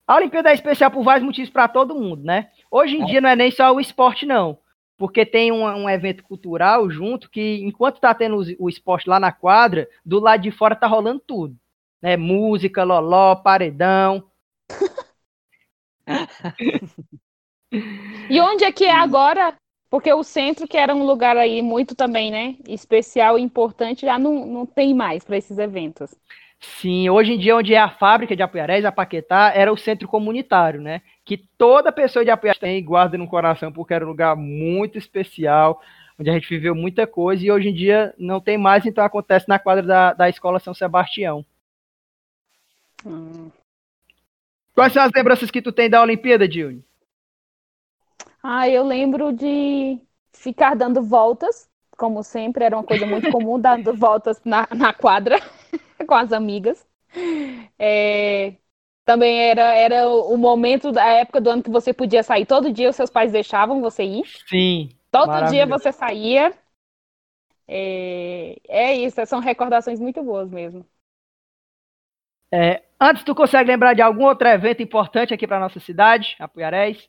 a 0.07 0.17
Olimpíada 0.17 0.51
é 0.51 0.55
especial 0.55 0.91
por 0.91 1.03
vários 1.03 1.25
motivos 1.25 1.51
para 1.51 1.69
todo 1.69 1.95
mundo, 1.95 2.23
né? 2.23 2.51
Hoje 2.71 2.97
em 2.97 3.03
é. 3.03 3.07
dia 3.07 3.21
não 3.21 3.29
é 3.29 3.37
nem 3.37 3.51
só 3.51 3.73
o 3.73 3.81
esporte, 3.81 4.25
não 4.25 4.59
porque 4.99 5.25
tem 5.25 5.53
um, 5.53 5.65
um, 5.65 5.89
evento 5.89 6.25
cultural 6.25 6.91
junto 6.91 7.31
que, 7.31 7.61
enquanto 7.63 8.01
tá 8.01 8.13
tendo 8.13 8.37
o, 8.37 8.65
o, 8.65 8.69
esporte 8.69 9.09
lá 9.09 9.21
na 9.21 9.31
quadra, 9.31 9.89
do 10.05 10.19
lado 10.19 10.43
de 10.43 10.51
fora 10.51 10.75
tá 10.75 10.89
rolando 10.89 11.23
tudo. 11.25 11.57
Né? 12.03 12.17
Música, 12.17 12.83
loló, 12.83 13.37
paredão. 13.37 14.25
e 18.29 18.41
onde 18.41 18.65
é 18.65 18.73
que 18.73 18.85
é 18.85 18.93
agora? 18.93 19.57
Porque 19.89 20.13
o 20.13 20.25
centro, 20.25 20.67
que 20.67 20.77
era 20.77 20.95
um 20.95 21.07
lugar 21.07 21.37
aí 21.37 21.63
muito 21.63 21.95
também, 21.95 22.31
né? 22.31 22.57
Especial 22.67 23.39
e 23.39 23.43
importante, 23.43 24.05
já 24.05 24.19
não, 24.19 24.45
não 24.45 24.67
tem 24.67 24.93
mais 24.93 25.25
para 25.25 25.37
esses 25.37 25.59
eventos. 25.59 26.13
Sim, 26.61 27.09
hoje 27.09 27.33
em 27.33 27.39
dia, 27.39 27.57
onde 27.57 27.73
é 27.73 27.79
a 27.79 27.89
fábrica 27.89 28.35
de 28.35 28.43
Apuiarés, 28.43 28.85
a 28.85 28.91
Paquetá, 28.91 29.53
era 29.55 29.73
o 29.73 29.77
centro 29.77 30.09
comunitário, 30.09 30.81
né? 30.81 31.03
Que 31.25 31.37
toda 31.57 31.93
pessoa 31.93 32.25
de 32.25 32.31
Apuiarés 32.31 32.59
tem 32.59 32.79
e 32.79 32.83
guarda 32.83 33.17
no 33.17 33.29
coração, 33.29 33.73
porque 33.73 33.95
era 33.95 34.05
um 34.05 34.09
lugar 34.09 34.35
muito 34.37 34.99
especial, 34.99 35.81
onde 36.19 36.29
a 36.29 36.33
gente 36.33 36.49
viveu 36.49 36.75
muita 36.75 37.07
coisa, 37.07 37.45
e 37.45 37.51
hoje 37.51 37.69
em 37.69 37.75
dia 37.75 38.13
não 38.19 38.41
tem 38.41 38.59
mais, 38.59 38.85
então 38.85 39.05
acontece 39.05 39.49
na 39.49 39.59
quadra 39.59 39.85
da, 39.85 40.13
da 40.13 40.29
Escola 40.29 40.59
São 40.59 40.75
Sebastião. 40.75 41.47
Hum. 43.07 43.51
Quais 44.75 44.93
são 44.93 45.03
as 45.03 45.13
lembranças 45.15 45.51
que 45.51 45.63
tu 45.63 45.71
tem 45.71 45.89
da 45.89 46.03
Olimpíada, 46.03 46.49
Dilne? 46.49 46.85
Ah, 48.43 48.69
eu 48.69 48.85
lembro 48.85 49.33
de 49.33 49.99
ficar 50.33 50.75
dando 50.75 51.03
voltas, 51.03 51.69
como 51.97 52.23
sempre, 52.23 52.65
era 52.65 52.77
uma 52.77 52.85
coisa 52.85 53.07
muito 53.07 53.31
comum, 53.31 53.59
dando 53.61 53.95
voltas 53.95 54.41
na, 54.45 54.69
na 54.75 54.93
quadra. 54.93 55.41
com 56.07 56.15
as 56.15 56.33
amigas. 56.33 56.87
É, 57.79 58.57
também 59.05 59.41
era, 59.41 59.75
era 59.75 60.09
o 60.09 60.37
momento 60.37 60.93
da 60.93 61.05
época 61.05 61.41
do 61.41 61.51
ano 61.51 61.63
que 61.63 61.71
você 61.71 61.93
podia 61.93 62.23
sair 62.23 62.45
todo 62.45 62.73
dia, 62.73 62.91
os 62.91 62.97
seus 62.97 63.11
pais 63.11 63.33
deixavam 63.33 63.81
você 63.81 64.05
ir. 64.05 64.25
Sim. 64.49 64.91
Todo 65.11 65.49
dia 65.51 65.67
você 65.67 65.91
saía. 65.93 66.53
É, 67.67 68.57
é 68.69 68.95
isso, 68.95 69.25
são 69.27 69.41
recordações 69.41 70.01
muito 70.01 70.23
boas 70.23 70.51
mesmo. 70.51 70.87
É, 72.53 72.83
antes, 72.99 73.25
tu 73.25 73.35
consegue 73.35 73.71
lembrar 73.71 73.95
de 73.95 74.01
algum 74.01 74.25
outro 74.25 74.49
evento 74.49 74.83
importante 74.83 75.35
aqui 75.35 75.47
para 75.47 75.61
nossa 75.61 75.79
cidade, 75.81 76.35
Apuiarés? 76.39 77.09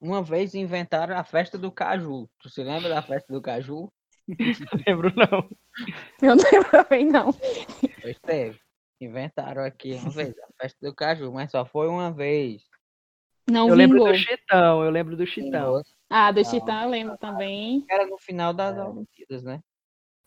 Uma 0.00 0.22
vez 0.22 0.54
inventaram 0.54 1.16
a 1.16 1.24
festa 1.24 1.58
do 1.58 1.70
caju. 1.70 2.28
Tu 2.38 2.48
se 2.48 2.62
lembra 2.62 2.88
da 2.88 3.02
festa 3.02 3.32
do 3.32 3.40
caju? 3.40 3.90
Não 4.28 4.82
lembro, 4.86 5.12
não. 5.14 5.48
Eu 6.20 6.36
não 6.36 6.44
lembro 6.52 6.70
também, 6.70 7.06
não. 7.06 7.32
Pois 8.02 8.18
teve. 8.20 8.60
Inventaram 9.00 9.62
aqui 9.62 9.92
uma 9.94 10.10
vez 10.10 10.34
a 10.38 10.62
festa 10.62 10.78
do 10.80 10.94
caju, 10.94 11.30
mas 11.32 11.50
só 11.50 11.64
foi 11.64 11.86
uma 11.88 12.10
vez. 12.10 12.62
Não 13.48 13.68
eu 13.68 13.76
vingou. 13.76 14.06
lembro 14.06 14.12
do 14.12 14.14
Chitão, 14.18 14.84
eu 14.84 14.90
lembro 14.90 15.16
do 15.16 15.26
Chitão. 15.26 15.82
Ah, 16.10 16.32
do 16.32 16.44
Chitão 16.44 16.82
eu 16.82 16.90
lembro 16.90 17.16
também. 17.18 17.84
Era 17.88 18.06
no 18.06 18.18
final 18.18 18.52
das 18.52 18.76
é. 18.76 18.82
Olimpíadas, 18.82 19.44
né? 19.44 19.60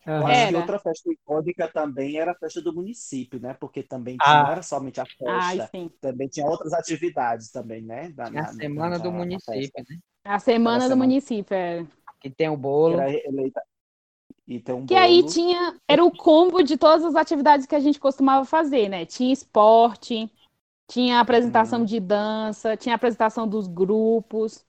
Acho 0.06 0.50
que 0.50 0.56
outra 0.56 0.80
festa 0.80 1.12
icônica 1.12 1.68
também 1.68 2.18
era 2.18 2.32
a 2.32 2.36
festa 2.36 2.62
do 2.62 2.74
município, 2.74 3.40
né? 3.40 3.54
Porque 3.54 3.84
também 3.84 4.18
tinha, 4.18 4.40
ah. 4.40 4.44
não 4.44 4.52
era 4.52 4.62
somente 4.62 5.00
a 5.02 5.06
festa, 5.06 5.70
ah, 5.74 5.90
também 6.00 6.28
tinha 6.28 6.46
outras 6.46 6.74
atividades 6.74 7.52
também, 7.52 7.82
né? 7.82 8.10
Da, 8.10 8.30
na, 8.30 8.42
a 8.42 8.54
semana 8.54 8.98
na, 8.98 9.04
do 9.04 9.12
município, 9.12 9.84
né? 9.90 9.98
A 10.24 10.40
semana 10.40 10.86
do 10.86 10.90
semana... 10.90 11.08
município, 11.08 11.54
é. 11.54 11.86
Que 12.22 12.30
tem 12.30 12.50
o 12.50 12.58
bolo. 12.58 13.00
Era 13.00 13.12
eleita, 13.28 13.62
e 14.50 14.64
um 14.74 14.84
que 14.88 14.96
aí 14.96 15.24
tinha, 15.24 15.76
era 15.88 16.04
o 16.04 16.10
combo 16.10 16.64
de 16.64 16.76
todas 16.76 17.06
as 17.06 17.16
atividades 17.16 17.68
que 17.68 17.76
a 17.76 17.80
gente 17.80 18.00
costumava 18.00 18.44
fazer, 18.44 18.90
né? 18.90 19.06
Tinha 19.06 19.32
esporte, 19.32 20.28
tinha 20.88 21.20
apresentação 21.20 21.82
hum. 21.82 21.86
de 21.86 22.00
dança, 22.00 22.76
tinha 22.76 22.96
apresentação 22.96 23.48
dos 23.48 23.68
grupos, 23.68 24.66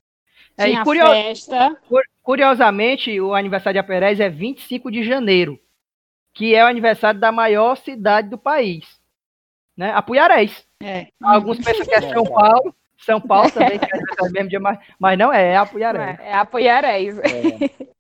é, 0.59 0.67
tinha 0.67 0.85
curio... 0.85 1.07
festa. 1.07 1.75
Curiosamente, 2.23 3.19
o 3.19 3.35
aniversário 3.35 3.77
de 3.77 3.79
Aperez 3.79 4.21
é 4.21 4.29
25 4.29 4.91
de 4.91 5.03
janeiro, 5.03 5.59
que 6.35 6.55
é 6.55 6.63
o 6.63 6.69
aniversário 6.69 7.19
da 7.19 7.33
maior 7.33 7.75
cidade 7.75 8.29
do 8.29 8.37
país, 8.37 9.01
né? 9.75 9.93
Apuiarés. 9.93 10.63
É. 10.83 11.07
Alguns 11.23 11.57
pensam 11.57 11.87
que 11.87 11.95
é 11.95 12.03
São 12.03 12.25
Paulo, 12.25 12.75
são 12.99 13.19
Paulo 13.19 13.51
também, 13.51 13.79
que 13.79 13.87
é 13.87 14.23
o 14.23 14.31
mesmo 14.31 14.51
dia, 14.51 14.61
mas, 14.61 14.79
mas 14.99 15.19
não 15.19 15.33
é, 15.33 15.53
é 15.53 15.57
Apuiarés. 15.57 16.21
É, 16.21 16.29
é 16.29 16.35
Apuiarés. 16.35 17.19
É. 17.19 17.91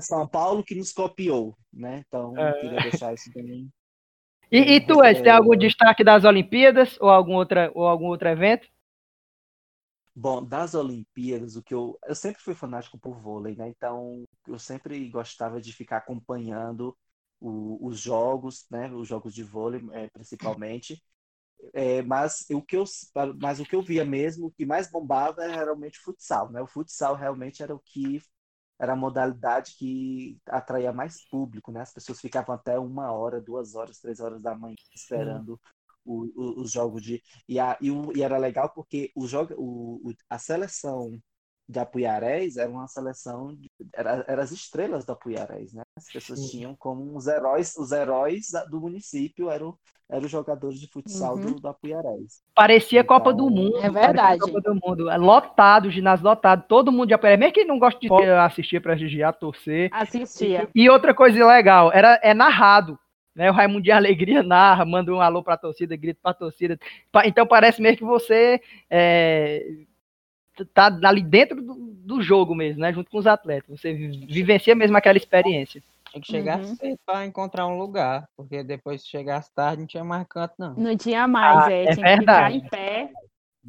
São 0.00 0.26
Paulo 0.26 0.64
que 0.64 0.74
nos 0.74 0.92
copiou, 0.92 1.56
né? 1.72 2.02
Então, 2.06 2.36
é. 2.36 2.52
queria 2.60 2.80
deixar 2.82 3.14
isso 3.14 3.30
também. 3.32 3.70
E, 4.50 4.58
e 4.58 4.80
tu, 4.80 5.04
Ed, 5.04 5.22
tem 5.22 5.32
algum 5.32 5.56
destaque 5.56 6.04
das 6.04 6.24
Olimpíadas 6.24 6.96
ou 7.00 7.08
algum, 7.08 7.34
outra, 7.34 7.70
ou 7.74 7.86
algum 7.86 8.06
outro 8.06 8.28
evento? 8.28 8.68
Bom, 10.14 10.42
das 10.42 10.74
Olimpíadas, 10.74 11.56
o 11.56 11.62
que 11.62 11.74
eu. 11.74 11.98
Eu 12.06 12.14
sempre 12.14 12.40
fui 12.40 12.54
fanático 12.54 12.98
por 12.98 13.20
vôlei, 13.20 13.54
né? 13.54 13.68
Então, 13.68 14.24
eu 14.46 14.58
sempre 14.58 15.08
gostava 15.10 15.60
de 15.60 15.72
ficar 15.72 15.98
acompanhando 15.98 16.96
o, 17.40 17.86
os 17.86 17.98
jogos, 17.98 18.66
né? 18.70 18.90
Os 18.92 19.06
jogos 19.06 19.34
de 19.34 19.42
vôlei, 19.42 19.82
é, 19.92 20.08
principalmente. 20.08 21.02
É, 21.74 22.02
mas, 22.02 22.46
o 22.50 22.62
que 22.62 22.76
eu, 22.76 22.84
mas 23.40 23.60
o 23.60 23.64
que 23.64 23.74
eu 23.74 23.82
via 23.82 24.04
mesmo, 24.04 24.46
o 24.46 24.52
que 24.52 24.64
mais 24.64 24.90
bombava 24.90 25.42
era 25.44 25.64
realmente 25.64 25.98
o 25.98 26.02
futsal, 26.02 26.50
né? 26.50 26.62
O 26.62 26.66
futsal 26.66 27.14
realmente 27.14 27.62
era 27.62 27.74
o 27.74 27.80
que 27.80 28.22
era 28.78 28.92
a 28.92 28.96
modalidade 28.96 29.74
que 29.78 30.38
atraía 30.46 30.92
mais 30.92 31.26
público, 31.28 31.72
né? 31.72 31.80
As 31.80 31.92
pessoas 31.92 32.20
ficavam 32.20 32.54
até 32.54 32.78
uma 32.78 33.10
hora, 33.12 33.40
duas 33.40 33.74
horas, 33.74 33.98
três 33.98 34.20
horas 34.20 34.40
da 34.42 34.54
manhã 34.54 34.76
esperando 34.94 35.60
o, 36.04 36.24
o, 36.36 36.60
os 36.60 36.72
jogos 36.72 37.02
de 37.02 37.22
e, 37.48 37.58
a, 37.58 37.76
e, 37.80 37.90
o, 37.90 38.16
e, 38.16 38.22
era 38.22 38.38
legal 38.38 38.70
porque 38.70 39.10
o 39.14 39.26
jogo, 39.26 39.54
o, 39.58 40.12
a 40.30 40.38
seleção 40.38 41.20
de 41.68 41.78
Apuiarés 41.78 42.56
era 42.56 42.70
uma 42.70 42.86
seleção 42.86 43.54
de, 43.54 43.70
era, 43.92 44.24
era 44.28 44.42
as 44.42 44.52
estrelas 44.52 45.04
do 45.04 45.12
Apuiarés, 45.12 45.72
né? 45.72 45.82
As 45.96 46.10
pessoas 46.10 46.40
Sim. 46.40 46.48
tinham 46.48 46.76
como 46.76 47.16
os 47.16 47.26
heróis, 47.26 47.74
os 47.76 47.90
heróis 47.92 48.50
do 48.70 48.80
município 48.80 49.50
eram 49.50 49.76
eram 50.08 50.24
os 50.24 50.30
jogadores 50.30 50.78
de 50.78 50.86
futsal 50.86 51.34
uhum. 51.34 51.46
do, 51.46 51.60
do 51.60 51.68
Apuiarés. 51.68 52.40
Parecia 52.54 53.00
então, 53.00 53.16
Copa 53.16 53.32
do 53.32 53.50
Mundo. 53.50 53.78
É 53.78 53.90
verdade. 53.90 54.38
Copa 54.38 54.60
do 54.60 54.74
Mundo. 54.74 55.10
É 55.10 55.16
lotado, 55.16 55.90
ginásio 55.90 56.24
lotado, 56.24 56.64
todo 56.68 56.92
mundo 56.92 57.08
de 57.08 57.14
Apuiarés. 57.14 57.40
Mesmo 57.40 57.54
quem 57.54 57.66
não 57.66 57.76
gosta 57.76 57.98
de 57.98 58.08
assistir, 58.30 58.80
prestigiar, 58.80 59.36
torcer. 59.36 59.90
Assistia. 59.92 60.68
E, 60.72 60.84
e 60.84 60.88
outra 60.88 61.12
coisa 61.12 61.44
legal, 61.44 61.90
era, 61.92 62.20
é 62.22 62.32
narrado. 62.32 62.96
Né, 63.34 63.50
o 63.50 63.52
Raimundo 63.52 63.82
de 63.82 63.90
Alegria 63.90 64.42
narra, 64.44 64.84
manda 64.84 65.12
um 65.12 65.20
alô 65.20 65.42
pra 65.42 65.58
torcida, 65.58 65.94
grita 65.96 66.20
pra 66.22 66.32
torcida. 66.32 66.78
Então 67.24 67.46
parece 67.46 67.82
mesmo 67.82 67.98
que 67.98 68.04
você 68.04 68.62
é, 68.88 69.62
tá 70.64 70.86
ali 71.04 71.22
dentro 71.22 71.60
do, 71.62 71.74
do, 71.74 72.22
jogo 72.22 72.54
mesmo, 72.54 72.80
né? 72.80 72.92
Junto 72.92 73.10
com 73.10 73.18
os 73.18 73.26
atletas. 73.26 73.78
Você 73.80 73.92
vivencia 73.92 74.74
mesmo 74.74 74.96
aquela 74.96 75.18
experiência. 75.18 75.82
Tinha 76.10 76.20
que 76.20 76.26
chegar 76.26 76.58
uhum. 76.58 76.76
cedo 76.76 76.98
para 77.04 77.26
encontrar 77.26 77.66
um 77.66 77.76
lugar, 77.76 78.28
porque 78.36 78.62
depois 78.62 79.02
se 79.02 79.08
chegasse 79.08 79.52
tarde 79.54 79.80
não 79.80 79.86
tinha 79.86 80.04
mais 80.04 80.26
canto, 80.28 80.54
não. 80.58 80.74
Não 80.74 80.96
tinha 80.96 81.26
mais, 81.28 81.64
ah, 81.64 81.72
é, 81.72 81.84
é 81.84 81.94
tinha 81.94 82.16
verdade. 82.16 82.60
que 82.60 82.64
ficar 82.64 82.66
em 82.66 82.68
pé. 82.68 83.12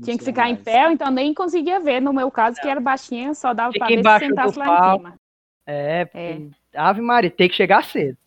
Tinha 0.04 0.18
que 0.18 0.24
ficar 0.24 0.50
em 0.50 0.56
pé, 0.56 0.92
então 0.92 1.10
nem 1.10 1.34
conseguia 1.34 1.80
ver. 1.80 2.00
No 2.00 2.14
meu 2.14 2.30
caso, 2.30 2.62
que 2.62 2.68
era 2.68 2.80
baixinha, 2.80 3.34
só 3.34 3.54
dava 3.54 3.74
pra 3.74 3.88
ver 3.88 4.04
se 4.04 4.20
sentasse 4.20 4.58
lá 4.58 4.66
em 4.66 4.68
palco. 4.68 4.98
cima. 4.98 5.20
É, 5.66 6.06
porque 6.06 6.50
Ave 6.74 7.02
Maria, 7.02 7.32
tem 7.32 7.50
que 7.50 7.56
chegar 7.56 7.84
cedo. 7.84 8.18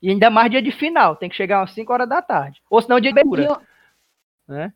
E 0.00 0.10
ainda 0.10 0.30
mais 0.30 0.50
dia 0.50 0.62
de 0.62 0.70
final, 0.70 1.16
tem 1.16 1.28
que 1.28 1.34
chegar 1.34 1.62
às 1.62 1.72
5 1.72 1.92
horas 1.92 2.08
da 2.08 2.22
tarde. 2.22 2.62
Ou 2.70 2.80
senão 2.80 3.00
dia 3.00 3.12
de 3.12 3.22
cura, 3.22 3.44
eu- 3.44 3.60
né? 4.46 4.72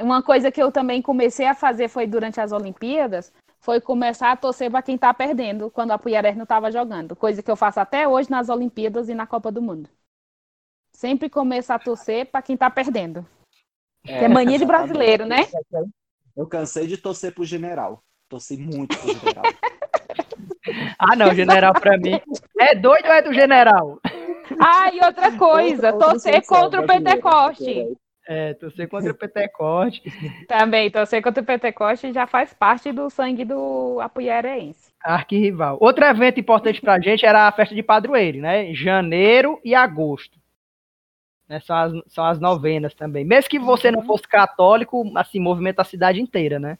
Uma 0.00 0.22
coisa 0.22 0.50
que 0.50 0.62
eu 0.62 0.70
também 0.72 1.02
comecei 1.02 1.46
a 1.46 1.54
fazer 1.54 1.88
foi 1.88 2.06
durante 2.06 2.40
as 2.40 2.52
Olimpíadas, 2.52 3.32
foi 3.58 3.80
começar 3.80 4.32
a 4.32 4.36
torcer 4.36 4.70
para 4.70 4.82
quem 4.82 4.96
tá 4.96 5.12
perdendo 5.12 5.70
quando 5.70 5.90
a 5.90 5.98
Puiarés 5.98 6.36
não 6.36 6.44
estava 6.44 6.70
jogando. 6.72 7.14
Coisa 7.14 7.42
que 7.42 7.50
eu 7.50 7.56
faço 7.56 7.78
até 7.80 8.08
hoje 8.08 8.30
nas 8.30 8.48
Olimpíadas 8.48 9.08
e 9.08 9.14
na 9.14 9.26
Copa 9.26 9.52
do 9.52 9.60
Mundo. 9.60 9.88
Sempre 10.92 11.28
começar 11.30 11.76
a 11.76 11.78
torcer 11.78 12.26
para 12.26 12.42
quem 12.42 12.56
tá 12.56 12.70
perdendo. 12.70 13.26
Que 14.04 14.12
é 14.12 14.28
mania 14.28 14.58
de 14.58 14.64
brasileiro, 14.64 15.26
né? 15.26 15.46
Eu 16.36 16.46
cansei 16.46 16.86
de 16.86 16.96
torcer 16.96 17.34
pro 17.34 17.44
general. 17.44 18.02
Torci 18.28 18.56
muito 18.56 18.96
pro 18.98 19.12
general. 19.12 19.44
Ah, 20.98 21.16
não, 21.16 21.34
general 21.34 21.72
pra 21.72 21.96
mim. 21.96 22.20
É 22.60 22.74
doido 22.74 23.06
ou 23.06 23.12
é 23.12 23.22
do 23.22 23.32
general? 23.32 23.98
Ah, 24.60 24.92
e 24.92 25.00
outra 25.04 25.36
coisa, 25.36 25.90
Outra- 25.92 25.92
outra 25.94 26.08
torcer 26.10 26.46
contra 26.46 26.80
o. 26.82 26.86
Pentecoste. 26.86 27.96
É, 28.26 28.54
torcer 28.54 28.88
contra 28.88 29.10
o 29.10 29.14
Pentecoste. 29.14 30.02
Também, 30.46 30.90
torcer 30.90 31.22
contra 31.22 31.42
o 31.42 31.46
Pentecoste 31.46 32.12
já 32.12 32.26
faz 32.26 32.52
parte 32.54 32.92
do 32.92 33.10
sangue 33.10 33.44
do 33.44 33.98
apuiarense. 34.00 34.92
Arquirrival. 35.02 35.78
Outro 35.80 36.04
evento 36.04 36.38
importante 36.38 36.80
pra 36.80 37.00
gente 37.00 37.24
era 37.24 37.48
a 37.48 37.52
festa 37.52 37.74
de 37.74 37.82
padroeiro, 37.82 38.38
né? 38.38 38.72
Janeiro 38.74 39.58
e 39.64 39.74
agosto. 39.74 40.38
Né? 41.48 41.58
São, 41.60 41.76
as, 41.76 41.92
são 42.06 42.24
as 42.24 42.38
novenas 42.38 42.94
também. 42.94 43.24
Mesmo 43.24 43.50
que 43.50 43.58
você 43.58 43.90
não 43.90 44.04
fosse 44.04 44.28
católico, 44.28 45.10
assim, 45.16 45.40
movimenta 45.40 45.82
a 45.82 45.84
cidade 45.84 46.20
inteira, 46.20 46.60
né? 46.60 46.78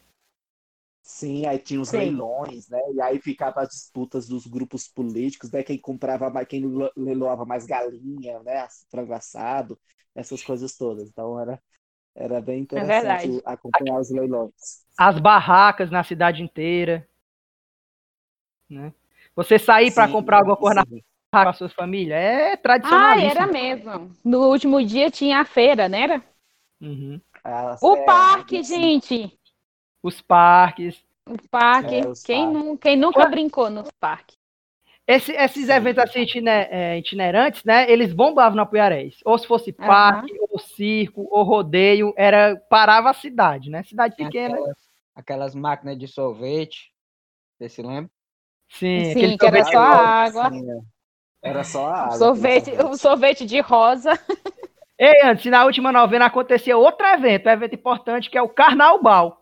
Sim, 1.03 1.47
aí 1.47 1.59
tinha 1.59 1.81
os 1.81 1.91
Sim. 1.91 1.93
leilões, 1.93 2.69
né? 2.69 2.79
E 2.95 3.01
aí 3.01 3.21
ficava 3.21 3.63
as 3.63 3.69
disputas 3.71 4.29
dos 4.29 4.47
grupos 4.47 4.87
políticos, 4.89 5.51
né? 5.51 5.63
Quem 5.63 5.79
comprava 5.81 6.31
mais, 6.31 6.47
quem 6.47 6.67
le- 6.67 6.91
leiloava 6.97 7.45
mais 7.45 7.67
galinha, 7.67 8.41
né? 8.43 8.67
Frango 8.91 9.13
assado, 9.15 9.79
essas 10.15 10.43
coisas 10.43 10.77
todas. 10.77 11.09
Então 11.09 11.39
era, 11.41 11.61
era 12.15 12.41
bem 12.43 12.61
verdade. 12.75 13.33
interessante 13.33 13.43
acompanhar 13.47 14.01
os 14.01 14.11
leilões. 14.11 14.53
As 14.97 15.19
barracas 15.19 15.91
na 15.91 16.05
cidade 16.05 16.45
inteira. 16.45 17.05
Né? 18.69 18.93
Você 19.35 19.59
sair 19.59 19.91
pra 19.91 20.09
Sim, 20.09 20.09
comprar 20.09 20.39
alguma 20.39 20.57
coisa 20.57 20.77
na 20.77 20.85
sim. 20.85 21.03
barraca 21.33 21.51
com 21.61 21.65
a 21.65 21.69
sua 21.69 21.69
família 21.75 22.15
é 22.15 22.57
Ah, 22.83 23.17
tradicionalíssimo. 23.17 23.23
era 23.23 23.47
mesmo. 23.47 24.15
No 24.25 24.49
último 24.51 24.85
dia 24.85 25.11
tinha 25.11 25.41
a 25.41 25.45
feira, 25.47 25.89
né? 25.89 26.03
Era? 26.03 26.25
Uhum. 26.81 27.21
As- 27.45 27.89
O 27.89 27.95
é, 27.95 27.99
parque, 27.99 28.63
sim. 28.65 28.65
gente. 28.65 29.39
Os 30.03 30.21
parques. 30.21 31.03
O 31.29 31.37
parque. 31.49 31.97
É, 31.97 32.09
os 32.09 32.23
quem, 32.23 32.45
parques. 32.47 32.63
nu- 32.65 32.79
quem 32.79 32.97
nunca 32.97 33.27
brincou 33.27 33.71
no 33.71 33.85
parque? 34.01 34.37
Esse- 35.07 35.33
esses 35.33 35.67
Sim. 35.67 35.73
eventos 35.73 36.03
assim 36.05 36.25
é, 36.49 36.99
itinerantes, 36.99 37.65
né? 37.65 37.91
Eles 37.91 38.13
bombavam 38.13 38.57
na 38.57 38.63
Apuiarés. 38.63 39.19
Ou 39.25 39.37
se 39.37 39.47
fosse 39.47 39.73
parque, 39.73 40.33
ou 40.49 40.59
circo, 40.59 41.27
ou 41.31 41.43
rodeio, 41.43 42.15
era 42.17 42.57
parava 42.69 43.11
a 43.11 43.15
cidade, 43.15 43.71
né? 43.71 43.83
Cidade 43.83 44.15
pequena. 44.15 44.55
Aquelas, 44.55 44.77
aquelas 45.15 45.55
máquinas 45.55 45.99
de 45.99 46.07
sorvete. 46.07 46.93
Você 47.59 47.69
se 47.69 47.83
lembra? 47.83 48.11
Sim, 48.69 49.13
Sim, 49.13 49.37
que 49.37 49.47
era 49.47 49.65
só 49.65 49.79
rosa. 49.79 50.03
água. 50.03 50.51
Sim, 50.51 50.71
é. 50.71 50.81
Era 51.43 51.65
só 51.65 51.87
a 51.89 52.05
água. 52.05 52.17
Sorvete, 52.19 52.71
o 52.71 52.97
sorvete 52.97 53.45
de 53.47 53.61
rosa. 53.61 54.13
Ei, 54.99 55.23
antes, 55.25 55.47
na 55.51 55.65
última 55.65 55.91
novena 55.91 56.27
acontecia 56.27 56.77
outro 56.77 57.05
evento, 57.07 57.49
um 57.49 57.53
evento 57.53 57.75
importante, 57.75 58.31
que 58.31 58.39
é 58.39 58.43
o 58.43 58.49
Carnaubal. 58.49 59.40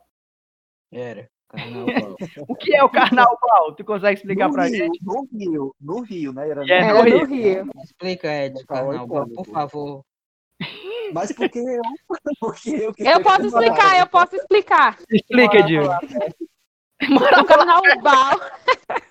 Era. 0.92 1.28
Carnaval. 1.48 2.16
O 2.48 2.54
que 2.54 2.74
é 2.76 2.84
o 2.84 2.90
Carnaubal? 2.90 3.74
Tu 3.76 3.84
consegue 3.84 4.18
explicar 4.18 4.48
no 4.48 4.54
pra 4.54 4.64
Rio, 4.66 4.76
gente? 4.76 5.00
No 5.02 5.26
Rio, 5.32 5.74
no 5.80 6.00
Rio, 6.02 6.32
né? 6.32 6.48
Era 6.50 6.62
É, 6.66 6.78
Era 6.78 6.94
no 6.94 7.02
Rio. 7.04 7.24
Rio. 7.26 7.70
Explica, 7.82 8.28
Ed, 8.28 8.64
Carnaval 8.66 9.08
Carnaval, 9.08 9.28
por 9.28 9.46
favor. 9.46 10.02
Mas 11.14 11.32
porque 11.32 11.58
eu, 11.58 11.82
porque 12.38 12.70
eu 12.70 12.92
que 12.92 13.02
Eu 13.02 13.20
posso 13.24 13.46
explicar, 13.46 13.76
falar. 13.76 13.98
eu 14.00 14.06
posso 14.08 14.36
explicar. 14.36 14.98
Explica, 15.10 15.58
Edil. 15.58 15.82
O 15.84 17.44
Carnaval. 17.46 18.40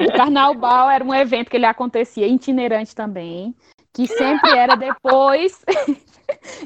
O 0.00 0.12
Carnaval 0.16 0.90
era 0.90 1.04
um 1.04 1.14
evento 1.14 1.48
que 1.48 1.56
ele 1.56 1.64
acontecia 1.66 2.26
itinerante 2.26 2.92
também, 2.94 3.54
que 3.92 4.06
sempre 4.06 4.56
era 4.56 4.76
depois 4.76 5.64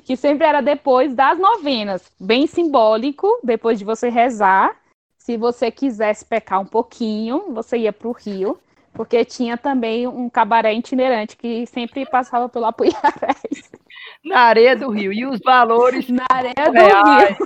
que 0.05 0.17
sempre 0.17 0.47
era 0.47 0.61
depois 0.61 1.15
das 1.15 1.39
novenas, 1.39 2.13
bem 2.21 2.47
simbólico, 2.47 3.41
depois 3.43 3.79
de 3.79 3.85
você 3.85 4.09
rezar. 4.09 4.77
Se 5.19 5.37
você 5.37 5.71
quisesse 5.71 6.25
pecar 6.25 6.61
um 6.61 6.67
pouquinho, 6.67 7.55
você 7.55 7.79
ia 7.79 7.93
para 7.93 8.09
o 8.09 8.13
Rio, 8.13 8.59
porque 8.93 9.25
tinha 9.25 9.57
também 9.57 10.07
um 10.07 10.29
cabaré 10.29 10.75
itinerante 10.75 11.37
que 11.37 11.67
sempre 11.67 12.05
passava 12.05 12.49
pelo 12.49 12.67
Apuiarés, 12.67 13.71
Na 14.23 14.41
areia 14.41 14.77
do 14.77 14.91
Rio. 14.91 15.13
E 15.13 15.27
os 15.27 15.41
valores, 15.41 16.09
na 16.09 16.27
areia 16.31 16.55
cinco 16.55 16.73
do 16.73 16.79
Rio. 16.79 16.87
reais, 16.87 17.39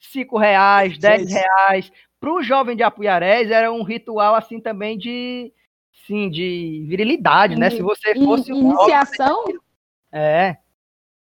cinco 0.00 0.38
reais, 0.38 0.98
dez 0.98 1.28
Gente. 1.28 1.32
reais. 1.32 1.92
Para 2.20 2.32
o 2.32 2.42
jovem 2.42 2.76
de 2.76 2.82
Apuiarés 2.82 3.50
era 3.50 3.72
um 3.72 3.82
ritual 3.82 4.34
assim 4.34 4.60
também 4.60 4.96
de, 4.96 5.52
sim, 6.06 6.30
de 6.30 6.84
virilidade, 6.88 7.56
né? 7.56 7.70
Se 7.70 7.82
você 7.82 8.12
In- 8.14 8.24
fosse 8.24 8.52
um 8.52 8.70
Iniciação? 8.72 9.44
É. 10.12 10.56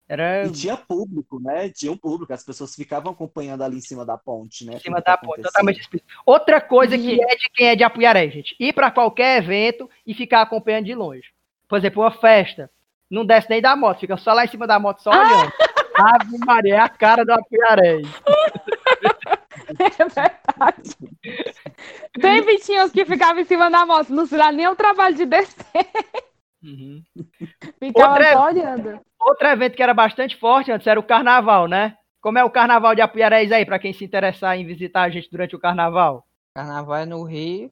Era 0.09 0.45
E 0.47 0.51
tinha 0.51 0.77
público, 0.77 1.39
né? 1.41 1.69
Tinha 1.69 1.93
um 1.93 1.97
público, 1.97 2.33
as 2.33 2.43
pessoas 2.43 2.75
ficavam 2.75 3.13
acompanhando 3.13 3.63
ali 3.63 3.77
em 3.77 3.81
cima 3.81 4.05
da 4.05 4.19
ponte, 4.19 4.65
né? 4.65 4.75
em 4.75 4.79
cima 4.81 5.01
da 5.01 5.17
ponte. 5.17 5.41
acontecia. 5.41 5.53
Totalmente. 5.53 6.05
Outra 6.27 6.61
coisa 6.61 6.97
que 6.99 7.11
Gente. 7.11 7.23
é 7.23 7.37
de 7.37 7.51
quem 7.55 7.67
é 7.69 7.77
de 7.77 7.85
Apuiaré, 7.85 8.29
gente. 8.29 8.57
Ir 8.59 8.73
para 8.73 8.91
qualquer 8.91 9.39
evento 9.41 9.89
e 10.05 10.13
ficar 10.13 10.43
acompanhando 10.43 10.87
de 10.87 10.95
longe. 10.97 11.29
Por 11.69 11.79
exemplo, 11.79 12.03
uma 12.03 12.11
festa. 12.11 12.69
Não 13.09 13.25
desce 13.25 13.49
nem 13.51 13.61
da 13.63 13.77
moto, 13.77 14.01
fica 14.01 14.17
só 14.17 14.33
lá 14.33 14.45
em 14.45 14.49
cima 14.49 14.67
da 14.67 14.81
moto, 14.81 15.01
só 15.01 15.11
olhando. 15.11 15.53
Ave 15.95 16.39
Maria, 16.45 16.75
é 16.75 16.79
a 16.79 16.89
cara 16.89 17.25
do 17.25 17.33
Apuiaré. 17.33 18.01
É 19.79 20.05
verdade. 20.05 20.97
Sempre 22.21 22.59
tinha 22.59 22.85
os 22.85 22.91
que 22.93 23.05
ficavam 23.05 23.41
em 23.41 23.45
cima 23.45 23.71
da 23.71 23.87
moto, 23.87 24.11
não 24.11 24.27
se 24.27 24.37
dá 24.37 24.51
nem 24.53 24.67
o 24.69 24.77
trabalho 24.77 25.15
de 25.17 25.27
descer, 25.27 25.87
Uhum. 26.63 27.03
ficava 27.79 28.11
Outra- 28.13 28.33
só 28.33 28.47
olhando. 28.47 29.01
Outro 29.19 29.47
evento 29.49 29.77
que 29.77 29.83
era 29.83 29.95
bastante 29.95 30.37
forte 30.37 30.71
antes 30.71 30.87
era 30.87 31.01
o 31.01 31.03
carnaval, 31.03 31.67
né? 31.67 31.95
Como 32.21 32.39
é 32.39 32.45
o 32.45 32.51
carnaval 32.51 32.95
de 32.95 33.01
Apuiarés 33.01 33.51
aí, 33.51 33.65
para 33.65 33.79
quem 33.79 33.93
se 33.95 34.05
interessar 34.05 34.59
em 34.59 34.67
visitar 34.67 35.03
a 35.03 35.09
gente 35.11 35.31
durante 35.31 35.57
o 35.57 35.59
carnaval? 35.61 36.25
Carnaval 36.55 36.97
é 36.97 37.07
no 37.07 37.23
Rio. 37.25 37.71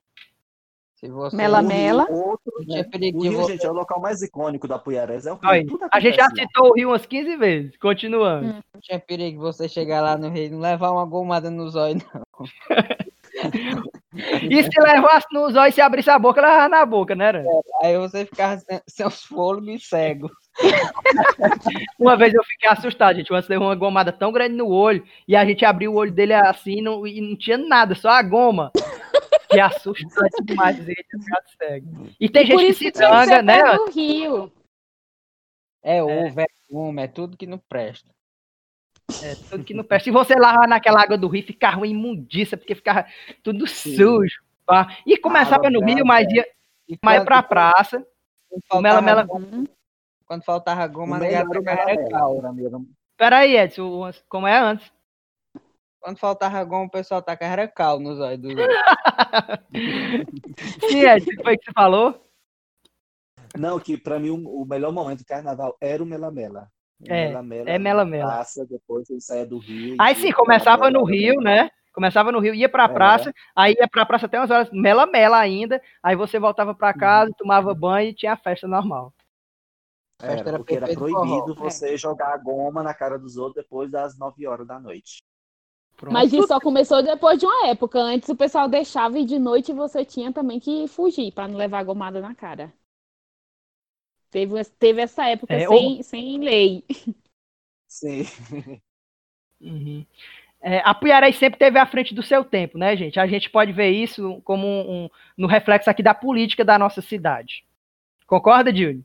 Se 0.99 1.09
você 1.09 1.37
Mela, 1.37 1.59
O 1.59 1.61
Rio, 1.61 1.69
mela. 1.69 2.07
Outro, 2.11 2.53
né? 2.67 2.85
O 3.15 3.23
Sim, 3.23 3.31
você. 3.31 3.53
gente, 3.53 3.65
é 3.65 3.71
o 3.71 3.73
local 3.75 4.01
mais 4.01 4.21
icônico 4.21 4.67
da 4.67 4.75
Apuiarés. 4.75 5.27
É 5.27 5.33
o 5.33 5.37
Rio. 5.37 5.49
Aí, 5.49 5.65
Tudo 5.65 5.87
a 5.93 6.01
gente 6.01 6.17
já 6.17 6.29
citou 6.29 6.71
o 6.71 6.75
Rio 6.75 6.89
umas 6.89 7.07
15 7.07 7.37
vezes. 7.37 7.77
Continuando. 7.77 8.47
Não 8.75 8.81
tinha 8.81 8.99
perigo 8.99 9.39
de 9.39 9.43
você 9.45 9.69
chegar 9.69 10.01
lá 10.01 10.17
no 10.19 10.29
Rio 10.29 10.47
e 10.47 10.51
não 10.51 10.59
levar 10.59 10.91
uma 10.91 11.05
gomada 11.07 11.51
nos 11.51 11.77
olhos, 11.77 12.03
não. 12.13 12.23
E 14.51 14.63
se 14.65 14.81
levasse 14.81 15.27
nos 15.33 15.55
olhos 15.55 15.75
e 15.75 15.77
se 15.77 15.81
abrisse 15.81 16.11
a 16.11 16.19
boca, 16.19 16.41
levava 16.41 16.69
na 16.69 16.85
boca, 16.85 17.15
né? 17.15 17.29
Aran? 17.29 17.45
Aí 17.83 17.97
você 17.97 18.25
ficava 18.25 18.59
sem, 18.59 18.81
sem 18.89 19.07
os 19.07 19.23
fôlegos 19.23 19.69
e 19.69 19.87
cego. 19.87 20.29
Uma 22.01 22.17
vez 22.17 22.35
eu 22.35 22.43
fiquei 22.43 22.69
assustado, 22.69 23.15
gente. 23.15 23.33
Antes 23.33 23.49
levou 23.49 23.69
uma 23.69 23.77
gomada 23.77 24.11
tão 24.11 24.33
grande 24.33 24.57
no 24.57 24.69
olho 24.69 25.05
e 25.29 25.37
a 25.37 25.45
gente 25.45 25.65
abriu 25.65 25.93
o 25.93 25.97
olho 25.97 26.11
dele 26.11 26.33
assim 26.33 26.81
não- 26.83 27.07
e 27.07 27.21
não 27.21 27.37
tinha 27.37 27.57
nada, 27.59 27.95
só 27.95 28.09
a 28.09 28.23
goma. 28.23 28.73
Que 29.51 29.61
assustante 29.61 30.45
demais 30.45 30.77
tinha 30.77 30.95
ficado 31.23 31.49
cego. 31.57 32.09
E 32.21 32.29
tem 32.29 32.43
E 32.43 32.47
gente 32.47 32.67
que 32.67 32.75
se 32.75 32.91
ser 32.95 33.43
né? 33.43 33.63
do 33.77 33.91
Rio. 33.91 34.53
É 35.83 36.03
ovo, 36.03 36.41
é 36.41 36.47
fumo, 36.69 37.01
é 37.01 37.09
tudo 37.09 37.37
que 37.37 37.47
não 37.47 37.59
presta. 37.59 38.11
É, 39.23 39.35
tudo 39.49 39.65
que 39.65 39.73
não 39.73 39.85
presta. 39.85 40.05
Se 40.05 40.11
você 40.11 40.35
lavar 40.35 40.69
naquela 40.69 41.01
água 41.03 41.17
do 41.17 41.29
rio, 41.29 41.43
ficava 41.47 41.79
uma 41.79 41.87
imundícia, 41.87 42.59
porque 42.59 42.75
ficava 42.75 43.07
tudo 43.43 43.67
Sim. 43.67 43.97
sujo. 43.97 44.43
pá. 44.67 44.95
E 45.07 45.17
começava 45.17 45.55
Água 45.67 45.71
no 45.71 45.81
rio, 45.83 46.05
mas 46.05 46.29
ia 46.31 46.47
E 46.87 46.99
mais 47.03 47.21
quando- 47.21 47.27
pra 47.27 47.43
praça. 47.43 47.99
Mela 48.51 48.63
faltava 48.69 49.01
Mela- 49.03 49.23
goma- 49.25 49.65
Quando 50.27 50.45
faltava 50.45 50.87
goma, 50.87 51.17
a 51.17 51.21
melhor 51.21 51.47
negada 51.49 51.51
era 51.51 51.61
o 51.61 51.65
pegava 51.65 51.91
era 51.91 51.97
Mela 52.03 52.11
cal. 52.11 52.43
Mela, 52.53 52.71
pra 52.71 52.81
Peraí, 53.17 53.57
Edson, 53.57 54.11
como 54.29 54.47
é 54.47 54.59
antes? 54.59 54.93
Quando 56.01 56.19
faltava 56.19 56.63
goma, 56.65 56.85
o 56.87 56.91
pessoal 56.91 57.21
tacava 57.23 57.53
era 57.53 57.69
cal 57.69 57.99
nos 57.99 58.19
olhos 58.21 58.41
dos 58.41 58.53
outros. 58.57 58.79
O 60.85 60.89
que 60.89 61.43
foi 61.43 61.57
que 61.57 61.65
você 61.65 61.73
falou? 61.75 62.25
Não, 63.57 63.81
que 63.81 63.97
pra 63.97 64.19
mim 64.19 64.31
o 64.31 64.65
melhor 64.65 64.93
momento 64.93 65.21
do 65.21 65.25
carnaval 65.27 65.77
era 65.81 66.03
o 66.03 66.07
Mela 66.07 66.31
Mela. 66.31 66.71
O 67.01 67.05
É, 67.13 67.29
Mela 67.29 67.43
Mela 67.43 67.71
é 67.71 67.79
Mela 67.79 68.05
Mela. 68.05 68.33
Passa, 68.33 68.65
depois 68.67 69.09
ele 69.11 69.21
saia 69.21 69.45
do 69.47 69.59
Rio. 69.59 69.95
e 69.95 69.97
Aí 69.99 70.15
sim, 70.15 70.31
começava 70.33 70.85
Mela 70.91 70.99
no 70.99 71.05
Mela, 71.07 71.11
Rio, 71.17 71.41
né? 71.41 71.71
Começava 71.93 72.31
no 72.31 72.39
Rio, 72.39 72.55
ia 72.55 72.69
pra 72.69 72.85
É. 72.85 72.89
praça, 72.89 73.33
aí 73.57 73.75
ia 73.79 73.89
pra 73.89 74.07
praça 74.07 74.27
até 74.27 74.39
umas 74.39 74.51
horas, 74.51 74.71
mela-mela 74.71 75.37
ainda, 75.37 75.83
aí 76.01 76.15
você 76.15 76.39
voltava 76.39 76.73
pra 76.73 76.95
casa, 76.95 77.33
tomava 77.37 77.75
banho 77.75 78.11
e 78.11 78.15
tinha 78.15 78.35
a 78.35 78.37
festa 78.37 78.69
normal. 78.69 79.13
Era, 80.23 80.41
era 80.41 80.59
porque 80.59 80.77
era 80.77 80.87
proibido 80.87 81.55
forró. 81.57 81.71
você 81.71 81.97
jogar 81.97 82.35
a 82.35 82.37
goma 82.37 82.83
na 82.85 82.95
cara 82.95 83.19
dos 83.19 83.37
outros 83.37 83.65
depois 83.65 83.91
das 83.91 84.17
9 84.17 84.47
horas 84.47 84.67
da 84.67 84.79
noite. 84.79 85.23
Pronto. 85.99 86.13
Mas 86.15 86.33
isso 86.33 86.47
só 86.47 86.61
começou 86.61 87.03
depois 87.03 87.39
de 87.39 87.45
uma 87.45 87.67
época. 87.67 87.99
Antes 87.99 88.29
o 88.31 88.37
pessoal 88.37 88.69
deixava 88.69 89.19
e 89.19 89.25
de 89.27 89.39
noite 89.39 89.73
você 89.73 90.05
tinha 90.05 90.33
também 90.33 90.59
que 90.61 90.87
fugir 90.89 91.33
para 91.33 91.49
não 91.49 91.59
levar 91.59 91.85
gomada 91.85 92.21
na 92.21 92.35
cara. 92.35 92.73
Teve, 94.31 94.63
teve 94.79 95.01
essa 95.03 95.27
época 95.27 95.55
É, 95.55 95.67
sem, 95.67 96.03
sem 96.03 96.39
lei. 96.39 96.85
Sim. 97.87 98.25
Uhum. 99.61 100.07
É, 100.61 100.81
a 100.85 100.95
Puiarés 100.95 101.37
sempre 101.37 101.59
teve 101.59 101.79
à 101.79 101.87
frente 101.87 102.15
do 102.15 102.23
seu 102.23 102.45
tempo, 102.45 102.79
né, 102.79 102.97
gente? 102.97 103.21
A 103.21 103.27
gente 103.27 103.51
pode 103.51 103.73
ver 103.73 103.91
isso 103.91 104.41
como 104.45 104.67
um, 104.67 105.05
um- 105.05 105.11
no 105.37 105.47
reflexo 105.47 105.91
aqui 105.91 106.03
da 106.03 106.15
política 106.15 106.65
da 106.65 106.79
nossa 106.79 107.01
cidade. 107.01 107.65
Concorda, 108.27 108.75
Júnior? 108.75 109.05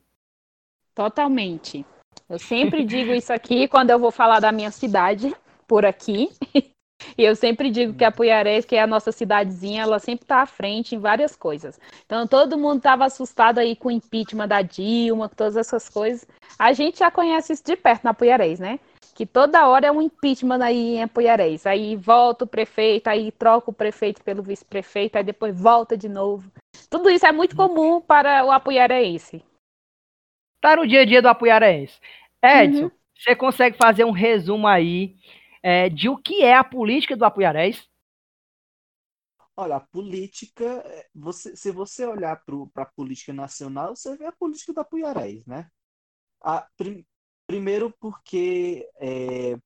Totalmente. 0.94 1.84
Eu 2.28 2.38
sempre 2.38 2.84
digo 2.84 3.12
isso 3.12 3.32
aqui 3.32 3.68
quando 3.68 3.90
eu 3.90 3.98
vou 3.98 4.10
falar 4.10 4.40
da 4.40 4.52
minha 4.52 4.70
cidade 4.70 5.34
por 5.66 5.84
aqui. 5.84 6.30
E 7.16 7.22
eu 7.24 7.34
sempre 7.36 7.70
digo 7.70 7.94
que 7.94 8.04
a 8.04 8.10
Puiarés, 8.12 8.64
que 8.64 8.76
é 8.76 8.82
a 8.82 8.86
nossa 8.86 9.12
cidadezinha, 9.12 9.82
ela 9.82 9.98
sempre 9.98 10.24
está 10.24 10.42
à 10.42 10.46
frente 10.46 10.94
em 10.94 10.98
várias 10.98 11.36
coisas. 11.36 11.78
Então 12.06 12.26
todo 12.26 12.58
mundo 12.58 12.78
estava 12.78 13.04
assustado 13.04 13.58
aí 13.58 13.76
com 13.76 13.88
o 13.88 13.92
impeachment 13.92 14.48
da 14.48 14.62
Dilma, 14.62 15.28
com 15.28 15.34
todas 15.34 15.56
essas 15.56 15.88
coisas. 15.88 16.26
A 16.58 16.72
gente 16.72 16.98
já 17.00 17.10
conhece 17.10 17.52
isso 17.52 17.64
de 17.64 17.76
perto 17.76 18.04
na 18.04 18.14
Puiarés, 18.14 18.58
né? 18.60 18.78
Que 19.14 19.24
toda 19.24 19.68
hora 19.68 19.86
é 19.86 19.92
um 19.92 20.02
impeachment 20.02 20.60
aí 20.60 20.96
em 20.96 21.02
Apuiarés. 21.04 21.66
Aí 21.66 21.94
volta 21.94 22.44
o 22.44 22.48
prefeito, 22.48 23.06
aí 23.08 23.30
troca 23.30 23.70
o 23.70 23.72
prefeito 23.72 24.20
pelo 24.24 24.42
vice-prefeito, 24.42 25.16
aí 25.16 25.22
depois 25.22 25.54
volta 25.58 25.96
de 25.96 26.08
novo. 26.08 26.50
Tudo 26.90 27.08
isso 27.08 27.24
é 27.24 27.30
muito 27.30 27.54
comum 27.54 28.00
para 28.00 28.44
o 28.44 28.50
apuiarense. 28.50 29.40
Tá 30.60 30.76
no 30.76 30.86
dia 30.86 31.02
a 31.02 31.04
dia 31.04 31.22
do 31.22 31.28
Apuiarense. 31.28 32.00
Edson, 32.42 32.84
Uhum. 32.84 32.90
você 33.16 33.36
consegue 33.36 33.76
fazer 33.76 34.04
um 34.04 34.10
resumo 34.10 34.66
aí 34.66 35.14
é, 35.64 35.88
de 35.90 36.08
o 36.10 36.18
que 36.18 36.42
é 36.44 36.54
a 36.56 36.64
política 36.64 37.16
do 37.16 37.26
Apuiarés? 37.26 37.88
Olha, 39.56 39.76
a 39.76 39.80
política, 39.80 40.64
é, 40.86 41.06
você, 41.14 41.54
se 41.56 41.70
você 41.70 42.04
olhar 42.06 42.42
para 42.44 42.82
a 42.82 42.86
política 42.86 43.32
nacional, 43.32 43.94
você 43.94 44.16
vê 44.16 44.26
a 44.26 44.32
política 44.32 44.72
da 44.72 44.84
Puiarés, 44.84 45.44
né? 45.46 45.70
A, 46.42 46.68
prim- 46.76 47.06
primeiro 47.46 47.92
porque 48.00 48.88
é, 49.00 49.56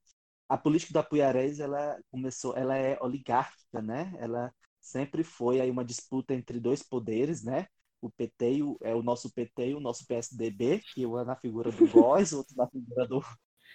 a 0.49 0.59
política 0.59 0.93
da 0.95 1.03
Puiarés, 1.05 1.61
ela 1.61 1.99
começou, 2.11 2.57
ela 2.57 2.77
é 2.77 2.99
oligárquica, 3.03 3.83
né? 3.83 4.15
Ela 4.19 4.55
sempre 4.81 5.25
foi 5.25 5.61
aí 5.61 5.71
uma 5.71 5.85
disputa 5.85 6.35
entre 6.35 6.61
dois 6.61 6.83
poderes, 6.83 7.45
né? 7.45 7.69
O 8.03 8.11
PT 8.11 8.63
o, 8.63 8.79
é 8.83 8.95
o 8.95 9.03
nosso 9.03 9.33
PT 9.35 9.71
e 9.71 9.75
o 9.77 9.81
nosso 9.81 10.07
PSDB, 10.07 10.81
que 10.95 11.07
um 11.07 11.19
é 11.19 11.25
na 11.25 11.37
figura 11.37 11.73
do 11.73 11.87
Góes, 11.87 12.33
outro 12.33 12.57
na 12.57 12.69
figura 12.69 13.07
do, 13.09 13.23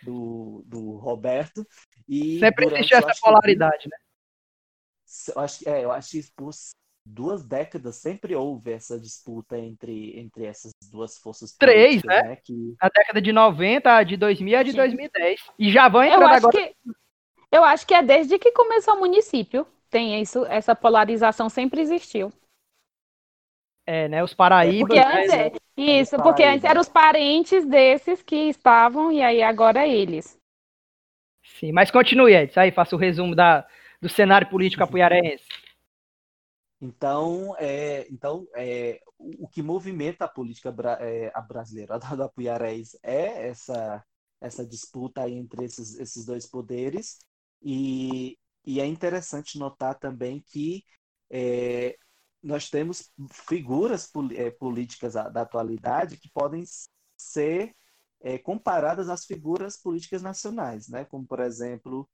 do, 0.04 0.64
do 0.66 0.92
Roberto. 0.98 1.66
E 2.08 2.40
Sempre 2.40 2.66
existiu 2.66 2.98
essa 2.98 3.08
acho 3.08 3.20
que 3.22 3.26
polaridade, 3.26 3.88
né? 3.90 3.98
eu 5.36 5.42
acho, 5.42 5.60
que- 5.60 5.70
é, 5.70 5.84
eu 5.84 5.92
acho 5.92 6.10
que 6.12 6.32
por 6.36 6.52
duas 7.06 7.44
décadas 7.44 7.98
sempre 7.98 8.36
houve 8.36 8.72
essa 8.72 9.00
disputa 9.00 9.58
entre, 9.58 10.18
entre 10.18 10.46
essas 10.46 10.72
duas 10.92 11.18
forças 11.18 11.56
Três, 11.58 12.02
políticas, 12.02 12.24
né? 12.24 12.36
Que, 12.38 12.76
A 12.80 12.90
década 12.90 13.22
de 13.22 13.32
90, 13.32 13.96
a 13.96 14.04
de 14.04 14.18
2000 14.18 14.54
e 14.54 14.56
a 14.56 14.64
de 14.64 14.72
Sim. 14.72 14.78
2010. 14.78 15.42
E 15.60 15.72
já 15.72 15.88
vão 15.90 16.04
acho 16.28 16.48
agora. 16.48 16.52
que 16.52 16.76
eu 17.52 17.64
acho 17.64 17.86
que 17.86 17.94
é 17.94 18.02
desde 18.02 18.40
que 18.40 18.52
começou 18.52 18.96
o 18.96 19.00
município. 19.00 19.68
Tem 19.90 20.20
isso, 20.20 20.44
essa 20.46 20.76
polarização 20.76 21.50
sempre 21.50 21.82
existiu. 21.82 22.34
É, 23.86 24.08
né? 24.08 24.24
Os 24.24 24.34
Paraíbas. 24.34 24.88
Porque 24.88 24.98
né? 24.98 25.04
antes, 25.20 25.30
é- 25.30 25.52
isso, 25.76 26.20
porque 26.20 26.44
antes 26.44 26.64
eram 26.66 26.82
os 26.82 26.90
parentes 26.90 27.66
desses 27.66 28.22
que 28.22 28.36
estavam, 28.50 29.12
e 29.12 29.22
aí 29.22 29.42
agora 29.42 29.86
é 29.86 29.90
eles. 29.90 30.38
Sim, 31.60 31.72
mas 31.72 31.92
continue, 31.92 32.34
Edson. 32.36 32.60
Aí, 32.62 32.72
faça 32.72 32.96
o 32.96 33.00
resumo 33.00 33.36
da, 33.36 33.66
do 34.02 34.10
cenário 34.10 34.50
político 34.50 34.84
apuiarense. 34.84 35.46
então, 36.82 37.56
é, 37.58 38.08
então 38.12 38.46
é, 38.56 39.00
o, 39.18 39.48
que 39.48 39.62
movimenta 39.62 40.26
a 40.26 40.28
política 40.28 40.72
bra- 40.72 40.98
é, 41.02 41.32
a 41.34 41.42
brasileira, 41.42 41.96
a 41.96 41.98
da 42.16 42.28
Puiarés, 42.30 42.98
é 43.04 43.48
essa, 43.50 44.04
essa 44.42 44.66
disputa 44.66 45.30
entre 45.30 45.64
esses, 45.66 45.98
esses 46.00 46.26
dois 46.26 46.46
poderes. 46.46 47.20
E, 47.62 48.38
e 48.66 48.82
é 48.82 48.86
interessante 48.86 49.58
notar 49.58 49.98
também 49.98 50.42
que 50.46 50.84
é, 51.30 51.96
nós 52.44 52.70
temos 52.70 53.12
figuras 53.32 54.12
eh, 54.36 54.52
políticas 54.52 55.14
da 55.14 55.42
atualidade 55.42 56.18
que 56.18 56.30
podem 56.32 56.64
ser 57.18 57.76
eh, 58.22 58.38
comparadas 58.40 59.10
às 59.10 59.26
figuras 59.26 59.78
políticas 59.78 60.22
nacionais, 60.22 60.88
né? 60.90 61.06
Como, 61.06 61.26
por 61.26 61.40
exemplo, 61.40 62.10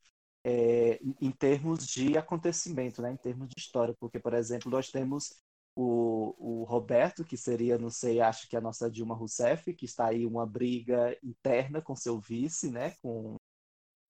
em- 1.02 1.16
em 1.22 1.32
termos 1.32 1.86
de 1.88 2.18
acontecimento, 2.18 3.02
né? 3.02 3.12
Em 3.12 3.18
termos 3.18 3.48
de 3.50 3.56
história, 3.60 3.96
porque, 4.00 4.20
por 4.20 4.34
exemplo, 4.34 4.70
nós 4.72 4.90
temos 4.92 5.42
o, 5.76 6.62
o 6.62 6.64
Roberto, 6.66 7.24
que 7.24 7.38
seria, 7.38 7.78
não 7.78 7.90
sei, 7.90 8.20
acho 8.22 8.48
que 8.50 8.58
a 8.58 8.62
nossa 8.62 8.90
Dilma 8.90 9.16
Rousseff, 9.16 9.74
que 9.74 9.86
está 9.86 10.08
aí 10.08 10.26
uma 10.26 10.46
briga 10.46 11.18
interna 11.24 11.82
com 11.82 11.96
seu 11.96 12.20
vice, 12.20 12.70
né? 12.72 12.92
Com 13.02 13.36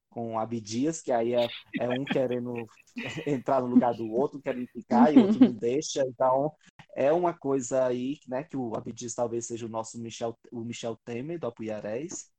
com 0.10 0.39
Abdias, 0.39 1.01
que 1.01 1.12
aí 1.12 1.34
é, 1.34 1.51
é 1.78 1.89
um 1.89 2.05
querendo 2.05 2.68
entrar 3.28 3.62
no 3.62 3.68
lugar 3.68 3.93
do 3.95 4.10
outro, 4.10 4.41
querendo 4.41 4.68
ficar 4.70 5.14
e 5.14 5.18
o 5.18 5.22
outro 5.22 5.41
não 5.41 5.53
deixa. 5.57 6.03
Então, 6.07 6.51
é 6.95 7.12
uma 7.12 7.34
coisa 7.34 7.86
aí, 7.86 8.20
né, 8.28 8.43
que 8.43 8.57
o 8.57 8.76
Abdias 8.76 9.14
talvez 9.14 9.47
seja 9.47 9.66
o 9.66 9.70
nosso 9.70 9.99
Michel, 10.01 10.38
o 10.51 10.62
Michel 10.64 10.97
Temer 11.05 11.39
do 11.39 11.47
Apuiarés. 11.47 12.30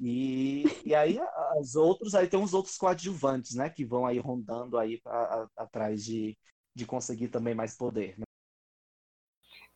E, 0.00 0.78
e 0.84 0.94
aí 0.94 1.18
as 1.60 1.74
outros, 1.76 2.14
aí 2.14 2.26
tem 2.26 2.40
uns 2.40 2.54
outros 2.54 2.76
coadjuvantes, 2.78 3.54
né, 3.54 3.68
que 3.70 3.84
vão 3.84 4.06
aí 4.06 4.18
rondando 4.18 4.78
aí 4.78 5.00
pra- 5.00 5.46
a- 5.56 5.62
atrás 5.64 6.04
de, 6.04 6.36
de 6.74 6.86
conseguir 6.86 7.28
também 7.28 7.54
mais 7.54 7.76
poder. 7.76 8.18
né? 8.18 8.24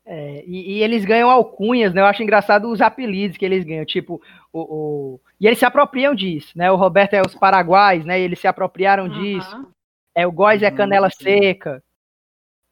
É, 0.07 0.45
e, 0.47 0.73
e 0.79 0.83
eles 0.83 1.05
ganham 1.05 1.31
alcunhas, 1.31 1.95
né? 1.95 2.03
Eu 2.03 2.07
acho 2.07 2.23
engraçado 2.23 2.71
os 2.71 2.81
apelidos 2.83 3.39
que 3.39 3.45
eles 3.45 3.65
ganham, 3.65 3.87
tipo, 3.87 4.21
o, 4.53 4.61
o- 4.61 5.21
E 5.41 5.47
eles 5.47 5.59
se 5.59 5.65
apropriam 5.65 6.15
disso, 6.15 6.53
né? 6.57 6.71
O 6.71 6.77
Roberto 6.77 7.15
é 7.15 7.23
os 7.27 7.35
Paraguais, 7.35 8.05
né? 8.05 8.21
Eles 8.21 8.39
se 8.39 8.47
apropriaram 8.47 9.09
disso. 9.09 9.55
Aham. 9.55 9.67
É, 10.15 10.27
o 10.27 10.33
Góis 10.33 10.63
é 10.63 10.69
Uhum, 10.69 10.77
canela 10.77 11.09
sim. 11.11 11.25
seca. 11.25 11.83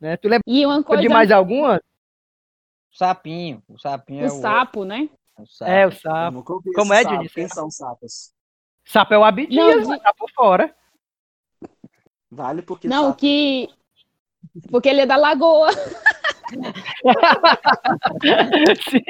Né? 0.00 0.16
Tu 0.16 0.28
lembra 0.28 0.42
E 0.46 0.64
uma 0.66 0.82
coisa, 0.82 1.02
de 1.02 1.08
mais 1.08 1.30
alguma? 1.32 1.80
O 2.92 2.96
sapinho. 2.96 3.62
O 3.68 3.78
sapinho 3.78 4.22
o 4.22 4.26
é 4.26 4.28
sapo, 4.28 4.84
né? 4.84 5.08
o, 5.38 5.42
o 5.42 5.46
sapo. 5.46 5.70
É, 5.70 5.86
o 5.86 5.92
sapo. 5.92 6.44
Como 6.74 6.92
é, 6.92 7.02
sapo. 7.02 7.08
Dionísio? 7.14 7.34
Quem 7.34 7.48
são 7.48 7.66
os 7.68 7.76
sapos? 7.76 8.32
Sapo 8.84 9.14
é 9.14 9.18
o 9.18 9.24
Abdias, 9.24 9.88
Não, 9.88 9.96
de- 9.96 10.02
tá 10.02 10.12
por 10.12 10.30
fora. 10.32 10.74
Vale 12.30 12.60
porque 12.62 12.88
Não, 12.88 13.06
sapo 13.06 13.18
que. 13.18 13.68
Porque 14.70 14.88
ele 14.88 15.00
é 15.02 15.06
da 15.06 15.16
lagoa. 15.16 15.68
Sim. 18.88 19.02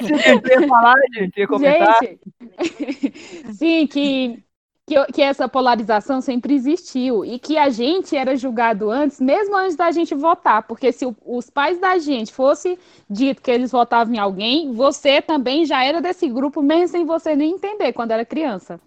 Sim, 0.00 0.40
ia 0.50 0.68
falar, 0.68 0.94
gente, 1.14 1.38
ia 1.38 1.46
comentar. 1.46 1.98
Gente, 2.02 2.20
sim, 3.54 3.86
que, 3.86 4.42
que, 4.86 5.04
que 5.12 5.22
essa 5.22 5.48
polarização 5.48 6.20
sempre 6.20 6.54
existiu 6.54 7.24
e 7.24 7.38
que 7.38 7.56
a 7.56 7.68
gente 7.70 8.16
era 8.16 8.36
julgado 8.36 8.90
antes, 8.90 9.20
mesmo 9.20 9.56
antes 9.56 9.76
da 9.76 9.90
gente 9.90 10.14
votar, 10.14 10.62
porque 10.64 10.92
se 10.92 11.06
o- 11.06 11.16
os 11.24 11.48
pais 11.50 11.78
da 11.78 11.98
gente 11.98 12.32
fosse 12.32 12.78
dito 13.08 13.42
que 13.42 13.50
eles 13.50 13.70
votavam 13.70 14.14
em 14.14 14.18
alguém, 14.18 14.72
você 14.72 15.20
também 15.22 15.64
já 15.64 15.82
era 15.84 16.00
desse 16.00 16.28
grupo, 16.28 16.62
mesmo 16.62 16.88
sem 16.88 17.04
você 17.04 17.34
nem 17.36 17.52
entender 17.52 17.92
quando 17.92 18.10
era 18.12 18.24
criança. 18.24 18.80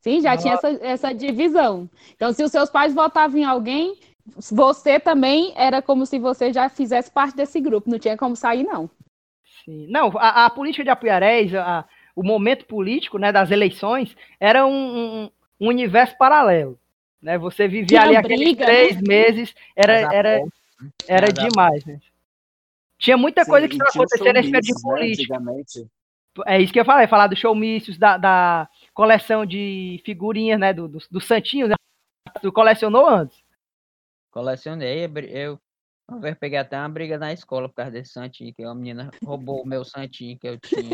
Sim, 0.00 0.20
já 0.20 0.36
tinha 0.36 0.54
essa, 0.54 0.68
essa 0.82 1.12
divisão. 1.14 1.88
Então, 2.14 2.30
se 2.32 2.42
os 2.44 2.50
seus 2.52 2.68
pais 2.68 2.92
votavam 2.92 3.38
em 3.38 3.44
alguém, 3.44 3.96
você 4.50 4.98
também 4.98 5.52
era 5.56 5.82
como 5.82 6.06
se 6.06 6.18
você 6.18 6.52
já 6.52 6.68
fizesse 6.68 7.10
parte 7.10 7.36
desse 7.36 7.60
grupo, 7.60 7.90
não 7.90 7.98
tinha 7.98 8.16
como 8.16 8.34
sair, 8.34 8.64
não. 8.64 8.88
Sim. 9.64 9.86
Não, 9.88 10.12
a, 10.18 10.46
a 10.46 10.50
política 10.50 10.84
de 10.84 10.90
Apuiarés, 10.90 11.54
a- 11.54 11.84
o 12.16 12.22
momento 12.22 12.64
político 12.66 13.18
né, 13.18 13.32
das 13.32 13.50
eleições, 13.50 14.16
era 14.38 14.66
um, 14.66 15.24
um- 15.24 15.30
um 15.60 15.68
universo 15.68 16.16
paralelo. 16.16 16.78
Né? 17.20 17.38
Você 17.38 17.66
vivia 17.66 18.02
ali 18.02 18.16
aqueles 18.16 18.38
briga, 18.38 18.64
três 18.64 19.00
meses, 19.00 19.54
era, 19.74 20.14
era, 20.14 20.38
né? 20.38 20.48
era 21.08 21.26
Mas 21.28 21.38
a- 21.38 21.48
demais. 21.48 21.84
Né? 21.84 21.98
Tinha 22.98 23.16
muita 23.16 23.44
Sim, 23.44 23.50
coisa 23.50 23.68
que 23.68 23.74
estava 23.74 23.90
acontecendo 23.90 24.34
nesse 24.34 24.50
período 24.50 24.64
de 24.66 24.72
né, 24.72 24.80
política. 24.82 25.34
antigamente. 25.34 25.86
É 26.46 26.60
isso 26.60 26.72
que 26.72 26.80
eu 26.80 26.84
falei, 26.84 27.06
falar 27.06 27.28
do 27.28 27.36
showmícios, 27.36 27.96
da, 27.96 28.16
da 28.16 28.68
coleção 28.92 29.46
de 29.46 30.00
figurinhas, 30.04 30.58
né? 30.58 30.72
Do, 30.72 30.88
do, 30.88 30.98
do 31.10 31.20
Santinho, 31.20 31.68
né? 31.68 31.74
Tu 32.42 32.50
colecionou 32.52 33.08
antes. 33.08 33.43
Colecionei, 34.38 35.08
eu 35.30 35.60
uma 36.10 36.18
vez 36.20 36.36
peguei 36.36 36.58
até 36.58 36.76
uma 36.76 36.88
briga 36.88 37.16
na 37.16 37.32
escola 37.32 37.68
por 37.68 37.76
causa 37.76 37.92
desse 37.92 38.12
santinho, 38.12 38.52
que 38.52 38.64
uma 38.64 38.74
menina 38.74 39.10
roubou 39.24 39.62
o 39.62 39.66
meu 39.66 39.84
santinho 39.84 40.36
que 40.36 40.48
eu 40.48 40.58
tinha. 40.58 40.90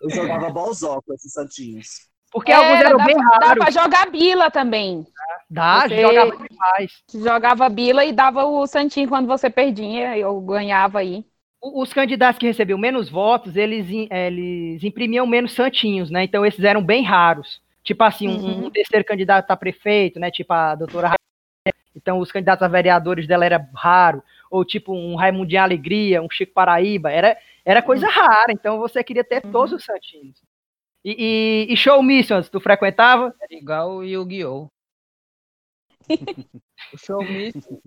Eu 0.00 0.08
jogava 0.10 0.48
bolzó 0.50 1.00
com 1.02 1.12
esses 1.12 1.30
santinhos. 1.34 1.86
Porque 2.32 2.50
alguns 2.50 2.78
Era, 2.78 2.88
eram 2.88 2.96
dá, 2.98 3.04
bem 3.04 3.14
pra- 3.14 3.38
dá 3.38 3.46
raros. 3.48 3.64
pra 3.64 3.70
jogar 3.82 4.10
bila 4.10 4.50
também. 4.50 5.06
Dá, 5.50 5.82
Você- 5.86 6.00
jogava 6.00 6.30
demais. 6.48 6.92
Jogava 7.14 7.68
bila 7.68 8.04
e 8.06 8.12
dava 8.12 8.46
o 8.46 8.66
santinho 8.66 9.06
quando 9.08 9.26
você 9.26 9.50
perdia, 9.50 10.16
eu 10.16 10.40
ganhava 10.40 11.00
aí. 11.00 11.24
os 11.64 11.92
candidatos 11.92 12.40
que 12.40 12.46
recebiam 12.46 12.76
menos 12.78 13.08
votos, 13.08 13.54
eles, 13.54 13.86
eles 14.10 14.82
imprimiam 14.82 15.24
menos 15.24 15.52
santinhos, 15.52 16.10
né? 16.10 16.24
Então 16.24 16.44
esses 16.44 16.64
eram 16.64 16.82
bem 16.82 17.04
raros. 17.04 17.60
Tipo 17.84 18.02
assim, 18.02 18.26
um, 18.26 18.32
Uhum. 18.32 18.66
um 18.66 18.70
terceiro 18.70 19.04
candidato 19.04 19.48
a 19.50 19.56
prefeito, 19.56 20.18
né? 20.18 20.28
Tipo 20.30 20.52
a 20.54 20.74
doutora. 20.74 21.14
Então 21.94 22.18
os 22.18 22.32
candidatos 22.32 22.62
a 22.62 22.68
vereadores 22.68 23.26
dela 23.26 23.44
era 23.44 23.68
raro. 23.74 24.22
Ou 24.50 24.64
tipo 24.64 24.94
um 24.94 25.14
Raimundinho 25.16 25.62
Alegria, 25.62 26.22
um 26.22 26.30
Chico 26.30 26.52
Paraíba. 26.52 27.10
Era, 27.10 27.36
era 27.64 27.82
coisa 27.82 28.08
rara. 28.08 28.52
Então 28.52 28.78
você 28.78 29.02
queria 29.02 29.24
ter 29.24 29.40
todos 29.40 29.72
os 29.72 29.84
santinhos. 29.84 30.40
E, 31.04 31.66
e, 31.68 31.72
e 31.72 31.76
show 31.76 32.00
missions, 32.02 32.48
tu 32.48 32.60
frequentava? 32.60 33.34
Era 33.40 33.54
igual 33.54 33.96
o 33.96 34.04
Yu-Gi-Oh! 34.04 34.68
o 36.92 36.98
showmício, 36.98 37.82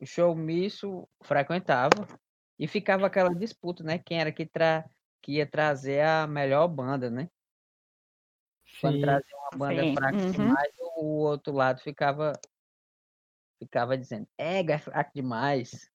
o 0.00 0.06
showmício 0.06 1.08
frequentava 1.22 2.06
e 2.58 2.66
ficava 2.66 3.06
aquela 3.06 3.34
disputa, 3.34 3.82
né? 3.82 3.98
Quem 3.98 4.20
era 4.20 4.32
que, 4.32 4.46
tra... 4.46 4.84
que 5.22 5.32
ia 5.32 5.46
trazer 5.46 6.02
a 6.02 6.26
melhor 6.26 6.68
banda, 6.68 7.10
né? 7.10 7.28
Quando 8.80 9.00
trazia 9.00 9.36
uma 9.36 9.58
banda 9.58 9.82
Sim, 9.82 9.94
fraca 9.94 10.16
uhum. 10.16 10.54
o 10.96 11.04
outro 11.22 11.52
lado 11.52 11.80
ficava 11.80 12.32
ficava 13.64 13.96
dizendo, 13.96 14.26
é, 14.38 14.60
é 14.60 14.78
fraco 14.78 15.10
demais. 15.14 15.88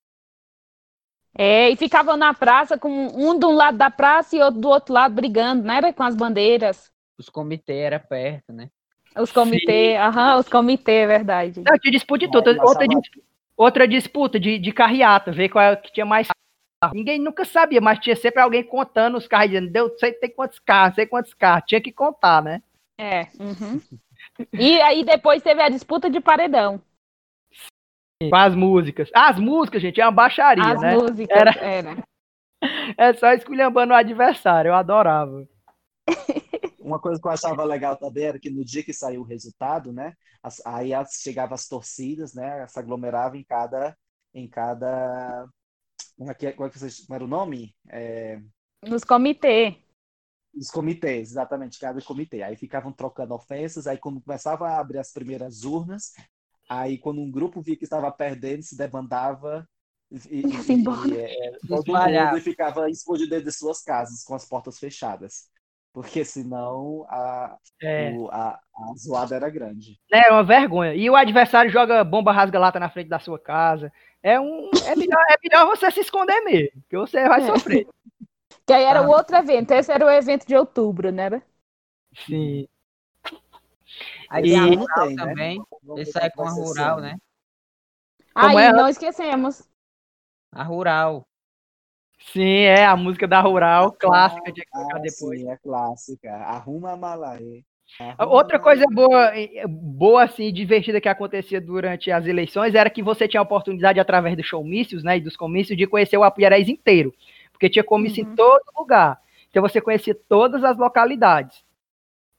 É, 1.38 1.70
e 1.70 1.76
ficavam 1.76 2.18
na 2.18 2.34
praça 2.34 2.78
com 2.78 2.90
um 2.90 3.38
de 3.38 3.46
um 3.46 3.52
lado 3.54 3.78
da 3.78 3.90
praça 3.90 4.36
e 4.36 4.42
outro 4.42 4.60
do 4.60 4.68
outro 4.68 4.94
lado 4.94 5.14
brigando, 5.14 5.64
né? 5.64 5.94
Com 5.94 6.04
as 6.04 6.16
bandeiras. 6.16 6.92
Os 7.18 7.30
comitês 7.30 7.80
era 7.80 8.00
perto, 8.00 8.52
né? 8.52 8.70
Os 9.16 9.32
comitês, 9.32 10.00
aham, 10.00 10.38
os 10.38 10.48
comitês, 10.48 11.04
é 11.04 11.08
verdade. 11.08 11.62
Não, 11.62 11.78
tinha 11.78 11.92
disputa 11.92 12.26
de 12.26 12.32
tudo. 12.32 12.50
Outra, 12.62 12.88
tava- 12.88 12.88
dis- 12.88 13.24
outra 13.58 13.88
disputa 13.88 14.40
de, 14.40 14.58
de 14.58 14.72
carreata, 14.72 15.32
ver 15.32 15.50
qual 15.50 15.64
é 15.64 15.76
que 15.76 15.92
tinha 15.92 16.06
mais 16.06 16.28
carro. 16.82 16.94
Ninguém 16.96 17.20
nunca 17.20 17.44
sabia, 17.46 17.82
mas 17.82 18.00
tinha 18.00 18.16
sempre 18.16 18.42
alguém 18.42 18.64
contando 18.64 19.18
os 19.18 19.28
carros, 19.28 19.50
dizendo, 19.50 19.72
deu 19.72 19.98
sei 19.98 20.14
tem 20.14 20.30
quantos 20.32 20.60
carros, 20.60 20.96
sei 20.96 21.06
quantos 21.06 21.34
carros. 21.34 21.66
Tinha 21.68 21.82
que 21.82 21.92
contar, 21.92 22.42
né? 22.42 22.62
É. 22.98 23.28
uhum. 23.40 23.82
E 24.54 24.82
aí 24.82 25.04
depois 25.04 25.42
teve 25.42 25.62
a 25.62 25.70
disputa 25.70 26.10
de 26.10 26.20
paredão. 26.20 26.82
Com 28.22 28.36
as 28.36 28.54
músicas. 28.54 29.10
As 29.16 29.40
músicas, 29.40 29.82
gente, 29.82 30.02
é 30.02 30.06
uma 30.06 30.12
baixaria, 30.12 30.74
As 30.74 30.82
né? 30.82 30.94
músicas, 30.96 31.38
Era- 31.38 31.56
era. 31.64 32.04
É 32.98 33.14
só 33.14 33.32
esculhambando 33.32 33.94
o 33.94 33.96
adversário, 33.96 34.70
eu 34.70 34.76
adorava. 34.76 35.48
Uma 36.82 37.00
coisa 37.00 37.22
que 37.22 37.26
eu 37.26 37.32
achava 37.32 37.64
legal 37.64 37.96
também 37.96 38.26
era 38.26 38.38
que 38.40 38.50
no 38.50 38.66
dia 38.66 38.84
que 38.84 38.92
saiu 38.92 39.22
o 39.22 39.24
resultado, 39.26 39.94
né? 39.94 40.14
as- 40.44 40.62
aí 40.66 40.94
as, 40.94 41.22
chegava 41.22 41.54
as 41.56 41.68
torcidas, 41.70 42.34
né? 42.34 42.68
Se 42.68 42.78
aglomeravam 42.78 43.38
em 43.40 43.44
cada. 43.46 43.96
Em 44.34 44.50
cada. 44.50 45.48
Como 46.18 46.30
é 46.30 46.34
que, 46.34 46.48
é- 46.48 46.52
como 46.52 46.68
é 46.68 46.70
que 46.70 46.78
vocês, 46.80 47.00
como 47.06 47.16
era 47.16 47.24
o 47.24 47.28
nome? 47.28 47.74
É, 47.90 48.42
Nos 48.86 49.06
comitês. 49.06 49.76
os 50.54 50.70
comitês, 50.70 51.32
exatamente, 51.32 51.80
cada 51.80 52.02
comitê. 52.02 52.42
Aí 52.44 52.58
ficavam 52.58 52.92
trocando 52.92 53.34
ofensas, 53.36 53.88
aí 53.88 53.98
quando 53.98 54.20
começava 54.20 54.68
a 54.68 54.80
abrir 54.82 54.98
as 54.98 55.14
primeiras 55.14 55.64
urnas, 55.64 56.12
aí 56.70 56.98
quando 57.00 57.22
um 57.22 57.32
grupo 57.32 57.62
via 57.62 57.78
que 57.78 57.84
estava 57.86 58.12
perdendo, 58.12 58.64
se 58.64 58.78
debandava 58.78 59.68
e, 60.12 60.18
e- 60.42 60.78
e, 61.04 61.18
é, 61.18 61.52
todo 61.68 61.84
espalhava. 61.88 62.32
mundo 62.32 62.42
ficava 62.42 62.90
escondido 62.90 63.30
dentro 63.32 63.46
de 63.46 63.54
suas 63.54 63.82
casas, 63.84 64.24
com 64.24 64.36
as 64.36 64.46
portas 64.48 64.80
fechadas. 64.80 65.50
Porque 65.94 66.24
senão 66.26 67.06
a, 67.10 67.58
É, 67.82 68.12
o- 68.12 68.30
a, 68.32 68.54
a 68.76 68.94
zoada 68.98 69.36
era 69.36 69.50
grande. 69.50 70.00
né, 70.12 70.22
é 70.28 70.32
uma 70.32 70.44
vergonha. 70.44 70.94
E 70.96 71.10
o 71.10 71.16
adversário 71.16 71.72
joga 71.72 72.04
bomba 72.04 72.32
rasga-lata 72.32 72.80
na 72.80 72.90
frente 72.90 73.10
da 73.10 73.20
sua 73.20 73.40
casa. 73.40 73.92
É, 74.24 74.40
um, 74.40 74.70
é, 74.86 74.96
melhor, 74.96 75.24
é 75.30 75.36
melhor 75.44 75.66
você 75.68 75.92
se 75.92 76.02
esconder 76.02 76.42
mesmo, 76.42 76.82
porque 76.82 76.98
você 76.98 77.28
vai 77.28 77.42
É. 77.42 77.46
sofrer. 77.46 77.88
Que 78.68 78.74
aí 78.74 78.84
era 78.86 79.02
Ah. 79.02 79.08
o 79.08 79.10
outro 79.10 79.36
evento. 79.38 79.72
Esse 79.74 79.92
era 79.92 80.06
o 80.06 80.12
evento 80.12 80.48
de 80.48 80.56
outubro, 80.56 81.12
né? 81.12 81.42
Sim. 82.26 82.68
Aí 84.30 84.46
E- 84.46 84.50
tem 84.50 84.58
a 84.60 84.66
rural 84.66 85.08
tem, 85.08 85.16
né? 85.16 85.26
também. 85.26 85.64
Vamos 85.84 86.02
Ele 86.02 86.12
sai 86.12 86.30
com 86.30 86.44
a 86.44 86.52
rural, 86.52 87.02
né? 87.02 87.18
Como 88.34 88.60
Aí 88.60 88.64
é? 88.64 88.72
não 88.72 88.88
esquecemos. 88.88 89.68
A 90.52 90.64
rural. 90.64 91.26
Sim, 92.32 92.62
é 92.64 92.86
a 92.86 92.96
música 92.98 93.28
da 93.28 93.40
Rural, 93.40 93.94
clássica 93.94 94.52
de 94.52 94.66
colocar 94.66 94.98
Ah, 94.98 95.02
depois. 95.02 95.40
sim, 95.40 95.50
é 95.50 95.58
clássica. 95.58 96.32
Arruma 96.36 96.92
a 96.92 96.98
mala 96.98 97.32
aí. 97.32 97.64
Arruma 98.00 98.16
Ah, 98.18 98.26
Outra 98.28 98.60
coisa 98.60 98.86
boa, 98.92 99.36
eh, 99.38 99.66
boa 99.68 100.24
assim, 100.24 100.52
divertida 100.54 101.00
que 101.02 101.08
acontecia 101.10 101.62
durante 101.62 102.12
as 102.12 102.28
eleições 102.28 102.76
era 102.76 102.90
que 102.90 103.02
você 103.02 103.28
tinha 103.28 103.40
a 103.40 103.44
oportunidade, 103.44 104.00
através 104.00 104.36
dos 104.36 104.46
showmícios, 104.46 105.02
né, 105.04 105.18
e 105.18 105.22
dos 105.22 105.38
comícios, 105.38 105.78
de 105.78 105.88
conhecer 105.88 106.18
o 106.18 106.24
Apuiarés 106.24 106.68
inteiro, 106.68 107.14
porque 107.52 107.70
tinha 107.70 107.84
comício 107.84 108.24
Uhum. 108.24 108.32
em 108.32 108.36
todo 108.36 108.64
lugar. 108.78 109.20
Então 109.50 109.62
você 109.64 109.80
conhecia 109.82 110.14
todas 110.14 110.64
as 110.64 110.78
localidades, 110.78 111.64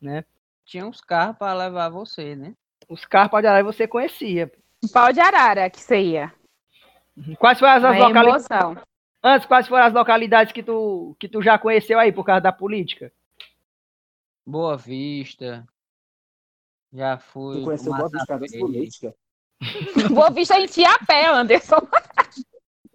né? 0.00 0.24
Tinha 0.70 0.86
uns 0.86 1.00
carros 1.00 1.36
para 1.36 1.52
levar 1.52 1.88
você, 1.88 2.36
né? 2.36 2.54
Os 2.88 3.04
carros 3.04 3.28
para 3.28 3.40
Apuiarés 3.40 3.66
você 3.66 3.88
conhecia. 3.88 4.52
Um 4.84 4.86
pau 4.86 5.12
de 5.12 5.18
arara 5.18 5.68
que 5.68 5.80
você 5.80 6.00
ia. 6.00 6.32
Quais 7.40 7.58
foram 7.58 7.72
as, 7.72 7.84
as 7.84 7.98
localidades? 7.98 8.46
Antes, 9.20 9.48
quais 9.48 9.66
foram 9.66 9.84
as 9.86 9.92
localidades 9.92 10.52
que 10.52 10.62
tu, 10.62 11.16
que 11.18 11.28
tu 11.28 11.42
já 11.42 11.58
conheceu 11.58 11.98
aí 11.98 12.12
por 12.12 12.24
causa 12.24 12.40
da 12.40 12.52
política? 12.52 13.12
Boa 14.46 14.76
Vista. 14.76 15.66
Já 16.92 17.18
fui. 17.18 17.56
Tu 17.58 17.64
conheceu 17.64 17.92
Boa 17.92 18.08
Vista 18.08 18.18
das 18.18 18.40
Massapê, 18.40 18.58
políticas. 18.60 19.14
Vou 20.14 20.32
vista 20.32 20.56
em 20.56 20.66
ti 20.66 20.84
a 20.84 20.98
pé, 21.04 21.26
Anderson. 21.26 21.80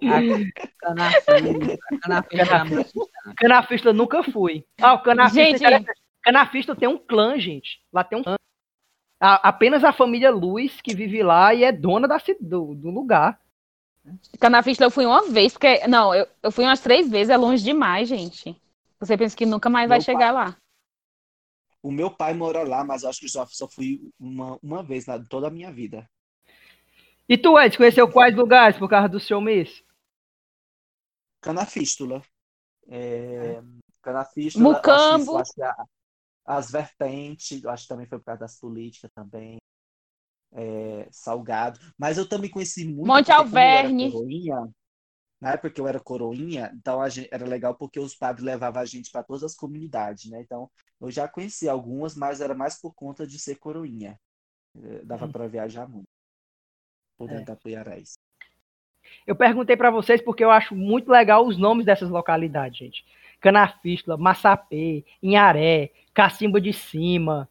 A 0.01 0.21
Canafista. 0.79 1.77
A 1.91 1.99
Canafista 1.99 2.41
era 2.41 2.63
mais 2.63 2.93
Canafista 3.35 3.89
eu 3.89 3.93
nunca 3.93 4.23
fui. 4.23 4.65
Ah, 4.81 4.93
o 4.93 5.03
Canafista, 5.03 5.69
Gente. 5.69 6.04
Canafista 6.25 6.75
tem 6.75 6.89
um 6.89 6.97
clã, 6.97 7.37
gente. 7.37 7.79
Lá 7.93 8.03
tem 8.03 8.17
um 8.17 8.23
clã. 8.23 8.35
A- 9.21 9.49
apenas 9.49 9.83
a 9.83 9.93
família 9.93 10.31
Luz 10.31 10.81
que 10.81 10.95
vive 10.95 11.21
lá 11.21 11.53
e 11.53 11.63
é 11.63 11.71
dona 11.71 12.07
da, 12.07 12.17
do, 12.41 12.73
do 12.73 12.89
lugar. 12.89 13.39
Canafista 14.39 14.83
eu 14.83 14.89
fui 14.91 15.05
uma 15.05 15.29
vez, 15.29 15.53
porque. 15.53 15.87
Não, 15.87 16.13
eu, 16.15 16.27
eu 16.41 16.51
fui 16.51 16.65
umas 16.65 16.79
três 16.81 17.07
vezes, 17.09 17.29
é 17.29 17.37
longe 17.37 17.63
demais, 17.63 18.09
gente. 18.09 18.59
Você 18.99 19.15
pensa 19.15 19.37
que 19.37 19.45
nunca 19.45 19.69
mais 19.69 19.87
vai 19.87 19.99
Meu 19.99 20.03
chegar 20.03 20.31
lá. 20.31 20.57
O 21.83 21.91
meu 21.91 22.09
pai 22.09 22.33
mora 22.33 22.63
lá, 22.63 22.83
mas 22.83 23.03
eu 23.03 23.09
acho 23.09 23.19
que 23.19 23.29
só, 23.29 23.45
só 23.45 23.67
fui 23.67 24.11
uma, 24.19 24.57
uma 24.63 24.81
vez 24.81 25.05
na 25.05 25.23
toda 25.23 25.47
a 25.47 25.51
minha 25.51 25.71
vida. 25.71 26.09
E 27.29 27.37
tu, 27.37 27.59
Ed, 27.59 27.77
conheceu 27.77 28.11
quais 28.11 28.35
lugares 28.35 28.77
por 28.77 28.89
causa 28.89 29.07
do 29.07 29.19
seu 29.19 29.39
mês? 29.39 29.83
Canafístula. 31.41 32.23
É, 32.87 33.61
Canafístula, 34.01 34.63
Mucambo. 34.73 34.91
acho 34.91 35.09
que 35.11 35.21
isso, 35.21 35.37
acho 35.37 35.53
que 35.53 35.61
a- 35.61 35.85
as 36.45 36.69
vertentes, 36.71 37.63
eu 37.63 37.69
acho 37.69 37.83
que 37.83 37.89
também 37.89 38.05
foi 38.07 38.19
por 38.19 38.25
causa 38.25 38.41
das 38.41 38.59
políticas 38.59 39.11
também. 39.13 39.57
É, 40.53 41.07
Salgado. 41.11 41.79
Mas 41.97 42.17
eu 42.17 42.27
também 42.27 42.49
conheci 42.49 42.85
muito. 42.85 43.07
Monte 43.07 43.31
Alverne. 43.31 44.11
coroinha, 44.11 44.69
na 45.41 45.51
época 45.53 45.69
que 45.69 45.81
eu 45.81 45.87
era 45.87 45.99
coroinha, 45.99 46.71
então 46.75 47.07
gente, 47.09 47.27
era 47.31 47.45
legal 47.45 47.75
porque 47.75 47.99
os 47.99 48.15
padres 48.15 48.45
levavam 48.45 48.81
a 48.81 48.85
gente 48.85 49.11
para 49.11 49.23
todas 49.23 49.43
as 49.43 49.55
comunidades, 49.55 50.29
né? 50.29 50.41
Então 50.41 50.69
eu 51.01 51.11
já 51.11 51.27
conheci 51.27 51.67
algumas, 51.67 52.15
mas 52.15 52.39
era 52.39 52.53
mais 52.55 52.79
por 52.79 52.93
conta 52.93 53.27
de 53.27 53.37
ser 53.37 53.55
coroinha. 53.55 54.17
Eh, 54.77 55.01
Dava 55.03 55.27
para 55.27 55.47
viajar 55.47 55.87
muito. 55.89 56.07
Por 57.17 57.27
dentro 57.27 57.43
É. 57.43 57.45
da 57.45 57.55
Puiarés. 57.55 58.13
Eu 59.27 59.35
perguntei 59.35 59.75
pra 59.77 59.91
vocês 59.91 60.21
porque 60.21 60.43
eu 60.43 60.51
acho 60.51 60.73
muito 60.75 61.09
legal 61.11 61.45
os 61.45 61.57
nomes 61.57 61.85
dessas 61.85 62.09
localidades, 62.09 62.77
gente. 62.79 63.05
Canafístula, 63.39 64.17
Massapê, 64.17 65.05
Inharé, 65.21 65.91
Cacimba 66.15 66.61
de 66.61 66.71
Cima, 66.71 67.47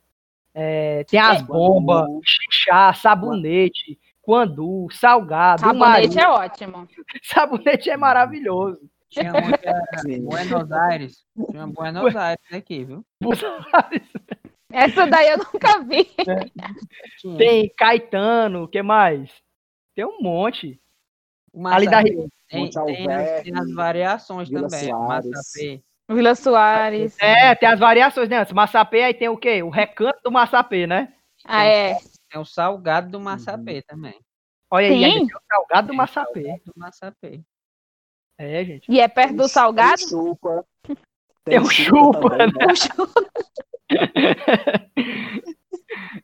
é, 0.55 1.05
tem 1.05 1.21
as 1.21 1.41
É. 1.41 1.45
bombas, 1.45 2.09
Xixá, 2.25 2.95
Sabonete, 2.95 4.01
Quandu, 4.23 4.89
Salgado, 4.91 5.61
Sabonete 5.61 6.19
é 6.19 6.29
ótimo. 6.29 6.89
Sabonete 7.23 7.91
é 7.91 7.97
maravilhoso. 7.97 8.81
Tinha 9.11 9.33
Sim. 9.99 10.25
Buenos 10.25 10.73
Aires. 10.73 11.25
Tinha 11.51 11.67
Buenos 11.67 12.17
Aires 12.17 12.43
aqui, 12.53 12.85
viu? 12.85 13.05
Essa 14.73 15.07
daí 15.07 15.29
eu 15.29 15.39
nunca 15.39 15.81
vi. 15.85 16.05
Tinha. 17.21 17.37
Tem 17.37 17.73
Caetano, 17.77 18.65
o 18.65 18.69
que 18.69 18.83
mais? 18.83 19.31
Tem 19.95 20.05
um 20.05 20.21
monte. 20.21 20.81
Ali 21.67 21.87
da 21.87 21.99
Massapê 22.03 22.29
tem, 22.49 22.71
tem 22.71 23.13
as, 23.13 23.43
tem 23.43 23.57
as 23.57 23.73
variações 23.73 24.49
Vila 24.49 24.69
também. 24.69 24.91
Massapê. 24.93 25.83
Vila 26.09 26.35
Soares. 26.35 27.17
É, 27.21 27.55
tem 27.55 27.69
as 27.69 27.79
variações, 27.81 28.29
né? 28.29 28.45
Massapê, 28.53 29.03
aí 29.05 29.15
tem 29.15 29.29
o 29.29 29.37
quê? 29.37 29.63
O 29.63 29.71
recanto 29.71 30.21
do 30.23 30.31
Massapê, 30.31 30.87
né? 30.87 31.13
Ah, 31.45 31.65
é. 31.65 31.95
Tem 32.31 32.41
o 32.41 32.45
salgado 32.45 33.11
do 33.11 33.21
Massapê 33.21 33.83
também. 33.83 34.19
Olha 34.71 34.89
aí, 34.89 35.01
Tem? 35.01 35.27
tem 35.27 35.37
o 35.37 35.41
salgado 35.51 35.87
do 35.87 35.91
Tem 35.91 35.97
Massapê. 35.97 36.43
salgado 36.43 36.63
do 36.67 36.73
Massapê. 36.77 37.41
É, 38.37 38.65
gente. 38.65 38.91
E 38.91 39.01
é 39.01 39.07
perto 39.09 39.37
do 39.37 39.49
Salgado? 39.49 39.97
Tem 40.03 40.09
chupa. 40.09 40.67
Tem 41.45 41.59
o 41.61 41.71
chupa, 41.71 42.31
também, 42.31 42.49
né? 42.49 42.67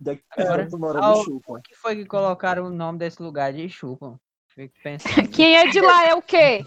Daqui 0.00 0.22
Agora, 0.36 0.68
tu 0.68 0.78
mora 0.78 0.98
ao- 1.00 1.18
no 1.18 1.24
chupa. 1.24 1.52
O 1.52 1.62
que 1.62 1.74
foi 1.74 1.96
que 1.96 2.04
colocaram 2.06 2.64
o 2.66 2.70
nome 2.70 2.98
desse 2.98 3.22
lugar 3.22 3.52
de 3.52 3.68
chupa? 3.68 4.18
Fico 4.48 4.74
pensando. 4.82 5.28
Quem 5.30 5.56
é 5.56 5.66
de 5.68 5.80
lá 5.80 6.06
é 6.08 6.14
o 6.14 6.22
quê? 6.22 6.64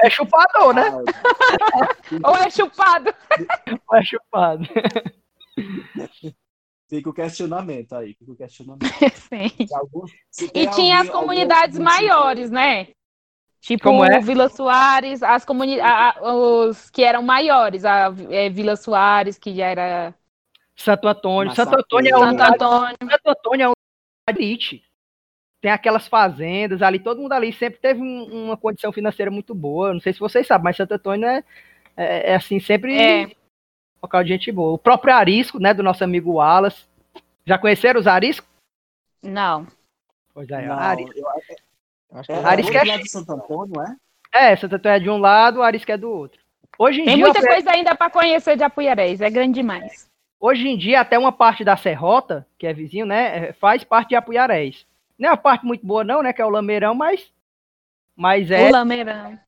É 0.00 0.10
chupador, 0.10 0.74
né? 0.74 0.82
Ou 2.24 2.36
é 2.36 2.50
chupado? 2.50 3.14
Ou 3.88 3.96
é 3.98 4.02
chupado. 4.04 4.64
Fica 6.88 7.08
o 7.08 7.12
questionamento 7.14 7.94
aí, 7.94 8.14
fica 8.14 8.32
o 8.32 8.36
questionamento. 8.36 8.84
Sim. 9.14 9.50
Algum- 9.74 10.04
E 10.06 10.48
tinha 10.50 10.68
as 10.68 10.76
alguém- 10.76 10.98
algum 11.00 11.12
comunidades 11.12 11.78
motivo- 11.78 11.84
maiores, 12.00 12.50
né? 12.50 12.88
Tipo 13.60 13.84
Como 13.84 14.04
é? 14.04 14.18
Vila 14.20 14.48
Soares, 14.48 15.22
as 15.22 15.44
comunidades, 15.44 16.20
os 16.22 16.90
que 16.90 17.02
eram 17.04 17.22
maiores, 17.22 17.84
a 17.84 18.12
é, 18.28 18.50
Vila 18.50 18.74
Soares, 18.76 19.38
que 19.38 19.54
já 19.54 19.66
era 19.66 20.14
Santo 20.74 21.06
Antônio. 21.06 21.50
Massacre. 21.50 21.70
Santo 21.70 21.80
Antônio 21.84 22.10
é 22.14 22.18
um 22.18 22.36
Santo 22.36 22.42
Antônio. 22.42 22.96
Santo 23.08 23.28
Antônio 23.28 23.64
é 23.64 23.68
um. 23.68 23.72
Tem 25.62 25.70
aquelas 25.70 26.08
fazendas 26.08 26.82
ali, 26.82 26.98
todo 26.98 27.22
mundo 27.22 27.32
ali 27.32 27.52
sempre 27.52 27.78
teve 27.80 28.00
um- 28.02 28.46
uma 28.46 28.56
condição 28.56 28.92
financeira 28.92 29.30
muito 29.30 29.54
boa. 29.54 29.94
Não 29.94 30.00
sei 30.00 30.12
se 30.12 30.18
vocês 30.18 30.44
sabem, 30.46 30.64
mas 30.64 30.76
Santo 30.76 30.92
Antônio 30.92 31.26
é, 31.26 31.44
é, 31.96 32.32
é 32.32 32.34
assim, 32.34 32.58
sempre 32.58 32.98
É. 33.00 33.30
local 34.02 34.24
de 34.24 34.30
gente 34.30 34.50
boa. 34.50 34.72
O 34.72 34.78
próprio 34.78 35.14
Arisco, 35.14 35.60
né, 35.60 35.72
do 35.72 35.82
nosso 35.82 36.02
amigo 36.02 36.32
Wallace. 36.32 36.84
Já 37.46 37.56
conheceram 37.58 38.00
os 38.00 38.06
Ariscos? 38.08 38.48
Não. 39.22 39.66
Pois 40.34 40.50
é, 40.50 40.66
Não, 40.66 40.76
Arisco. 40.78 41.16
eu- 41.16 41.24
Eu 41.24 42.18
acho 42.18 42.26
que 42.26 42.32
é, 42.32 42.36
eu 42.36 42.42
é 42.42 42.44
Arisco 42.44 42.76
é 42.76 42.98
de 42.98 43.08
Santo 43.08 43.32
Antônio, 43.32 43.80
é? 43.80 43.96
É, 44.50 44.56
Santo 44.56 44.74
Antônio 44.74 44.96
é 44.96 45.00
de 45.00 45.08
um 45.10 45.16
lado, 45.18 45.62
Arisco 45.62 45.92
é 45.92 45.96
do 45.96 46.10
outro. 46.10 46.40
Hoje 46.78 47.00
em 47.02 47.04
Tem 47.04 47.14
dia, 47.16 47.24
muita 47.24 47.40
coisa 47.46 47.70
ainda 47.70 47.94
para 47.94 48.10
conhecer 48.10 48.56
de 48.56 48.64
Apuiarés, 48.64 49.20
é 49.20 49.30
grande 49.30 49.54
demais. 49.54 50.10
hoje 50.40 50.66
em 50.68 50.76
dia, 50.76 51.00
até 51.00 51.16
uma 51.18 51.30
parte 51.30 51.62
da 51.64 51.76
Serrota, 51.76 52.44
que 52.58 52.66
é 52.66 52.72
vizinho, 52.72 53.06
né, 53.06 53.48
é, 53.48 53.52
faz 53.52 53.84
parte 53.84 54.08
de 54.10 54.16
Apuiarés. 54.16 54.84
Não 55.18 55.28
é 55.28 55.32
uma 55.32 55.36
parte 55.36 55.64
muito 55.64 55.86
boa 55.86 56.04
não, 56.04 56.22
né, 56.22 56.32
que 56.32 56.42
é 56.42 56.44
o 56.44 56.50
Lameirão, 56.50 56.94
mas 56.94 57.30
mas 58.14 58.50
é, 58.50 58.68
O 58.68 58.72
Lameirão. 58.72 59.38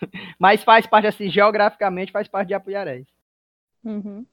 mas 0.38 0.62
faz 0.62 0.86
parte 0.86 1.06
assim, 1.06 1.30
geograficamente 1.30 2.12
faz 2.12 2.28
parte 2.28 2.48
de 2.48 2.54
Apuiarés. 2.54 3.06
Uhum. 3.84 4.24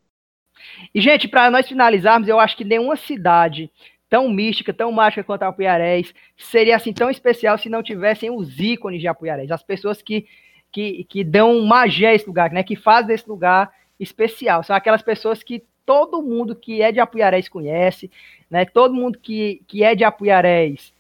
E, 0.94 1.00
gente, 1.00 1.28
para 1.28 1.50
nós 1.52 1.68
finalizarmos, 1.68 2.28
eu 2.28 2.40
acho 2.40 2.58
que 2.58 2.64
nenhuma 2.64 2.96
cidade 2.96 3.72
tão 4.10 4.30
mística, 4.30 4.74
tão 4.74 4.92
mágica 4.92 5.24
quanto 5.24 5.44
Apuiarés 5.44 6.14
seria 6.38 6.76
assim 6.76 6.94
tão 6.94 7.10
especial 7.10 7.58
se 7.58 7.70
não 7.70 7.84
tivessem 7.84 8.30
os 8.30 8.60
ícones 8.60 9.02
de 9.02 9.08
Apuiarés, 9.08 9.52
as 9.52 9.64
pessoas 9.64 10.02
que, 10.02 10.28
que, 10.72 11.04
que 11.06 11.24
dão 11.24 11.62
magia 11.66 12.10
a 12.10 12.14
esse 12.14 12.26
lugar, 12.26 12.52
né, 12.52 12.64
que 12.64 12.76
fazem 12.76 13.08
desse 13.08 13.28
lugar 13.28 13.72
especial. 14.00 14.64
São 14.64 14.76
aquelas 14.76 15.02
pessoas 15.02 15.44
que 15.44 15.64
todo 15.88 16.22
mundo 16.22 16.54
que 16.54 16.82
é 16.82 16.92
de 16.92 17.00
Apuiarés 17.00 17.48
conhece, 17.48 18.12
né, 18.52 18.66
todo 18.66 18.94
mundo 18.94 19.18
que, 19.18 19.64
que 19.66 19.84
é 19.84 19.96
de 19.96 20.04
Apuiarés 20.04 20.94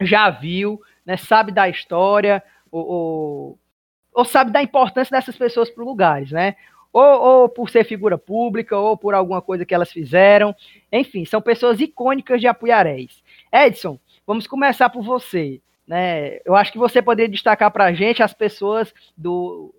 já 0.00 0.28
viu, 0.28 0.82
né, 1.06 1.16
sabe 1.16 1.52
da 1.52 1.68
história, 1.68 2.42
ou, 2.70 2.86
ou, 2.86 3.58
ou 4.12 4.24
sabe 4.24 4.50
da 4.50 4.60
importância 4.60 5.16
dessas 5.16 5.36
pessoas 5.36 5.70
para 5.70 5.84
lugares, 5.84 6.32
né? 6.32 6.56
ou, 6.92 7.02
ou 7.02 7.48
por 7.48 7.68
ser 7.68 7.84
figura 7.84 8.16
pública, 8.16 8.76
ou 8.76 8.96
por 8.96 9.14
alguma 9.14 9.42
coisa 9.42 9.66
que 9.66 9.74
elas 9.74 9.92
fizeram. 9.92 10.56
Enfim, 10.90 11.26
são 11.26 11.42
pessoas 11.42 11.78
icônicas 11.78 12.40
de 12.40 12.46
Apuiarés. 12.46 13.22
Edson, 13.52 13.98
vamos 14.26 14.46
começar 14.46 14.88
por 14.88 15.02
você. 15.02 15.60
Né? 15.86 16.38
Eu 16.42 16.56
acho 16.56 16.72
que 16.72 16.78
você 16.78 17.02
poderia 17.02 17.30
destacar 17.30 17.70
para 17.70 17.84
a 17.84 17.92
gente 17.92 18.22
as 18.22 18.32
pessoas 18.32 18.94
do, 19.14 19.74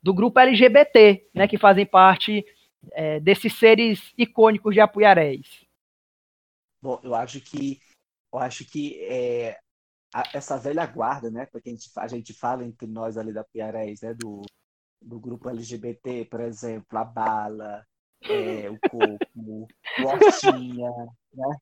do 0.00 0.14
grupo 0.14 0.38
LGBT, 0.38 1.26
né, 1.34 1.48
que 1.48 1.58
fazem 1.58 1.84
parte 1.84 2.46
é, 2.92 3.20
desses 3.20 3.54
seres 3.58 4.12
icônicos 4.16 4.74
de 4.74 4.80
Apuiarés. 4.80 5.46
Bom, 6.82 7.00
eu 7.02 7.14
acho 7.14 7.40
que 7.40 7.80
eu 8.32 8.38
acho 8.38 8.64
que 8.64 9.02
é, 9.04 9.58
a- 10.14 10.30
essa 10.34 10.58
velha 10.58 10.86
guarda, 10.86 11.30
né? 11.30 11.46
Porque 11.46 11.70
a 11.70 11.72
gente, 11.72 11.90
a 11.96 12.08
gente 12.08 12.34
fala 12.34 12.64
entre 12.64 12.86
nós 12.88 13.16
ali 13.18 13.32
da 13.32 13.44
Piarés, 13.44 14.00
né? 14.02 14.14
Do, 14.14 14.42
do 15.02 15.20
grupo 15.20 15.50
LGBT, 15.50 16.26
por 16.26 16.40
exemplo, 16.40 16.98
a 16.98 17.04
Bala, 17.04 17.86
é, 18.26 18.70
o 18.70 18.80
Coco, 18.88 19.22
o 19.96 20.06
Hostinha, 20.08 20.90
né? 21.34 21.56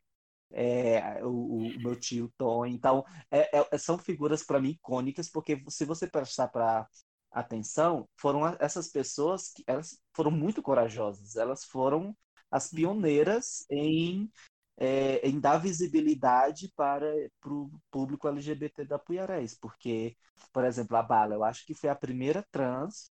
É, 0.53 1.25
o, 1.25 1.77
o 1.77 1.81
meu 1.81 1.97
tio 1.97 2.33
Tom. 2.39 2.66
Então, 2.66 3.05
é- 3.31 3.51
é- 3.73 3.79
são 3.79 3.99
figuras 3.99 4.43
para 4.45 4.61
mim 4.61 4.71
icônicas, 4.71 5.29
porque 5.31 5.62
se 5.69 5.85
você 5.85 6.07
prestar 6.09 6.49
para 6.49 6.89
atenção, 7.31 8.09
foram 8.16 8.47
essas 8.61 8.89
pessoas 8.89 9.51
que 9.51 9.64
elas 9.66 10.01
foram 10.14 10.31
muito 10.31 10.62
corajosas. 10.62 11.37
Elas 11.37 11.64
foram 11.64 12.16
as 12.51 12.70
pioneiras 12.70 13.64
em 13.70 14.31
é, 14.79 15.26
em 15.29 15.41
dar 15.41 15.59
visibilidade 15.59 16.72
para 16.76 17.05
o 17.47 17.70
público 17.91 18.29
LGBT 18.29 18.85
da 18.85 18.99
Puiarés, 18.99 19.55
porque, 19.59 20.16
por 20.53 20.64
exemplo, 20.64 20.97
a 20.97 21.03
Bala, 21.03 21.35
eu 21.35 21.43
acho 21.45 21.66
que 21.66 21.74
foi 21.74 21.91
a 21.91 21.97
primeira 21.97 22.47
trans 22.51 23.11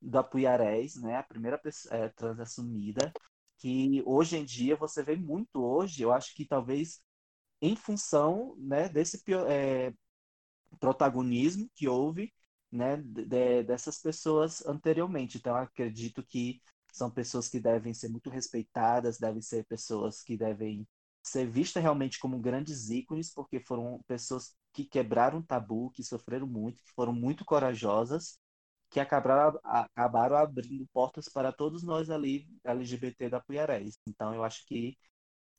da 0.00 0.22
Puiarés, 0.22 0.94
né? 0.96 1.16
A 1.16 1.22
primeira 1.22 1.60
é, 1.90 2.08
trans 2.10 2.38
assumida, 2.38 3.12
que 3.58 4.02
hoje 4.06 4.36
em 4.36 4.44
dia 4.44 4.76
você 4.76 5.02
vê 5.02 5.16
muito 5.16 5.60
hoje, 5.64 6.02
eu 6.02 6.12
acho 6.12 6.34
que 6.34 6.46
talvez 6.46 7.02
em 7.60 7.74
função, 7.74 8.54
né, 8.58 8.88
desse 8.88 9.20
é, 9.48 9.92
protagonismo 10.80 11.68
que 11.74 11.88
houve, 11.88 12.32
né, 12.70 12.96
de- 12.98 13.62
dessas 13.64 13.98
pessoas 14.00 14.64
anteriormente. 14.66 15.38
Então, 15.38 15.54
acredito 15.56 16.22
que 16.24 16.60
são 16.92 17.10
pessoas 17.10 17.48
que 17.48 17.60
devem 17.60 17.94
ser 17.94 18.08
muito 18.08 18.30
respeitadas, 18.30 19.18
devem 19.18 19.40
ser 19.42 19.64
pessoas 19.66 20.22
que 20.22 20.36
devem 20.36 20.86
ser 21.22 21.46
vistas 21.50 21.82
realmente 21.82 22.18
como 22.18 22.38
grandes 22.38 22.90
ícones, 22.90 23.32
porque 23.32 23.60
foram 23.60 24.00
pessoas 24.06 24.54
que 24.72 24.84
quebraram 24.84 25.42
tabu, 25.42 25.90
que 25.90 26.02
sofreram 26.02 26.46
muito, 26.46 26.82
que 26.82 26.92
foram 26.94 27.12
muito 27.12 27.44
corajosas, 27.44 28.38
que 28.90 29.00
acabaram, 29.00 29.58
acabaram 29.64 30.36
abrindo 30.36 30.86
portas 30.92 31.28
para 31.28 31.52
todos 31.52 31.82
nós 31.82 32.10
ali, 32.10 32.48
LGBT 32.64 33.28
da 33.28 33.40
Puiarés. 33.40 33.98
Então, 34.06 34.34
eu 34.34 34.42
acho 34.44 34.66
que 34.66 34.96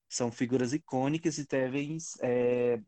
são 0.10 0.32
figuras 0.32 0.74
icônicas 0.74 1.38
e 1.38 1.45
devem 1.47 1.97
é, 2.22 2.82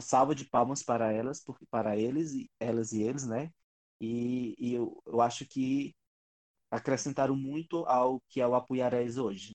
salva 0.00 0.34
de 0.34 0.44
palmas 0.44 0.82
para 0.82 1.12
elas, 1.12 1.42
porque 1.42 1.66
para 1.66 1.96
eles 1.96 2.32
elas 2.60 2.92
e 2.92 3.02
eles, 3.02 3.26
né? 3.26 3.52
E, 4.00 4.54
e 4.58 4.74
eu, 4.74 5.02
eu 5.06 5.20
acho 5.20 5.46
que 5.46 5.94
acrescentaram 6.70 7.36
muito 7.36 7.84
ao 7.86 8.20
que 8.28 8.40
é 8.40 8.46
o 8.46 8.54
Apuiarés 8.54 9.18
hoje. 9.18 9.54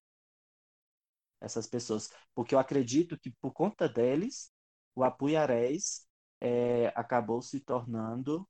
Essas 1.42 1.68
pessoas, 1.68 2.10
porque 2.34 2.56
eu 2.56 2.60
acredito 2.60 3.20
que 3.20 3.30
por 3.32 3.52
conta 3.52 3.88
deles, 3.90 4.52
o 4.96 5.04
Apuiarés 5.04 6.08
é, 6.40 6.88
acabou 6.96 7.42
se 7.42 7.60
tornando 7.60 8.48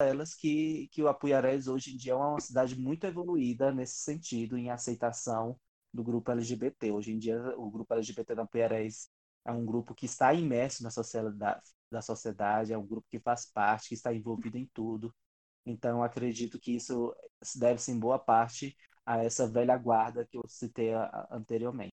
elas 0.00 0.34
que, 0.34 0.88
que 0.92 1.02
o 1.02 1.08
Apuiarés 1.08 1.68
hoje 1.68 1.94
em 1.94 1.96
dia 1.96 2.12
é 2.12 2.16
uma 2.16 2.40
cidade 2.40 2.76
muito 2.78 3.04
evoluída 3.06 3.72
nesse 3.72 3.98
sentido, 3.98 4.58
em 4.58 4.70
aceitação 4.70 5.58
do 5.92 6.02
grupo 6.04 6.30
LGBT. 6.32 6.90
Hoje 6.92 7.12
em 7.12 7.18
dia, 7.18 7.38
o 7.58 7.70
grupo 7.70 7.94
LGBT 7.94 8.34
da 8.34 8.42
Apuiarés 8.44 9.10
é 9.44 9.52
um 9.52 9.64
grupo 9.64 9.94
que 9.94 10.06
está 10.06 10.32
imerso 10.34 10.82
na 10.82 10.90
sociedade, 10.90 11.60
da 11.90 12.02
sociedade, 12.02 12.72
é 12.72 12.78
um 12.78 12.86
grupo 12.86 13.06
que 13.10 13.18
faz 13.18 13.46
parte, 13.46 13.88
que 13.88 13.94
está 13.94 14.12
envolvido 14.14 14.56
em 14.56 14.66
tudo. 14.72 15.14
Então, 15.66 16.02
acredito 16.02 16.58
que 16.58 16.74
isso 16.74 17.14
deve-se 17.56 17.90
em 17.92 17.98
boa 17.98 18.18
parte 18.18 18.76
a 19.04 19.18
essa 19.24 19.48
velha 19.48 19.76
guarda 19.76 20.26
que 20.26 20.36
eu 20.36 20.42
citei 20.46 20.92
anteriormente. 21.30 21.92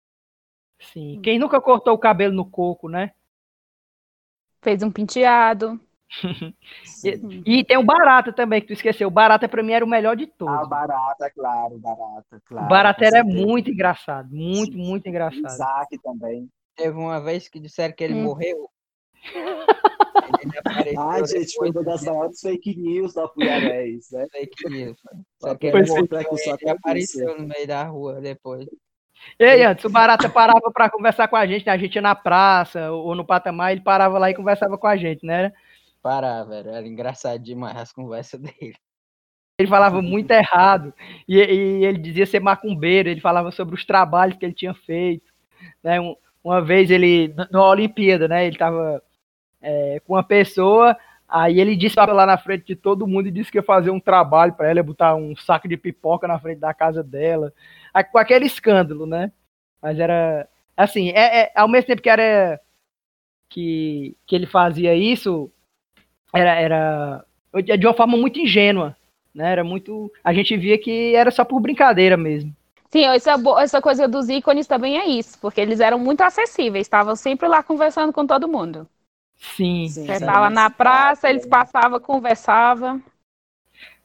Sim. 0.80 1.20
Quem 1.22 1.40
nunca 1.40 1.60
cortou 1.60 1.94
o 1.94 2.00
cabelo 2.00 2.34
no 2.34 2.50
coco, 2.50 2.88
né? 2.88 3.12
Fez 4.62 4.84
um 4.84 4.92
penteado. 4.92 5.80
Sim. 6.86 7.44
E 7.46 7.64
tem 7.64 7.78
o 7.78 7.84
Barata 7.84 8.32
também, 8.32 8.62
que 8.62 8.68
tu 8.68 8.74
esqueceu. 8.74 9.08
O 9.08 9.12
Barata, 9.12 9.48
pra 9.50 9.64
mim, 9.64 9.74
era 9.74 9.84
o 9.86 9.90
melhor 9.90 10.16
de 10.16 10.28
todos. 10.28 10.56
Ah, 10.56 10.66
barata, 10.66 11.30
claro, 11.32 11.78
barata, 11.80 12.38
o 12.38 12.42
claro. 12.42 12.68
Barata 12.68 13.00
com 13.00 13.06
era 13.06 13.24
certeza. 13.24 13.46
muito 13.46 13.70
engraçado. 13.70 14.30
Muito, 14.30 14.74
Sim, 14.74 14.78
muito 14.78 15.08
engraçado. 15.08 15.46
Isaac 15.46 15.98
também. 16.02 16.50
Teve 16.78 16.96
uma 16.98 17.20
vez 17.20 17.50
que 17.50 17.60
disseram 17.60 17.94
que 17.94 18.04
ele 18.04 18.14
Hum. 18.14 18.24
morreu. 18.24 18.70
Ele 19.34 20.96
Ai, 20.98 21.26
gente, 21.26 21.56
foi 21.56 21.72
uma 21.72 21.84
das 21.84 22.04
maiores 22.04 22.40
fake 22.40 22.78
news 22.78 23.14
da 23.14 23.26
Apuiarés, 23.26 24.12
né? 24.12 24.28
fake 24.32 24.70
news. 24.70 24.98
Só 25.42 25.56
que 25.56 25.68
ele 25.68 25.86
só 25.88 25.98
ele 26.00 26.70
apareceu 26.70 27.38
no 27.38 27.48
meio 27.48 27.68
da 27.68 27.84
rua 27.84 28.22
depois. 28.22 28.68
Ei, 29.40 29.64
antes, 29.66 29.84
o 29.84 29.90
Barata 29.90 30.30
parava 30.30 30.72
pra 30.72 30.90
conversar 30.90 31.28
com 31.28 31.36
a 31.36 31.46
gente, 31.48 31.66
né? 31.66 31.72
A 31.72 31.78
gente 31.78 31.96
ia 31.96 32.02
na 32.02 32.14
praça 32.14 32.92
ou 32.92 33.16
no 33.16 33.26
patamar, 33.26 33.72
ele 33.72 33.82
parava 33.82 34.20
lá 34.20 34.30
e 34.30 34.36
conversava 34.36 34.78
com 34.78 34.86
a 34.88 34.96
gente, 34.96 35.26
né? 35.26 35.52
Parar, 36.02 36.44
velho. 36.44 36.70
Era 36.70 36.88
engraçado 36.88 37.42
demais 37.42 37.76
as 37.78 37.92
conversas 37.92 38.40
dele. 38.40 38.76
Ele 39.60 39.68
falava 39.68 40.02
muito 40.04 40.30
errado. 40.32 40.94
E, 41.28 41.36
e 41.38 41.84
ele 41.86 41.98
dizia 41.98 42.28
ser 42.28 42.40
macumbeiro, 42.40 43.10
ele 43.10 43.20
falava 43.20 43.50
sobre 43.52 43.74
os 43.74 43.84
trabalhos 43.84 44.38
que 44.38 44.46
ele 44.46 44.54
tinha 44.54 44.74
feito. 44.76 45.32
Né? 45.84 46.00
Um- 46.00 46.16
uma 46.44 46.62
vez 46.62 46.90
ele, 46.92 47.34
na 47.52 47.68
Olimpíada, 47.68 48.28
né? 48.28 48.46
Ele 48.48 48.58
tava 48.58 49.02
é, 49.62 50.00
com 50.06 50.14
uma 50.14 50.24
pessoa, 50.24 50.98
aí 51.28 51.60
ele 51.60 51.76
disse 51.76 51.96
lá 51.98 52.26
na 52.26 52.38
frente 52.38 52.66
de 52.66 52.76
todo 52.76 53.08
mundo 53.08 53.28
e 53.28 53.32
disse 53.32 53.52
que 53.52 53.58
ia 53.58 53.64
fazer 53.64 53.90
um 53.92 54.00
trabalho 54.00 54.54
para 54.54 54.70
ela, 54.70 54.80
ia 54.80 54.84
botar 54.84 55.16
um 55.16 55.36
saco 55.36 55.68
de 55.68 55.78
pipoca 55.78 56.28
na 56.28 56.40
frente 56.40 56.60
da 56.60 56.74
casa 56.74 57.04
dela. 57.04 57.54
Aí, 57.94 58.04
com 58.04 58.18
aquele 58.18 58.46
escândalo, 58.46 59.06
né? 59.06 59.32
Mas 59.82 60.00
era. 60.00 60.48
Assim, 60.76 61.10
é, 61.10 61.44
é- 61.44 61.52
ao 61.56 61.68
mesmo 61.68 61.88
tempo 61.88 62.02
que 62.02 62.10
era. 62.10 62.60
Que, 63.50 64.18
que 64.28 64.36
ele 64.36 64.46
fazia 64.46 64.94
isso, 64.94 65.50
era, 66.34 66.56
era 66.60 67.26
de 67.78 67.88
uma 67.88 67.94
forma 67.94 68.18
muito 68.18 68.40
ingênua, 68.40 68.96
né? 69.34 69.52
Era 69.52 69.64
muito, 69.64 70.12
a 70.24 70.34
gente 70.34 70.56
via 70.58 70.78
que 70.78 71.16
era 71.16 71.32
só 71.32 71.46
por 71.46 71.60
brincadeira 71.60 72.18
mesmo. 72.18 72.54
Sim, 72.90 73.06
essa, 73.06 73.36
essa 73.60 73.82
coisa 73.82 74.08
dos 74.08 74.30
ícones 74.30 74.66
também 74.66 74.98
é 74.98 75.06
isso, 75.06 75.38
porque 75.40 75.60
eles 75.60 75.80
eram 75.80 76.00
muito 76.00 76.22
acessíveis, 76.22 76.88
estavam 76.88 77.16
sempre 77.16 77.48
lá 77.48 77.62
conversando 77.62 78.14
com 78.14 78.26
todo 78.26 78.48
mundo. 78.48 78.88
Sim. 79.36 79.88
Você 79.88 80.14
estava 80.14 80.50
na 80.50 80.70
praça, 80.70 81.30
eles 81.30 81.46
passavam, 81.46 82.00
conversavam. 82.00 83.04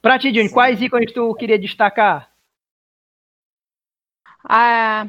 Pra 0.01 0.19
ti, 0.19 0.35
Juni, 0.35 0.51
quais 0.51 0.83
ícones 0.83 1.13
tu 1.13 1.33
queria 1.35 1.59
destacar? 1.59 2.31
Ah, 4.45 5.07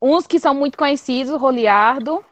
uns 0.00 0.26
que 0.26 0.38
são 0.38 0.54
muito 0.54 0.78
conhecidos, 0.78 1.34
Roliardo. 1.40 2.24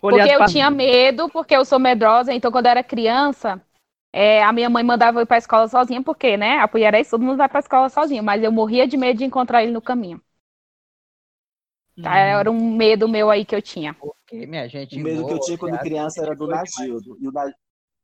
porque 0.00 0.28
eu 0.30 0.46
tinha 0.46 0.70
medo, 0.70 1.28
porque 1.28 1.54
eu 1.54 1.64
sou 1.64 1.78
medrosa, 1.78 2.32
então 2.32 2.50
quando 2.50 2.66
eu 2.66 2.70
era 2.70 2.82
criança, 2.82 3.62
é, 4.12 4.42
a 4.42 4.52
minha 4.52 4.68
mãe 4.68 4.82
mandava 4.82 5.18
eu 5.18 5.22
ir 5.22 5.26
para 5.26 5.36
a 5.36 5.38
escola 5.38 5.68
sozinha, 5.68 6.02
porque, 6.02 6.36
né, 6.36 6.58
a 6.58 6.68
Puiarés, 6.68 7.08
todo 7.08 7.24
mundo 7.24 7.36
vai 7.36 7.48
para 7.48 7.58
a 7.58 7.60
escola 7.60 7.88
sozinho, 7.88 8.22
mas 8.22 8.42
eu 8.42 8.50
morria 8.50 8.86
de 8.86 8.96
medo 8.96 9.18
de 9.18 9.24
encontrar 9.24 9.62
ele 9.62 9.72
no 9.72 9.80
caminho. 9.80 10.20
Tá, 12.02 12.16
era 12.16 12.50
um 12.50 12.76
medo 12.76 13.08
meu 13.08 13.30
aí 13.30 13.44
que 13.44 13.54
eu 13.54 13.60
tinha. 13.60 13.94
Porque, 13.94 14.46
minha 14.46 14.66
gente, 14.68 14.98
o 14.98 15.02
medo 15.02 15.26
que 15.26 15.32
eu 15.32 15.40
tinha 15.40 15.58
quando 15.58 15.78
criança 15.78 16.22
era 16.22 16.34
do 16.34 16.46
Nagildo. 16.46 17.16
E, 17.20 17.28
o, 17.28 17.32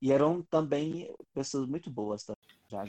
e 0.03 0.13
eram 0.13 0.43
também 0.51 1.11
pessoas 1.35 1.67
muito 1.67 1.91
boas. 1.91 2.23
Tá? 2.25 2.35
Já, 2.69 2.85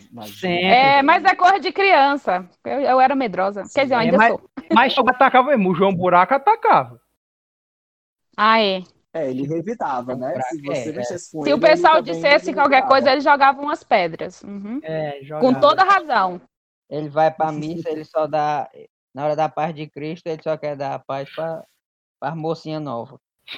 é, 0.50 1.02
mas 1.02 1.24
é 1.24 1.34
cor 1.36 1.60
de 1.60 1.72
criança. 1.72 2.50
Eu, 2.66 2.82
eu 2.82 3.00
era 3.00 3.16
medrosa. 3.16 3.64
Sim. 3.66 3.74
Quer 3.74 3.84
dizer, 3.84 3.96
eu 3.96 4.00
ainda 4.00 4.16
é, 4.16 4.18
mas, 4.18 4.30
sou. 4.30 4.50
Mas 4.74 4.98
eu 4.98 5.10
atacava 5.10 5.50
mesmo. 5.50 5.72
O 5.72 5.76
João 5.76 5.96
Buraco 5.96 6.34
atacava. 6.34 7.00
Ah, 8.36 8.62
é. 8.62 8.84
É, 9.18 9.30
ele 9.32 9.48
revidava, 9.48 10.16
né? 10.16 10.40
Se 10.50 10.62
você 10.62 10.92
é, 10.92 11.00
é. 11.00 11.18
Se 11.18 11.54
o 11.54 11.60
pessoal 11.60 12.02
dissesse 12.04 12.54
qualquer 12.54 12.88
coisa, 12.88 13.12
ele 13.12 13.22
jogava 13.22 13.60
umas 13.60 13.84
pedras. 13.84 14.44
Uhum. 14.44 14.80
É, 14.84 15.20
Com 15.40 15.54
toda 15.56 15.84
razão. 15.84 16.40
Ele 16.88 17.10
vai 17.10 17.32
pra 17.32 17.52
missa, 17.52 17.90
ele 17.90 18.06
só 18.06 18.28
dá. 18.28 18.70
Na 19.14 19.26
hora 19.26 19.36
da 19.36 19.50
paz 19.50 19.74
de 19.74 19.88
Cristo, 19.88 20.28
ele 20.28 20.44
só 20.44 20.56
quer 20.56 20.76
dar 20.76 20.94
a 20.94 21.00
paz 21.00 21.28
pra, 21.34 21.66
pra 22.20 22.36
mocinha 22.36 22.80
nova. 22.80 23.20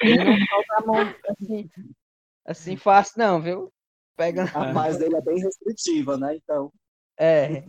ele 0.00 0.24
não 0.24 0.38
solta 0.46 0.74
a 0.76 0.80
mão 0.86 1.14
assim, 1.28 1.68
assim 2.46 2.76
fácil, 2.76 3.18
não, 3.18 3.42
viu? 3.42 3.70
Pega... 4.16 4.44
A 4.44 4.72
paz 4.72 4.96
dele 4.96 5.16
é 5.16 5.20
bem 5.20 5.38
restritiva, 5.38 6.16
né? 6.16 6.36
Então. 6.36 6.72
É. 7.18 7.62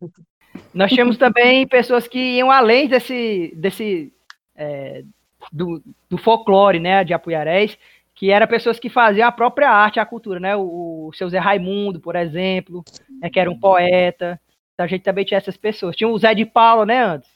Nós 0.74 0.90
tínhamos 0.90 1.16
também 1.16 1.66
pessoas 1.66 2.06
que 2.06 2.18
iam 2.18 2.50
além 2.50 2.88
desse, 2.88 3.54
desse 3.56 4.15
é, 4.56 5.04
do, 5.52 5.82
do, 6.08 6.18
folclore, 6.18 6.80
né, 6.80 7.04
de 7.04 7.12
Apuiarés, 7.12 7.78
que 8.14 8.30
eram 8.30 8.46
pessoas 8.46 8.78
que 8.78 8.88
faziam 8.88 9.28
a 9.28 9.32
própria 9.32 9.70
arte, 9.70 10.00
a 10.00 10.06
cultura, 10.06 10.40
né, 10.40 10.56
o, 10.56 11.08
o 11.08 11.12
seu 11.12 11.28
Zé 11.28 11.38
Raimundo, 11.38 12.00
por 12.00 12.16
exemplo, 12.16 12.82
né, 13.20 13.28
que 13.30 13.38
era 13.38 13.50
um 13.50 13.58
poeta, 13.58 14.40
então 14.74 14.84
a 14.84 14.88
gente 14.88 15.02
também 15.02 15.24
tinha 15.24 15.38
essas 15.38 15.56
pessoas. 15.56 15.96
Tinha 15.96 16.08
o 16.08 16.18
Zé 16.18 16.34
de 16.34 16.44
Paulo, 16.44 16.84
né, 16.84 17.02
antes? 17.02 17.30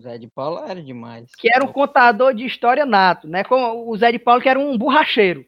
Zé 0.00 0.16
de 0.16 0.28
Paulo 0.28 0.58
era 0.64 0.82
demais. 0.82 1.30
Que 1.34 1.52
era 1.52 1.64
um 1.64 1.72
contador 1.72 2.32
de 2.32 2.46
história 2.46 2.86
nato, 2.86 3.28
né, 3.28 3.44
como 3.44 3.90
o 3.90 3.96
Zé 3.96 4.12
de 4.12 4.18
Paulo 4.18 4.40
que 4.40 4.48
era 4.48 4.58
um 4.58 4.76
borracheiro. 4.76 5.46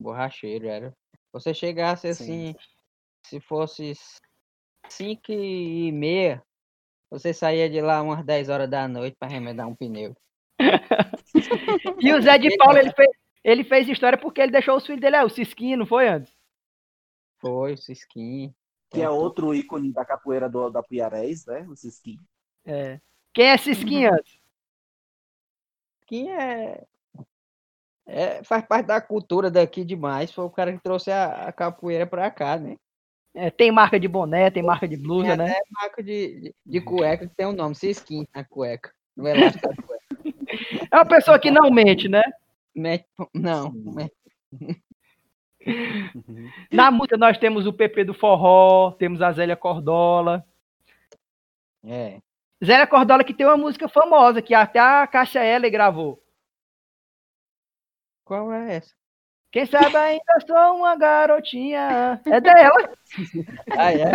Borracheiro, 0.00 0.66
era. 0.66 0.92
Você 1.32 1.54
chegasse 1.54 2.08
assim, 2.08 2.52
Sim. 2.52 2.56
se 3.24 3.40
fosse 3.40 3.92
cinco 4.88 5.30
e 5.30 5.92
meia, 5.92 6.42
você 7.10 7.34
saía 7.34 7.68
de 7.68 7.80
lá 7.80 8.00
umas 8.02 8.24
10 8.24 8.48
horas 8.48 8.70
da 8.70 8.86
noite 8.86 9.16
para 9.18 9.28
remedar 9.28 9.66
um 9.66 9.74
pneu. 9.74 10.16
e 12.00 12.12
o 12.12 12.22
Zé 12.22 12.38
de 12.38 12.56
Paulo, 12.56 12.78
ele 12.78 12.92
fez, 12.92 13.10
ele 13.42 13.64
fez 13.64 13.88
história 13.88 14.16
porque 14.16 14.40
ele 14.40 14.52
deixou 14.52 14.76
os 14.76 14.86
filhos 14.86 15.00
dele, 15.00 15.16
é, 15.16 15.24
o 15.24 15.28
Cisquinho, 15.28 15.78
não 15.78 15.86
foi 15.86 16.08
antes? 16.08 16.32
Foi, 17.40 17.74
o 17.74 17.78
Cisquinho. 17.78 18.54
Que 18.90 19.02
é 19.02 19.10
outro 19.10 19.54
ícone 19.54 19.92
da 19.92 20.04
capoeira 20.04 20.48
do, 20.48 20.68
da 20.68 20.82
Piarés, 20.82 21.46
né? 21.46 21.66
O 21.68 21.76
Cisquinho. 21.76 22.20
É. 22.64 23.00
Quem 23.32 23.46
é 23.46 23.56
Cisquinho 23.56 24.12
antes? 24.12 24.40
Cisquinho 26.00 26.34
é... 26.34 26.84
é... 28.06 28.44
Faz 28.44 28.66
parte 28.66 28.86
da 28.86 29.00
cultura 29.00 29.50
daqui 29.50 29.84
demais. 29.84 30.32
Foi 30.32 30.44
o 30.44 30.50
cara 30.50 30.72
que 30.72 30.82
trouxe 30.82 31.10
a, 31.10 31.48
a 31.48 31.52
capoeira 31.52 32.06
pra 32.06 32.30
cá, 32.30 32.58
né? 32.58 32.76
É, 33.34 33.50
tem 33.50 33.70
marca 33.70 33.98
de 33.98 34.08
boné, 34.08 34.50
tem 34.50 34.62
marca 34.62 34.88
de 34.88 34.96
blusa, 34.96 35.36
né? 35.36 35.52
É 35.52 35.60
marca 35.70 36.02
de, 36.02 36.40
de, 36.40 36.54
de, 36.66 36.80
cueca 36.80 37.28
que 37.28 37.34
tem 37.34 37.46
o 37.46 37.50
um 37.50 37.52
nome, 37.52 37.74
Cisquim, 37.74 38.26
a 38.34 38.42
cueca. 38.42 38.92
Elástico 39.16 39.68
da 39.68 39.74
cueca. 39.82 40.00
É 40.90 40.96
uma 40.96 41.06
pessoa 41.06 41.38
que 41.38 41.50
não 41.50 41.70
mente, 41.70 42.08
né? 42.08 42.22
Mente, 42.74 43.04
não. 43.32 43.72
Na 46.72 46.90
música 46.90 47.16
nós 47.16 47.38
temos 47.38 47.66
o 47.66 47.72
PP 47.72 48.04
do 48.04 48.14
Forró, 48.14 48.92
temos 48.92 49.22
a 49.22 49.30
Zélia 49.30 49.56
Cordola. 49.56 50.44
É. 51.84 52.20
Zélia 52.64 52.86
Cordola 52.86 53.22
que 53.22 53.34
tem 53.34 53.46
uma 53.46 53.56
música 53.56 53.88
famosa 53.88 54.42
que 54.42 54.54
até 54.54 54.78
a 54.80 55.06
Cássia 55.06 55.44
Eller 55.44 55.70
gravou. 55.70 56.22
Qual 58.24 58.52
é 58.52 58.76
essa? 58.76 58.99
Quem 59.52 59.66
sabe 59.66 59.96
ainda 59.96 60.40
sou 60.46 60.76
uma 60.76 60.96
garotinha. 60.96 62.20
É 62.24 62.40
dela. 62.40 62.90
ah, 63.76 63.92
é? 63.92 64.12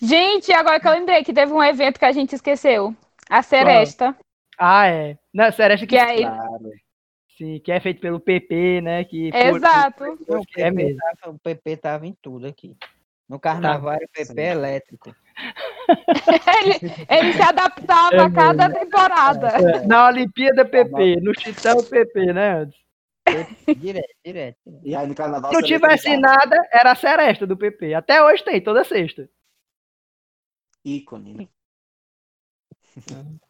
gente, 0.00 0.52
agora 0.52 0.78
que 0.78 0.86
eu 0.86 0.92
lembrei 0.92 1.24
que 1.24 1.32
teve 1.32 1.52
um 1.52 1.62
evento 1.62 1.98
que 1.98 2.04
a 2.04 2.12
gente 2.12 2.34
esqueceu. 2.34 2.94
A 3.30 3.42
Seresta. 3.42 4.16
Ah, 4.58 4.86
é. 4.88 5.16
Na 5.32 5.50
Seresta 5.52 5.86
que, 5.86 5.96
que 5.96 5.98
é 5.98 6.16
claro. 6.22 6.70
Sim, 7.36 7.60
que 7.60 7.70
é 7.70 7.78
feito 7.78 8.00
pelo 8.00 8.18
PP, 8.18 8.80
né? 8.82 9.04
Que, 9.04 9.30
Exato. 9.32 10.16
Por, 10.26 10.42
é 10.56 10.70
mesmo. 10.70 10.98
O 11.26 11.38
PP 11.38 11.76
tava 11.76 12.06
em 12.06 12.16
tudo 12.20 12.46
aqui. 12.46 12.76
No 13.28 13.38
carnaval 13.38 13.92
era 13.92 14.08
PP 14.08 14.40
elétrico. 14.40 15.14
ele, 16.64 16.94
ele, 17.08 17.32
se 17.34 17.42
adaptava 17.42 18.16
é 18.16 18.20
a 18.20 18.30
cada 18.30 18.70
temporada. 18.70 19.48
É. 19.48 19.86
Na 19.86 20.06
Olimpíada 20.06 20.64
PP, 20.64 21.20
no 21.20 21.38
Chitão 21.38 21.82
PP, 21.84 22.32
né, 22.32 22.62
antes? 22.62 22.80
Direto, 23.76 24.14
direto. 24.24 24.80
E 24.82 24.94
aí 24.94 25.06
no 25.06 25.14
carnaval. 25.14 25.50
Se 25.50 25.56
não 25.56 25.62
tivesse 25.62 26.16
nada, 26.16 26.56
era 26.72 26.92
a 26.92 26.96
seresta 26.96 27.46
do 27.46 27.56
PP. 27.56 27.92
Até 27.92 28.22
hoje 28.22 28.42
tem, 28.42 28.62
toda 28.62 28.84
sexta. 28.84 29.28
Ícone. 30.84 31.50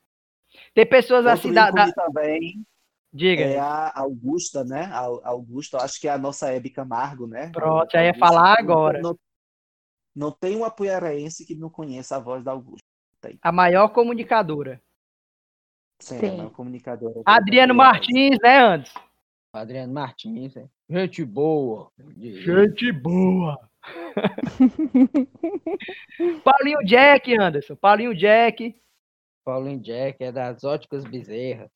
Tem 0.75 0.87
pessoas 0.87 1.25
Outro 1.25 1.33
assim 1.33 1.53
da, 1.53 1.71
da... 1.71 1.91
também. 1.93 2.65
Diga. 3.13 3.43
É 3.43 3.59
a 3.59 3.93
Augusta, 3.97 4.65
né? 4.65 4.85
A 4.93 5.29
Augusta, 5.29 5.79
acho 5.79 6.01
que 6.01 6.07
é 6.07 6.11
a 6.11 6.19
nossa 6.19 6.53
Hebe 6.53 6.71
Camargo, 6.71 7.27
né? 7.27 7.51
Pronto, 7.53 7.91
já 7.91 8.05
ia 8.05 8.15
falar 8.15 8.59
agora. 8.59 9.01
Não, 9.01 9.19
não 10.19 10.33
tem 10.33 10.57
um 10.57 10.65
apoiaraense 10.65 11.47
que 11.47 11.55
não 11.55 11.71
conheça 11.71 12.17
a 12.17 12.19
voz 12.19 12.43
da 12.43 12.51
Augusta. 12.51 12.85
Tem. 13.21 13.39
A 13.41 13.53
maior 13.53 13.89
comunicadora. 13.91 14.83
Sim, 16.01 16.19
Sim. 16.19 16.29
a 16.29 16.37
maior 16.39 16.51
comunicadora. 16.51 17.23
Adriano 17.25 17.75
Martins, 17.75 18.37
né, 18.43 18.59
antes? 18.59 18.93
Adriano 19.53 19.93
Martins, 19.93 20.57
é. 20.57 20.69
Gente 20.91 21.25
boa. 21.25 21.93
Gente 22.17 22.91
boa. 22.91 23.57
Paulinho 26.45 26.85
Jack, 26.85 27.39
Anderson. 27.39 27.77
Paulinho 27.77 28.15
Jack. 28.15 28.75
Paulinho 29.45 29.81
Jack 29.81 30.23
é 30.23 30.33
das 30.33 30.65
óticas 30.65 31.05
bezerras. 31.05 31.71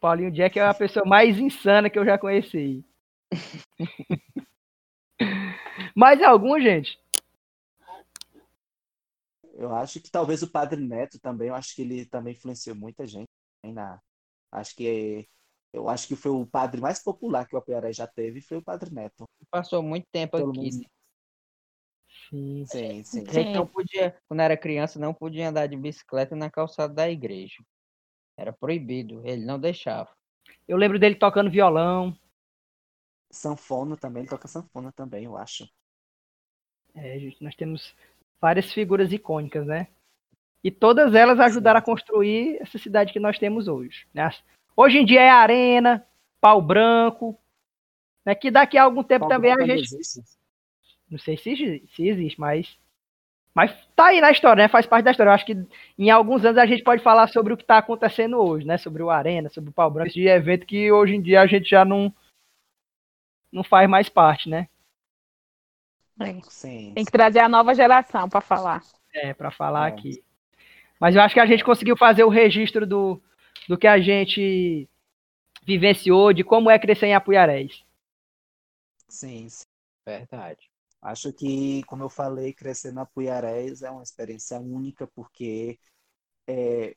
Paulinho 0.00 0.30
Jack 0.30 0.58
é 0.58 0.64
a 0.64 0.74
pessoa 0.74 1.04
mais 1.04 1.38
insana 1.38 1.90
que 1.90 1.98
eu 1.98 2.04
já 2.04 2.16
conheci. 2.16 2.84
Mais 5.94 6.22
algum, 6.22 6.58
gente? 6.60 6.98
Eu 9.62 9.74
acho 9.74 10.00
que 10.00 10.10
talvez 10.10 10.42
o 10.42 10.50
Padre 10.50 10.80
Neto 10.80 11.20
também, 11.20 11.48
eu 11.48 11.54
acho 11.54 11.74
que 11.74 11.82
ele 11.82 12.04
também 12.06 12.32
influenciou 12.32 12.74
muita 12.74 13.06
gente. 13.06 13.28
Na, 13.64 14.00
acho 14.50 14.74
que 14.74 15.28
eu 15.72 15.88
acho 15.88 16.06
que 16.06 16.16
foi 16.16 16.30
o 16.30 16.44
padre 16.44 16.80
mais 16.80 17.02
popular 17.02 17.46
que 17.46 17.54
o 17.54 17.58
Apoiaré 17.58 17.92
já 17.92 18.06
teve, 18.06 18.42
foi 18.42 18.58
o 18.58 18.62
Padre 18.62 18.92
Neto. 18.92 19.24
Passou 19.50 19.82
muito 19.82 20.06
tempo 20.12 20.36
Pelo 20.36 20.50
aqui. 20.50 20.60
Menos... 20.60 20.86
Sim, 22.28 22.66
sim, 22.66 23.04
sim. 23.04 23.24
A 23.26 23.32
gente 23.32 23.52
não 23.52 23.66
podia, 23.66 24.18
quando 24.28 24.40
era 24.40 24.56
criança, 24.56 24.98
não 24.98 25.14
podia 25.14 25.48
andar 25.48 25.66
de 25.66 25.76
bicicleta 25.76 26.36
na 26.36 26.50
calçada 26.50 26.92
da 26.92 27.08
igreja. 27.08 27.62
Era 28.36 28.52
proibido, 28.52 29.26
ele 29.26 29.44
não 29.44 29.58
deixava. 29.58 30.14
Eu 30.68 30.76
lembro 30.76 30.98
dele 30.98 31.14
tocando 31.14 31.50
violão. 31.50 32.14
Sanfona 33.30 33.96
também, 33.96 34.22
ele 34.22 34.30
toca 34.30 34.48
sanfona 34.48 34.92
também, 34.92 35.24
eu 35.24 35.36
acho. 35.36 35.66
É, 36.94 37.18
gente, 37.18 37.42
nós 37.42 37.56
temos 37.56 37.94
várias 38.42 38.72
figuras 38.72 39.12
icônicas, 39.12 39.64
né? 39.64 39.86
E 40.64 40.70
todas 40.70 41.14
elas 41.14 41.38
ajudaram 41.38 41.78
a 41.78 41.82
construir 41.82 42.60
essa 42.60 42.76
cidade 42.76 43.12
que 43.12 43.20
nós 43.20 43.38
temos 43.38 43.68
hoje. 43.68 44.06
Né? 44.12 44.28
Hoje 44.76 44.98
em 44.98 45.04
dia 45.04 45.22
é 45.22 45.30
arena, 45.30 46.04
pau 46.40 46.60
branco, 46.60 47.38
né? 48.26 48.34
que 48.34 48.50
daqui 48.50 48.76
a 48.76 48.82
algum 48.82 49.02
tempo 49.04 49.20
pau 49.20 49.28
também 49.28 49.52
a 49.52 49.60
gente. 49.64 49.94
Existe. 49.94 50.20
Não 51.08 51.18
sei 51.18 51.36
se, 51.36 51.84
se 51.94 52.08
existe, 52.08 52.40
mas 52.40 52.78
Mas 53.54 53.72
tá 53.94 54.06
aí 54.06 54.20
na 54.20 54.30
história, 54.30 54.62
né? 54.62 54.68
Faz 54.68 54.86
parte 54.86 55.04
da 55.04 55.10
história. 55.10 55.30
Eu 55.30 55.34
acho 55.34 55.44
que 55.44 55.56
em 55.98 56.10
alguns 56.10 56.44
anos 56.44 56.58
a 56.58 56.66
gente 56.66 56.82
pode 56.82 57.02
falar 57.02 57.28
sobre 57.28 57.52
o 57.52 57.56
que 57.56 57.62
está 57.64 57.78
acontecendo 57.78 58.38
hoje, 58.38 58.66
né? 58.66 58.78
Sobre 58.78 59.02
o 59.02 59.10
Arena, 59.10 59.50
sobre 59.50 59.70
o 59.70 59.72
Pau 59.74 59.90
Branco, 59.90 60.10
de 60.10 60.26
evento 60.26 60.66
que 60.66 60.90
hoje 60.90 61.14
em 61.14 61.22
dia 61.22 61.42
a 61.42 61.46
gente 61.46 61.68
já 61.68 61.84
não, 61.84 62.12
não 63.52 63.62
faz 63.62 63.88
mais 63.88 64.08
parte, 64.08 64.48
né? 64.48 64.68
É. 66.22 66.40
Sim. 66.48 66.92
Tem 66.94 67.04
que 67.04 67.12
trazer 67.12 67.40
a 67.40 67.48
nova 67.48 67.74
geração 67.74 68.28
para 68.28 68.40
falar. 68.40 68.82
É, 69.14 69.34
para 69.34 69.50
falar 69.50 69.86
É. 69.86 69.88
aqui. 69.88 70.22
Mas 71.00 71.14
eu 71.16 71.22
acho 71.22 71.34
que 71.34 71.40
a 71.40 71.46
gente 71.46 71.64
conseguiu 71.64 71.96
fazer 71.96 72.24
o 72.24 72.28
registro 72.30 72.86
do, 72.86 73.20
do 73.68 73.78
que 73.78 73.86
a 73.86 74.00
gente 74.00 74.88
vivenciou, 75.66 76.32
de 76.32 76.44
como 76.44 76.70
é 76.70 76.78
crescer 76.78 77.06
em 77.06 77.14
Apuiarés. 77.14 77.84
Sim, 79.08 79.48
sim. 79.48 79.64
Verdade. 80.06 80.68
Acho 81.00 81.32
que, 81.32 81.82
como 81.84 82.04
eu 82.04 82.08
falei, 82.10 82.52
crescer 82.52 82.92
na 82.92 83.04
Puiarés 83.06 83.82
é 83.82 83.90
uma 83.90 84.02
experiência 84.02 84.58
única, 84.60 85.06
porque 85.06 85.78
é, 86.48 86.96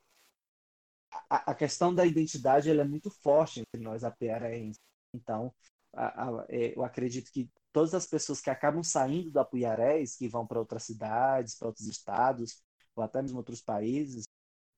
a, 1.29 1.51
a 1.51 1.55
questão 1.55 1.93
da 1.93 2.05
identidade 2.05 2.69
ela 2.69 2.81
é 2.81 2.85
muito 2.85 3.09
forte 3.09 3.61
entre 3.61 3.81
nós 3.81 4.03
apuiarenses. 4.03 4.79
Então, 5.13 5.53
a- 5.93 6.29
a- 6.41 6.45
é, 6.49 6.75
eu 6.77 6.83
acredito 6.83 7.31
que 7.31 7.49
todas 7.75 7.93
as 7.93 8.07
pessoas 8.07 8.39
que 8.39 8.49
acabam 8.49 8.81
saindo 8.81 9.29
da 9.29 9.41
Apuiarés, 9.41 10.15
que 10.15 10.29
vão 10.29 10.47
para 10.47 10.57
outras 10.57 10.83
cidades, 10.83 11.59
para 11.59 11.67
outros 11.67 11.85
estados, 11.87 12.63
ou 12.95 13.03
até 13.03 13.21
mesmo 13.21 13.37
outros 13.37 13.59
países, 13.59 14.23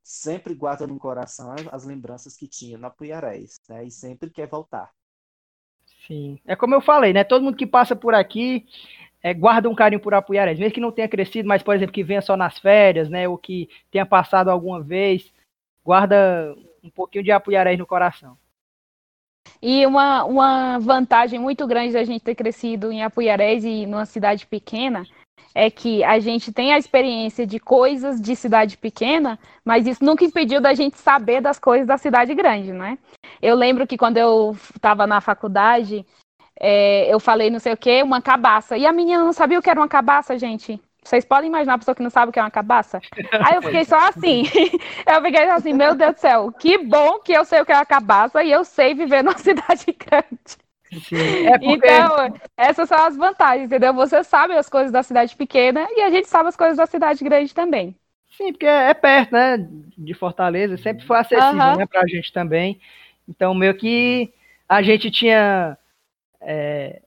sempre 0.01 0.55
guardam 0.55 0.87
no 0.87 0.97
coração 0.97 1.51
as, 1.51 1.67
as 1.71 1.83
lembranças 1.85 2.35
que 2.35 2.47
tinha 2.47 2.75
na 2.75 2.87
Apuiarés, 2.87 3.57
né? 3.69 3.85
E 3.85 3.91
sempre 3.91 4.31
quer 4.31 4.47
voltar. 4.47 4.89
Sim. 6.07 6.39
É 6.43 6.55
como 6.55 6.73
eu 6.73 6.81
falei, 6.81 7.13
né? 7.13 7.23
Todo 7.23 7.43
mundo 7.43 7.55
que 7.55 7.67
passa 7.67 7.95
por 7.95 8.15
aqui 8.15 8.65
é, 9.21 9.31
guarda 9.31 9.69
um 9.69 9.75
carinho 9.75 10.01
por 10.01 10.15
Apuiarés, 10.15 10.57
mesmo 10.57 10.73
que 10.73 10.81
não 10.81 10.91
tenha 10.91 11.07
crescido, 11.07 11.47
mas, 11.47 11.61
por 11.61 11.75
exemplo, 11.75 11.93
que 11.93 12.03
venha 12.03 12.23
só 12.23 12.35
nas 12.35 12.57
férias, 12.57 13.11
né? 13.11 13.29
Ou 13.29 13.37
que 13.37 13.69
tenha 13.91 14.07
passado 14.07 14.49
alguma 14.49 14.81
vez, 14.81 15.31
guarda 15.85 16.55
um 16.83 16.89
pouquinho 16.89 17.23
de 17.23 17.29
Apuiarés 17.29 17.77
no 17.77 17.85
coração. 17.85 18.35
E 19.61 19.85
uma, 19.85 20.23
uma 20.23 20.79
vantagem 20.79 21.39
muito 21.39 21.65
grande 21.65 21.93
da 21.93 22.03
gente 22.03 22.23
ter 22.23 22.35
crescido 22.35 22.91
em 22.91 23.03
Apuiarés 23.03 23.63
e 23.65 23.85
numa 23.85 24.05
cidade 24.05 24.45
pequena 24.45 25.05
é 25.55 25.71
que 25.71 26.03
a 26.03 26.19
gente 26.19 26.53
tem 26.53 26.71
a 26.71 26.77
experiência 26.77 27.47
de 27.47 27.59
coisas 27.59 28.21
de 28.21 28.35
cidade 28.35 28.77
pequena, 28.77 29.39
mas 29.65 29.87
isso 29.87 30.05
nunca 30.05 30.23
impediu 30.23 30.61
da 30.61 30.75
gente 30.75 30.99
saber 30.99 31.41
das 31.41 31.57
coisas 31.57 31.87
da 31.87 31.97
cidade 31.97 32.35
grande, 32.35 32.71
né? 32.71 32.99
Eu 33.41 33.55
lembro 33.55 33.87
que 33.87 33.97
quando 33.97 34.17
eu 34.17 34.55
estava 34.75 35.07
na 35.07 35.19
faculdade, 35.19 36.05
é, 36.59 37.11
eu 37.11 37.19
falei 37.19 37.49
não 37.49 37.59
sei 37.59 37.73
o 37.73 37.77
que, 37.77 38.03
uma 38.03 38.21
cabaça. 38.21 38.77
E 38.77 38.85
a 38.85 38.91
menina 38.91 39.23
não 39.23 39.33
sabia 39.33 39.57
o 39.57 39.61
que 39.61 39.69
era 39.69 39.79
uma 39.79 39.87
cabaça, 39.87 40.37
gente. 40.37 40.79
Vocês 41.07 41.25
podem 41.25 41.47
imaginar 41.49 41.75
a 41.75 41.77
pessoa 41.77 41.95
que 41.95 42.03
não 42.03 42.09
sabe 42.09 42.29
o 42.29 42.33
que 42.33 42.39
é 42.39 42.41
uma 42.43 42.51
cabaça? 42.51 43.01
Aí 43.39 43.55
eu 43.55 43.61
fiquei 43.61 43.85
só 43.85 43.97
assim. 44.09 44.43
Eu 45.07 45.21
fiquei 45.21 45.49
assim, 45.49 45.73
meu 45.73 45.95
Deus 45.95 46.15
do 46.15 46.19
céu, 46.19 46.51
que 46.51 46.77
bom 46.77 47.19
que 47.19 47.31
eu 47.31 47.45
sei 47.45 47.61
o 47.61 47.65
que 47.65 47.71
é 47.71 47.75
uma 47.75 47.85
cabaça 47.85 48.43
e 48.43 48.51
eu 48.51 48.63
sei 48.65 48.93
viver 48.93 49.23
numa 49.23 49.37
cidade 49.39 49.85
grande. 49.93 50.57
É 51.43 51.57
porque 51.59 51.87
Então, 51.87 52.39
essas 52.57 52.89
são 52.89 52.97
as 52.97 53.15
vantagens, 53.17 53.67
entendeu? 53.67 53.93
Você 53.93 54.23
sabe 54.23 54.53
as 54.55 54.69
coisas 54.69 54.91
da 54.91 55.03
cidade 55.03 55.35
pequena 55.35 55.87
e 55.91 56.01
a 56.01 56.09
gente 56.09 56.27
sabe 56.27 56.49
as 56.49 56.55
coisas 56.57 56.77
da 56.77 56.85
cidade 56.85 57.23
grande 57.23 57.53
também. 57.53 57.95
Sim, 58.31 58.51
porque 58.51 58.65
é 58.65 58.93
perto, 58.93 59.31
né? 59.33 59.57
De 59.97 60.13
Fortaleza, 60.13 60.77
sempre 60.77 61.05
foi 61.05 61.17
acessível, 61.17 61.73
Aham. 61.73 61.77
né? 61.77 61.85
Pra 61.85 62.07
gente 62.07 62.31
também. 62.31 62.79
Então, 63.27 63.53
meio 63.53 63.75
que 63.75 64.31
a 64.69 64.81
gente 64.83 65.09
tinha. 65.11 65.77
é, 66.41 67.01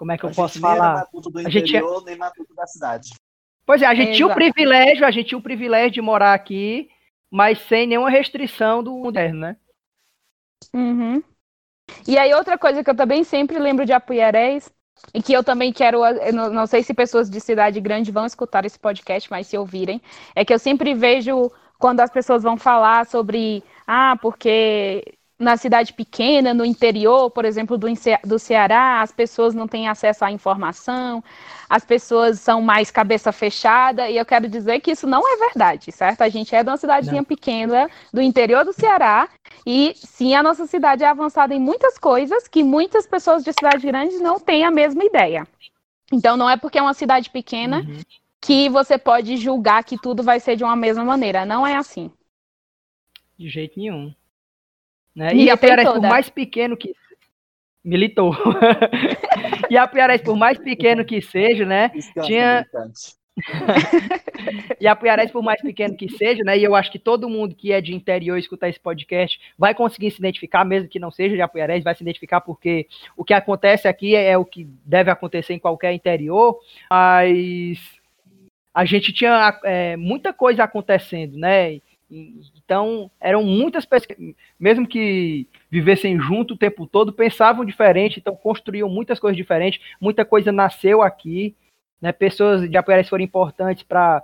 como 0.00 0.12
é 0.12 0.16
que 0.16 0.24
eu 0.24 0.30
A 0.30 0.32
posso 0.32 0.54
gente 0.54 0.62
nem 0.62 0.72
era 0.72 0.80
falar? 0.80 0.94
matuto 1.00 1.28
do 1.30 1.38
A 1.40 1.42
gente 1.42 1.76
é- 1.76 1.78
interior, 1.78 2.02
nem 2.06 2.16
matuto 2.16 2.54
da 2.54 2.66
cidade. 2.66 3.10
Pois 3.66 3.82
é, 3.82 3.86
a 3.86 3.94
gente 3.94 4.16
tinha 4.16 4.26
o 4.26 4.32
privilégio, 4.32 5.04
a 5.04 5.10
gente 5.10 5.28
tinha 5.28 5.38
o 5.38 5.42
privilégio 5.42 5.90
de 5.90 6.00
morar 6.00 6.32
aqui, 6.32 6.88
mas 7.30 7.58
sem 7.68 7.86
nenhuma 7.86 8.08
restrição 8.08 8.82
do 8.82 8.94
moderno, 8.94 9.40
né? 9.40 9.56
Uhum. 10.72 11.22
E 12.08 12.16
aí, 12.16 12.32
outra 12.32 12.56
coisa 12.56 12.82
que 12.82 12.88
eu 12.88 12.96
também 12.96 13.22
sempre 13.24 13.58
lembro 13.58 13.84
de 13.84 13.92
Apuiarés, 13.92 14.72
e 15.12 15.22
que 15.22 15.34
eu 15.34 15.44
também 15.44 15.70
quero, 15.70 16.02
eu 16.02 16.32
não, 16.32 16.50
não 16.50 16.66
sei 16.66 16.82
se 16.82 16.94
pessoas 16.94 17.28
de 17.28 17.38
cidade 17.38 17.78
grande 17.78 18.10
vão 18.10 18.24
escutar 18.24 18.64
esse 18.64 18.78
podcast, 18.78 19.30
mas 19.30 19.48
se 19.48 19.58
ouvirem, 19.58 20.00
é 20.34 20.46
que 20.46 20.54
eu 20.54 20.58
sempre 20.58 20.94
vejo 20.94 21.52
quando 21.78 22.00
as 22.00 22.10
pessoas 22.10 22.42
vão 22.42 22.56
falar 22.56 23.04
sobre, 23.04 23.62
ah, 23.86 24.16
porque 24.22 25.18
na 25.40 25.56
cidade 25.56 25.94
pequena, 25.94 26.52
no 26.52 26.66
interior, 26.66 27.30
por 27.30 27.46
exemplo, 27.46 27.78
do, 27.78 27.86
do 28.24 28.38
Ceará, 28.38 29.00
as 29.00 29.10
pessoas 29.10 29.54
não 29.54 29.66
têm 29.66 29.88
acesso 29.88 30.22
à 30.22 30.30
informação, 30.30 31.24
as 31.68 31.82
pessoas 31.82 32.38
são 32.40 32.60
mais 32.60 32.90
cabeça 32.90 33.32
fechada, 33.32 34.10
e 34.10 34.18
eu 34.18 34.26
quero 34.26 34.46
dizer 34.48 34.80
que 34.80 34.90
isso 34.90 35.06
não 35.06 35.26
é 35.26 35.38
verdade, 35.38 35.90
certo? 35.90 36.20
A 36.20 36.28
gente 36.28 36.54
é 36.54 36.62
de 36.62 36.68
uma 36.68 36.76
cidadezinha 36.76 37.24
pequena 37.24 37.88
do 38.12 38.20
interior 38.20 38.66
do 38.66 38.72
Ceará, 38.74 39.30
e 39.66 39.94
sim, 39.96 40.34
a 40.34 40.42
nossa 40.42 40.66
cidade 40.66 41.02
é 41.04 41.06
avançada 41.08 41.54
em 41.54 41.60
muitas 41.60 41.96
coisas 41.96 42.46
que 42.46 42.62
muitas 42.62 43.06
pessoas 43.06 43.42
de 43.42 43.52
cidade 43.54 43.86
grande 43.86 44.18
não 44.18 44.38
têm 44.38 44.64
a 44.64 44.70
mesma 44.70 45.02
ideia. 45.04 45.48
Então, 46.12 46.36
não 46.36 46.50
é 46.50 46.56
porque 46.56 46.78
é 46.78 46.82
uma 46.82 46.94
cidade 46.94 47.30
pequena 47.30 47.78
Uhum. 47.78 48.00
que 48.42 48.68
você 48.68 48.98
pode 48.98 49.36
julgar 49.38 49.84
que 49.84 49.96
tudo 49.96 50.22
vai 50.22 50.38
ser 50.38 50.56
de 50.56 50.64
uma 50.64 50.76
mesma 50.76 51.04
maneira. 51.04 51.46
Não 51.46 51.66
é 51.66 51.76
assim. 51.76 52.10
De 53.38 53.48
jeito 53.48 53.78
nenhum. 53.78 54.12
Né? 55.14 55.34
E 55.34 55.50
a 55.50 55.56
Piarés, 55.56 55.88
por 55.88 56.00
mais 56.00 56.30
pequeno 56.30 56.76
que. 56.76 56.94
Militou. 57.82 58.34
e 59.70 59.76
a 59.76 59.86
Piarés, 59.86 60.20
por 60.20 60.36
mais 60.36 60.58
pequeno 60.58 61.04
que 61.04 61.20
seja, 61.20 61.64
né? 61.64 61.90
Tinha-. 62.24 62.66
E 64.80 64.86
a 64.86 64.96
Piarés, 64.96 65.30
por 65.30 65.42
mais 65.42 65.60
pequeno 65.60 65.96
que 65.96 66.08
seja, 66.08 66.42
né? 66.42 66.58
E 66.58 66.64
eu 66.64 66.74
acho 66.74 66.90
que 66.90 66.98
todo 66.98 67.28
mundo 67.28 67.54
que 67.54 67.72
é 67.72 67.80
de 67.80 67.94
interior 67.94 68.36
e 68.36 68.40
escutar 68.40 68.68
esse 68.68 68.80
podcast 68.80 69.38
vai 69.58 69.74
conseguir 69.74 70.10
se 70.10 70.18
identificar, 70.18 70.64
mesmo 70.64 70.88
que 70.88 70.98
não 70.98 71.10
seja 71.10 71.34
de 71.34 71.42
Apuiarés, 71.42 71.84
vai 71.84 71.94
se 71.94 72.02
identificar 72.02 72.40
porque 72.40 72.86
o 73.16 73.24
que 73.24 73.34
acontece 73.34 73.86
aqui 73.86 74.14
é, 74.14 74.30
é 74.30 74.38
o 74.38 74.44
que 74.44 74.64
deve 74.84 75.10
acontecer 75.10 75.54
em 75.54 75.58
qualquer 75.58 75.92
interior, 75.92 76.58
mas 76.90 77.78
a 78.72 78.84
gente 78.84 79.12
tinha 79.12 79.58
é, 79.64 79.96
muita 79.96 80.32
coisa 80.32 80.64
acontecendo, 80.64 81.36
né? 81.36 81.80
Então, 82.10 83.10
eram 83.20 83.44
muitas 83.44 83.84
pessoas, 83.84 84.16
mesmo 84.58 84.86
que 84.86 85.46
vivessem 85.70 86.18
junto 86.18 86.54
o 86.54 86.56
tempo 86.56 86.86
todo, 86.86 87.12
pensavam 87.12 87.64
diferente, 87.64 88.18
então 88.18 88.34
construíam 88.34 88.88
muitas 88.88 89.20
coisas 89.20 89.36
diferentes, 89.36 89.80
muita 90.00 90.24
coisa 90.24 90.50
nasceu 90.50 91.02
aqui, 91.02 91.54
né? 92.00 92.10
Pessoas 92.10 92.68
de 92.68 92.76
Apuiarés 92.76 93.08
foram 93.08 93.24
importantes 93.24 93.84
para 93.84 94.22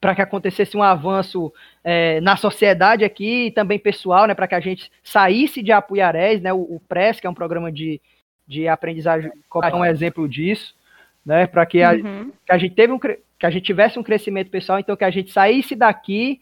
para 0.00 0.14
que 0.14 0.20
acontecesse 0.20 0.76
um 0.76 0.82
avanço 0.82 1.50
é, 1.82 2.20
na 2.20 2.36
sociedade 2.36 3.06
aqui 3.06 3.46
e 3.46 3.50
também 3.50 3.78
pessoal, 3.78 4.26
né, 4.26 4.34
para 4.34 4.46
que 4.46 4.54
a 4.54 4.60
gente 4.60 4.92
saísse 5.02 5.62
de 5.62 5.72
Apuiarés, 5.72 6.42
né, 6.42 6.52
o, 6.52 6.58
o 6.58 6.78
PRES, 6.86 7.20
que 7.20 7.26
é 7.26 7.30
um 7.30 7.34
programa 7.34 7.72
de, 7.72 8.02
de 8.46 8.68
aprendizagem, 8.68 9.32
é 9.62 9.74
um 9.74 9.82
exemplo 9.82 10.28
disso, 10.28 10.76
né, 11.24 11.46
para 11.46 11.64
que, 11.64 11.82
a, 11.82 11.92
Uhum. 11.92 12.30
que 12.44 12.52
a 12.52 12.58
gente 12.58 12.74
teve 12.74 12.92
um, 12.92 12.98
que 12.98 13.46
a 13.46 13.48
gente 13.48 13.64
tivesse 13.64 13.98
um 13.98 14.02
crescimento 14.02 14.50
pessoal, 14.50 14.78
então 14.78 14.94
que 14.94 15.04
a 15.04 15.10
gente 15.10 15.32
saísse 15.32 15.74
daqui, 15.74 16.38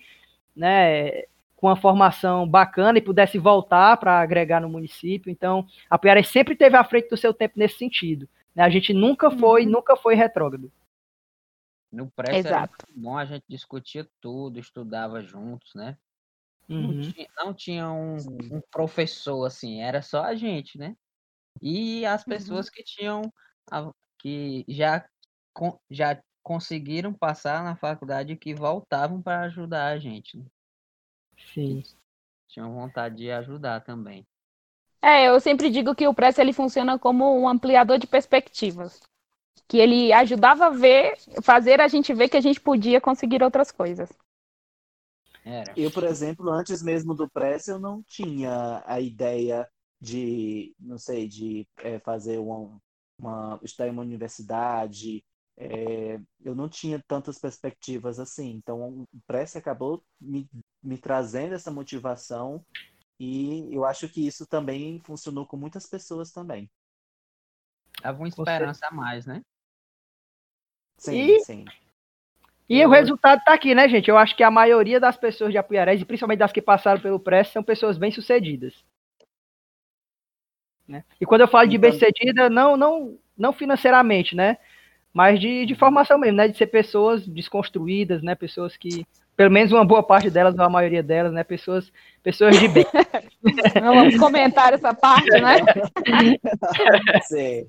né, 0.54 1.22
com 1.56 1.66
uma 1.68 1.76
formação 1.76 2.46
bacana 2.48 2.98
e 2.98 3.02
pudesse 3.02 3.38
voltar 3.38 3.96
para 3.96 4.20
agregar 4.20 4.60
no 4.60 4.68
município. 4.68 5.30
Então, 5.30 5.66
Apuiarés 5.88 6.28
sempre 6.28 6.54
teve 6.56 6.76
à 6.76 6.84
frente 6.84 7.08
do 7.08 7.16
seu 7.16 7.32
tempo 7.32 7.54
nesse 7.58 7.78
sentido. 7.78 8.28
Né? 8.54 8.62
A 8.62 8.68
gente 8.70 8.92
nunca 8.92 9.30
foi, 9.30 9.64
Uhum. 9.64 9.70
nunca 9.70 9.96
foi 9.96 10.14
retrógrado. 10.14 10.70
No 11.90 12.10
pré 12.10 12.30
era 12.30 12.38
Exato. 12.38 12.74
muito 12.88 13.00
bom, 13.04 13.18
a 13.18 13.24
gente 13.24 13.44
discutia 13.48 14.08
tudo, 14.20 14.58
estudava 14.58 15.22
juntos, 15.22 15.74
né? 15.74 15.96
Não 16.68 16.88
Uhum. 16.88 17.00
tinha, 17.00 17.28
não 17.36 17.54
tinha 17.54 17.90
um, 17.90 18.16
um 18.50 18.60
professor 18.70 19.44
assim, 19.44 19.82
era 19.82 20.00
só 20.00 20.22
a 20.22 20.34
gente, 20.34 20.78
né? 20.78 20.96
E 21.60 22.06
as 22.06 22.24
pessoas 22.24 22.70
que 22.70 22.82
tinham, 22.82 23.22
a- 23.70 23.90
que 24.18 24.64
já, 24.68 25.04
já 25.90 26.18
conseguiram 26.42 27.12
passar 27.12 27.62
na 27.62 27.76
faculdade 27.76 28.36
que 28.36 28.54
voltavam 28.54 29.22
para 29.22 29.42
ajudar 29.42 29.86
a 29.86 29.98
gente, 29.98 30.36
né? 30.36 30.44
Sim. 31.54 31.82
Tinham 32.48 32.74
vontade 32.74 33.16
de 33.16 33.30
ajudar 33.30 33.80
também. 33.80 34.26
É, 35.00 35.28
eu 35.28 35.40
sempre 35.40 35.70
digo 35.70 35.94
que 35.94 36.06
o 36.06 36.14
Press 36.14 36.38
ele 36.38 36.52
funciona 36.52 36.98
como 36.98 37.38
um 37.38 37.48
ampliador 37.48 37.98
de 37.98 38.06
perspectivas. 38.06 39.00
Que 39.66 39.78
ele 39.78 40.12
ajudava 40.12 40.66
a 40.66 40.70
ver, 40.70 41.16
fazer 41.42 41.80
a 41.80 41.88
gente 41.88 42.12
ver 42.12 42.28
que 42.28 42.36
a 42.36 42.40
gente 42.40 42.60
podia 42.60 43.00
conseguir 43.00 43.42
outras 43.42 43.72
coisas. 43.72 44.10
Era. 45.44 45.72
Eu, 45.76 45.90
por 45.90 46.04
exemplo, 46.04 46.48
antes 46.50 46.82
mesmo 46.82 47.14
do 47.14 47.28
Press, 47.28 47.66
eu 47.66 47.78
não 47.78 48.02
tinha 48.02 48.82
a 48.86 49.00
ideia 49.00 49.68
de, 50.00 50.74
não 50.78 50.98
sei, 50.98 51.26
de 51.26 51.66
eh, 51.78 51.98
fazer 52.00 52.38
uma, 52.38 52.80
uma, 53.18 53.60
estudar 53.62 53.88
em 53.88 53.90
uma 53.90 54.02
universidade. 54.02 55.24
Eh, 55.64 56.20
eu 56.44 56.54
não 56.54 56.68
tinha 56.68 57.02
tantas 57.06 57.38
perspectivas 57.38 58.18
assim. 58.18 58.50
Então, 58.50 58.80
o 59.02 59.06
Press 59.26 59.56
acabou 59.56 60.02
me, 60.20 60.48
me 60.82 60.98
trazendo 60.98 61.54
essa 61.54 61.70
motivação 61.70 62.64
e 63.18 63.68
eu 63.74 63.84
acho 63.84 64.08
que 64.08 64.26
isso 64.26 64.46
também 64.46 65.00
funcionou 65.04 65.46
com 65.46 65.56
muitas 65.56 65.86
pessoas 65.86 66.32
também. 66.32 66.70
Dava 68.02 68.18
uma 68.18 68.28
Você- 68.30 68.40
esperança 68.40 68.86
a 68.86 68.90
mais, 68.90 69.26
né? 69.26 69.42
Sim, 70.98 71.20
E- 71.20 71.40
sim. 71.40 71.64
E 72.68 72.84
o 72.86 72.88
resultado 72.88 73.40
está 73.40 73.52
aqui, 73.52 73.74
né, 73.74 73.88
gente? 73.88 74.08
Eu 74.08 74.16
acho 74.16 74.34
que 74.36 74.42
a 74.42 74.50
maioria 74.50 74.98
das 74.98 75.16
pessoas 75.16 75.50
de 75.52 75.58
Apuiarés, 75.58 76.00
e 76.00 76.04
principalmente 76.04 76.38
das 76.38 76.52
que 76.52 76.62
passaram 76.62 77.00
pelo 77.02 77.20
Press, 77.20 77.48
são 77.48 77.62
pessoas 77.62 77.98
bem-sucedidas. 77.98 78.84
Né? 80.88 81.04
E 81.20 81.26
quando 81.26 81.42
eu 81.42 81.48
falo 81.48 81.68
de 81.68 81.76
Então- 81.76 81.90
bem-sucedida, 81.90 82.48
não, 82.48 82.76
não, 82.76 83.18
não 83.36 83.52
financeiramente, 83.52 84.34
né? 84.34 84.58
Mas 85.12 85.38
de, 85.38 85.66
de 85.66 85.74
formação 85.74 86.18
mesmo, 86.18 86.36
né? 86.36 86.48
De 86.48 86.56
ser 86.56 86.66
pessoas 86.68 87.26
desconstruídas, 87.26 88.22
né? 88.22 88.34
Pessoas 88.34 88.76
que, 88.76 89.06
pelo 89.36 89.50
menos 89.50 89.70
uma 89.72 89.84
boa 89.84 90.02
parte 90.02 90.30
delas, 90.30 90.56
ou 90.58 90.64
a 90.64 90.70
maioria 90.70 91.02
delas, 91.02 91.32
né? 91.32 91.44
Pessoas, 91.44 91.92
pessoas 92.22 92.58
de 92.58 92.66
bem. 92.68 92.86
Não 93.82 93.94
vamos 93.96 94.16
comentar 94.16 94.72
essa 94.72 94.94
parte, 94.94 95.28
né? 95.30 95.56
Sim. 97.24 97.66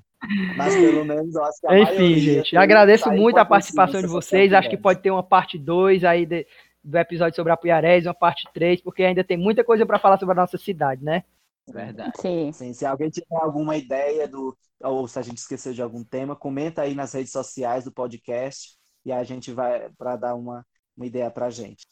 Mas 0.56 0.74
pelo 0.74 1.04
menos 1.04 1.34
eu 1.34 1.44
acho 1.44 1.60
que 1.60 1.66
a 1.66 1.78
Enfim, 1.78 1.94
maioria 1.94 2.18
gente, 2.36 2.56
agradeço 2.56 3.10
muito 3.10 3.38
a 3.38 3.44
participação 3.44 4.00
de 4.00 4.06
vocês. 4.06 4.52
Acho 4.54 4.70
que 4.70 4.76
pode 4.76 5.00
ter 5.00 5.10
uma 5.10 5.22
parte 5.22 5.58
2 5.58 6.02
aí 6.02 6.24
de- 6.24 6.46
do 6.82 6.96
episódio 6.98 7.36
sobre 7.36 7.52
Apuiarés, 7.52 8.06
uma 8.06 8.14
parte 8.14 8.48
3, 8.54 8.80
porque 8.80 9.02
ainda 9.02 9.22
tem 9.22 9.36
muita 9.36 9.62
coisa 9.62 9.84
para 9.84 9.98
falar 9.98 10.18
sobre 10.18 10.32
a 10.32 10.36
nossa 10.40 10.56
cidade, 10.56 11.04
né? 11.04 11.24
Verdade. 11.66 12.12
Sim. 12.20 12.52
Sim, 12.52 12.72
se 12.72 12.84
alguém 12.84 13.10
tiver 13.10 13.36
alguma 13.36 13.76
ideia 13.76 14.28
do, 14.28 14.56
ou 14.82 15.08
se 15.08 15.18
a 15.18 15.22
gente 15.22 15.38
esqueceu 15.38 15.72
de 15.72 15.82
algum 15.82 16.04
tema, 16.04 16.36
comenta 16.36 16.82
aí 16.82 16.94
nas 16.94 17.12
redes 17.12 17.32
sociais 17.32 17.84
do 17.84 17.92
podcast 17.92 18.76
e 19.04 19.12
a 19.12 19.24
gente 19.24 19.52
vai 19.52 19.90
para 19.96 20.16
dar 20.16 20.34
uma, 20.34 20.66
uma 20.96 21.06
ideia 21.06 21.30
pra 21.30 21.50
gente. 21.50 21.86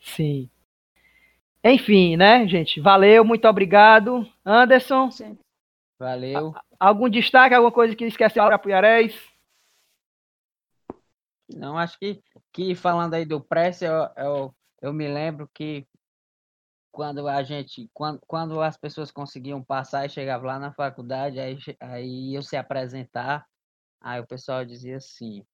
Sim. 0.00 0.48
Enfim, 1.62 2.16
né, 2.16 2.46
gente? 2.46 2.80
Valeu, 2.80 3.24
muito 3.24 3.48
obrigado. 3.48 4.26
Anderson, 4.44 5.10
Valeu. 5.98 6.54
algum 6.78 7.08
destaque, 7.08 7.54
alguma 7.54 7.72
coisa 7.72 7.96
que 7.96 8.04
esqueceu 8.04 8.44
para 8.44 8.54
Apuiarés? 8.54 9.20
Não, 11.52 11.76
acho 11.76 11.98
que, 11.98 12.22
que 12.52 12.74
falando 12.74 13.14
aí 13.14 13.24
do 13.24 13.40
Press, 13.40 13.82
eu, 13.82 14.08
eu, 14.16 14.54
eu 14.80 14.92
me 14.92 15.08
lembro 15.08 15.50
que 15.52 15.86
quando 16.90 17.28
a 17.28 17.42
gente, 17.42 17.88
quando, 17.92 18.20
quando 18.26 18.60
as 18.60 18.76
pessoas 18.76 19.10
conseguiam 19.10 19.62
passar 19.62 20.06
e 20.06 20.10
chegavam 20.10 20.46
lá 20.46 20.58
na 20.58 20.72
faculdade, 20.72 21.38
aí, 21.38 21.58
aí 21.80 22.34
eu 22.34 22.42
se 22.42 22.56
apresentar, 22.56 23.46
aí 24.00 24.20
o 24.20 24.26
pessoal 24.26 24.64
dizia 24.64 24.96
assim, 24.96 25.44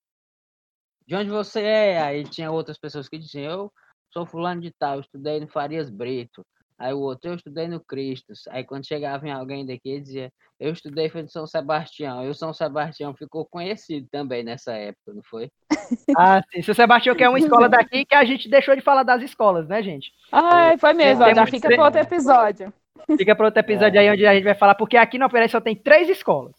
de 1.07 1.15
onde 1.15 1.31
você 1.31 1.63
é? 1.63 2.03
Aí 2.03 2.25
tinha 2.25 2.51
outras 2.51 2.79
pessoas 2.79 3.09
que 3.09 3.19
diziam, 3.19 3.51
eu 3.53 3.73
sou 4.13 4.27
fulano 4.27 4.61
de 4.61 4.71
tal, 4.73 5.01
estudei 5.01 5.41
no 5.41 5.49
Farias 5.49 5.91
Brito. 5.91 6.45
Aí 6.79 6.93
o 6.93 6.99
outro, 6.99 7.31
eu 7.31 7.35
estudei 7.35 7.69
no 7.69 7.81
Cristos. 7.81 8.47
Aí 8.49 8.65
quando 8.65 8.87
chegava 8.87 9.27
em 9.27 9.31
alguém 9.31 9.65
daqui, 9.65 9.91
ele 9.91 10.01
dizia, 10.01 10.33
eu 10.59 10.73
estudei 10.73 11.09
foi 11.09 11.23
no 11.23 11.29
São 11.29 11.47
Sebastião. 11.47 12.25
E 12.25 12.29
o 12.29 12.35
São 12.35 12.53
Sebastião 12.53 13.15
ficou 13.15 13.45
conhecido 13.47 14.09
também 14.11 14.43
nessa 14.43 14.73
época, 14.73 15.15
não 15.15 15.23
foi? 15.23 15.51
Ah, 16.17 16.43
sim. 16.51 16.63
Seu 16.63 16.75
Sebastião, 16.75 17.15
que 17.15 17.23
é 17.23 17.29
uma 17.29 17.39
escola 17.39 17.69
daqui, 17.69 18.07
que 18.07 18.15
a 18.15 18.25
gente 18.25 18.49
deixou 18.49 18.75
de 18.75 18.81
falar 18.81 19.03
das 19.03 19.23
escolas, 19.23 19.69
né, 19.69 19.83
gente? 19.83 20.11
Ai, 20.33 20.79
foi 20.79 20.95
mesmo, 20.95 21.23
ó, 21.23 21.35
já 21.35 21.47
fica 21.47 21.69
para 21.69 21.85
outro 21.85 22.01
episódio. 22.01 22.73
Fica 23.19 23.37
para 23.37 23.47
outro 23.47 23.61
episódio 23.61 24.01
aí 24.01 24.11
onde 24.11 24.27
a 24.27 24.35
gente 24.35 24.45
vai 24.45 24.55
falar, 24.55 24.75
porque 24.75 24.97
aqui 24.97 25.19
no 25.19 25.27
Apuiarés 25.27 25.51
só 25.51 25.61
tem 25.61 25.77
três 25.77 26.09
escolas. 26.09 26.55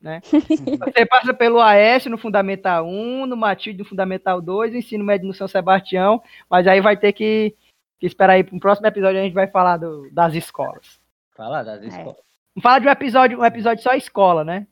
Né? 0.00 0.20
Você 0.30 1.06
passa 1.06 1.32
pelo 1.32 1.60
AS 1.60 2.06
no 2.06 2.18
Fundamental 2.18 2.86
1, 2.86 3.26
no 3.26 3.36
Matilde 3.36 3.78
no 3.78 3.84
Fundamental 3.84 4.40
2, 4.40 4.74
o 4.74 4.76
ensino 4.76 5.04
médio 5.04 5.26
no 5.26 5.34
São 5.34 5.48
Sebastião, 5.48 6.22
mas 6.50 6.66
aí 6.66 6.80
vai 6.80 6.96
ter 6.96 7.12
que, 7.12 7.54
que 7.98 8.06
esperar 8.06 8.34
aí 8.34 8.44
para 8.44 8.54
um 8.54 8.58
próximo 8.58 8.86
episódio 8.86 9.20
a 9.20 9.22
gente 9.22 9.32
vai 9.34 9.46
falar 9.48 9.76
do- 9.78 10.08
das 10.12 10.34
escolas. 10.34 11.00
Falar 11.34 11.62
das 11.62 11.82
escolas. 11.82 12.16
Vamos 12.54 12.62
falar 12.62 12.78
de 12.78 12.86
um 12.88 12.90
episódio, 12.90 13.38
um 13.40 13.44
episódio 13.44 13.82
só 13.82 13.92
escola, 13.94 14.44
né? 14.44 14.66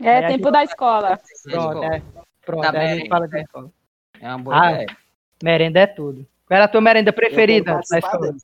É, 0.00 0.18
Aí 0.18 0.36
tempo 0.36 0.50
da 0.50 0.62
escola. 0.62 1.16
Pronto, 1.16 1.24
Escola. 1.48 1.96
é. 1.96 2.02
Pronto, 2.44 2.62
Da 2.62 2.70
aí 2.70 2.76
a 2.76 2.80
gente 2.80 2.92
merenda, 2.94 3.08
fala 3.08 3.26
né? 3.28 3.40
escola. 3.42 3.70
É 4.20 4.28
uma 4.28 4.38
boa 4.38 4.60
Ah, 4.66 4.72
ideia. 4.72 4.96
Merenda 5.42 5.80
é 5.80 5.86
tudo. 5.86 6.26
Qual 6.46 6.54
era 6.56 6.64
a 6.64 6.68
tua 6.68 6.80
merenda 6.80 7.12
preferida 7.12 7.80
na 7.90 7.98
escola? 7.98 8.36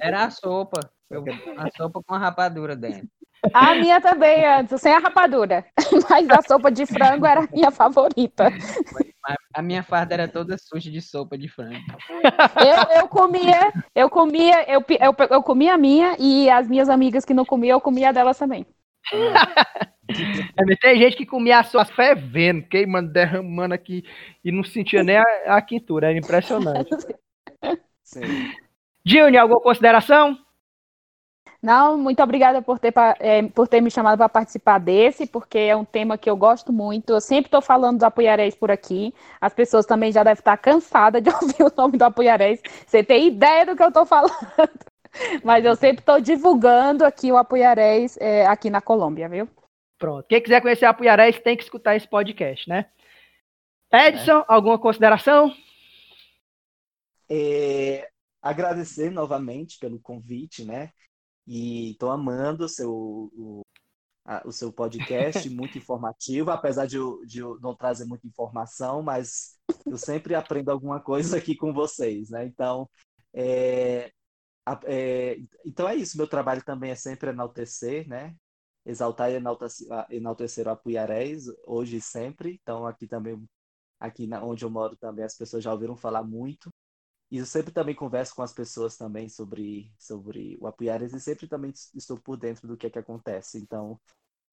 Era 0.00 0.24
a 0.24 0.30
sopa. 0.30 0.80
Eu- 1.08 1.24
a 1.56 1.70
sopa 1.76 2.02
com 2.02 2.14
a 2.14 2.18
rapadura 2.18 2.74
dentro. 2.74 3.08
A 3.54 3.74
minha 3.74 4.00
também, 4.00 4.44
antes, 4.44 4.80
sem 4.80 4.92
a 4.92 4.98
rapadura. 4.98 5.64
Mas 6.08 6.28
a 6.30 6.42
sopa 6.42 6.70
de 6.70 6.84
frango 6.86 7.26
era 7.26 7.40
a 7.40 7.48
minha 7.52 7.70
favorita. 7.70 8.52
A 9.54 9.62
minha 9.62 9.82
farda 9.82 10.14
era 10.14 10.28
toda 10.28 10.56
suja 10.58 10.90
de 10.90 11.00
sopa 11.00 11.36
de 11.36 11.48
frango. 11.48 11.78
Eu, 12.56 13.00
eu 13.00 13.08
comia, 13.08 13.72
eu 13.94 14.10
comia, 14.10 14.64
eu, 14.70 14.84
eu, 14.88 15.14
eu 15.30 15.42
comia 15.42 15.74
a 15.74 15.78
minha 15.78 16.16
e 16.18 16.50
as 16.50 16.68
minhas 16.68 16.88
amigas 16.88 17.24
que 17.24 17.34
não 17.34 17.44
comiam, 17.44 17.76
eu 17.76 17.80
comia 17.80 18.12
delas 18.12 18.38
também. 18.38 18.66
É, 19.12 20.76
tem 20.80 20.98
gente 20.98 21.16
que 21.16 21.26
comia 21.26 21.60
a 21.60 21.64
sua 21.64 21.84
fervendo, 21.84 22.62
queimando, 22.62 23.12
derramando 23.12 23.74
aqui 23.74 24.04
e 24.44 24.50
não 24.50 24.62
sentia 24.62 25.02
nem 25.02 25.16
a, 25.16 25.24
a 25.46 25.62
quintura. 25.62 26.08
Era 26.08 26.18
impressionante. 26.18 26.90
Sim. 28.02 28.20
Júnior, 29.04 29.42
alguma 29.42 29.60
consideração? 29.60 30.38
Não, 31.62 31.98
muito 31.98 32.22
obrigada 32.22 32.62
por 32.62 32.78
ter, 32.78 32.94
eh, 33.18 33.42
por 33.48 33.68
ter 33.68 33.82
me 33.82 33.90
chamado 33.90 34.16
para 34.16 34.28
participar 34.30 34.78
desse, 34.78 35.26
porque 35.26 35.58
é 35.58 35.76
um 35.76 35.84
tema 35.84 36.16
que 36.16 36.30
eu 36.30 36.36
gosto 36.36 36.72
muito. 36.72 37.10
Eu 37.12 37.20
sempre 37.20 37.48
estou 37.48 37.60
falando 37.60 37.98
do 37.98 38.04
Apoiarés 38.04 38.54
por 38.54 38.70
aqui. 38.70 39.12
As 39.38 39.52
pessoas 39.52 39.84
também 39.84 40.10
já 40.10 40.22
devem 40.22 40.38
estar 40.38 40.56
cansadas 40.56 41.22
de 41.22 41.28
ouvir 41.34 41.62
o 41.62 41.72
nome 41.76 41.98
do 41.98 42.04
Apoiarés. 42.04 42.62
Você 42.86 43.04
tem 43.04 43.26
ideia 43.28 43.66
do 43.66 43.76
que 43.76 43.82
eu 43.82 43.88
estou 43.88 44.06
falando. 44.06 44.32
Mas 45.44 45.64
eu 45.64 45.76
sempre 45.76 46.00
estou 46.00 46.20
divulgando 46.20 47.04
aqui 47.04 47.30
o 47.30 47.36
Apoiarés 47.36 48.16
eh, 48.18 48.46
aqui 48.46 48.70
na 48.70 48.80
Colômbia, 48.80 49.28
viu? 49.28 49.46
Pronto. 49.98 50.26
Quem 50.26 50.40
quiser 50.40 50.62
conhecer 50.62 50.86
a 50.86 50.90
Apuiarés 50.90 51.38
tem 51.40 51.54
que 51.56 51.62
escutar 51.62 51.94
esse 51.94 52.08
podcast, 52.08 52.66
né? 52.66 52.86
Edson, 53.92 54.44
alguma 54.48 54.78
consideração? 54.78 55.52
É, 57.28 58.08
agradecer 58.40 59.10
novamente 59.10 59.78
pelo 59.78 60.00
convite, 60.00 60.64
né? 60.64 60.90
E 61.46 61.92
estou 61.92 62.10
amando 62.10 62.64
o 62.64 62.68
seu, 62.68 62.92
o, 62.92 63.62
a- 64.24 64.42
o 64.46 64.52
seu 64.52 64.72
podcast, 64.72 65.48
muito 65.50 65.78
informativo, 65.78 66.50
apesar 66.50 66.86
de 66.86 66.96
eu, 66.96 67.24
de 67.26 67.40
eu 67.40 67.58
não 67.60 67.74
trazer 67.76 68.04
muita 68.06 68.26
informação, 68.26 69.02
mas 69.02 69.58
eu 69.88 69.98
sempre 69.98 70.34
aprendo 70.34 70.70
alguma 70.70 71.00
coisa 71.00 71.36
aqui 71.38 71.56
com 71.56 71.72
vocês, 71.72 72.30
né? 72.30 72.44
Então, 72.46 72.88
é, 73.34 74.12
é, 74.86 75.36
então 75.64 75.88
é 75.88 75.96
isso. 75.96 76.16
Meu 76.16 76.26
trabalho 76.28 76.62
também 76.64 76.90
é 76.90 76.94
sempre 76.94 77.30
enaltecer, 77.30 78.06
né? 78.08 78.34
Exaltar 78.84 79.30
e 79.30 79.34
enaltecer, 79.36 79.86
enaltecer 80.10 80.66
o 80.66 80.70
Apuiarés, 80.70 81.44
hoje 81.66 81.96
e 81.96 82.00
sempre. 82.00 82.58
Então, 82.62 82.86
aqui 82.86 83.06
também, 83.06 83.42
aqui 84.00 84.28
onde 84.42 84.64
eu 84.64 84.70
moro 84.70 84.96
também, 84.96 85.24
as 85.24 85.36
pessoas 85.36 85.64
já 85.64 85.72
ouviram 85.72 85.96
falar 85.96 86.22
muito. 86.24 86.70
E 87.30 87.38
eu 87.38 87.46
sempre 87.46 87.72
também 87.72 87.94
converso 87.94 88.34
com 88.34 88.42
as 88.42 88.52
pessoas 88.52 88.96
também 88.96 89.28
sobre, 89.28 89.92
sobre 89.98 90.58
o 90.60 90.66
Apuiarés 90.66 91.14
e 91.14 91.20
sempre 91.20 91.46
também 91.46 91.72
estou 91.94 92.18
por 92.18 92.36
dentro 92.36 92.66
do 92.66 92.76
que 92.76 92.86
é 92.86 92.90
que 92.90 92.98
acontece. 92.98 93.58
Então, 93.58 94.00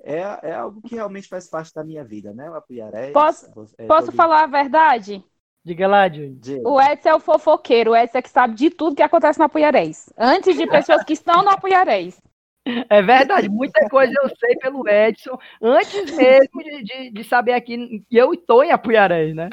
é, 0.01 0.19
é 0.21 0.53
algo 0.53 0.81
que 0.81 0.95
realmente 0.95 1.27
faz 1.27 1.47
parte 1.49 1.73
da 1.73 1.83
minha 1.83 2.05
vida, 2.05 2.33
né? 2.33 2.49
O 2.49 2.55
Apuiarés. 2.55 3.13
Posso- 3.13 3.47
é 3.77 3.87
Posso 3.87 4.07
todo 4.07 4.15
falar 4.15 4.43
a 4.43 4.47
verdade? 4.47 5.23
Diga 5.63 5.87
lá, 5.87 6.07
dia. 6.07 6.61
O 6.63 6.79
Edson 6.81 7.09
é 7.09 7.15
o 7.15 7.19
fofoqueiro, 7.19 7.91
o 7.91 7.95
Edson 7.95 8.17
é 8.17 8.21
que 8.21 8.29
sabe 8.29 8.53
de 8.55 8.69
tudo 8.69 8.95
que 8.95 9.01
acontece 9.01 9.39
no 9.39 9.45
Apoiarés. 9.45 10.09
Antes 10.17 10.55
de 10.57 10.67
pessoas 10.67 11.03
que 11.03 11.13
estão 11.13 11.41
no 11.43 11.49
Apoiarés. 11.49 12.21
É 12.89 13.01
verdade, 13.01 13.47
muita 13.47 13.85
coisa 13.87 14.13
eu 14.21 14.29
sei 14.37 14.57
pelo 14.57 14.85
Edson, 14.89 15.37
antes 15.61 16.11
mesmo 16.11 16.61
de, 16.61 16.83
de, 16.83 17.11
de 17.11 17.23
saber 17.23 17.53
aqui 17.53 18.01
que 18.09 18.17
eu 18.17 18.33
estou 18.33 18.61
em 18.61 18.71
Apuiarés, 18.71 19.33
né? 19.33 19.49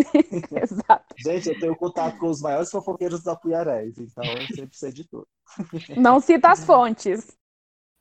Exato. 0.62 1.14
Gente, 1.18 1.48
eu 1.48 1.58
tenho 1.58 1.76
contato 1.76 2.18
com 2.18 2.28
os 2.28 2.40
maiores 2.40 2.70
fofoqueiros 2.70 3.22
do 3.22 3.30
Apuiarés, 3.30 3.98
então 3.98 4.24
eu 4.24 4.46
sempre 4.54 4.76
sei 4.76 4.92
de 4.92 5.04
tudo. 5.04 5.26
Não 5.96 6.20
cita 6.20 6.50
as 6.50 6.64
fontes. 6.64 7.36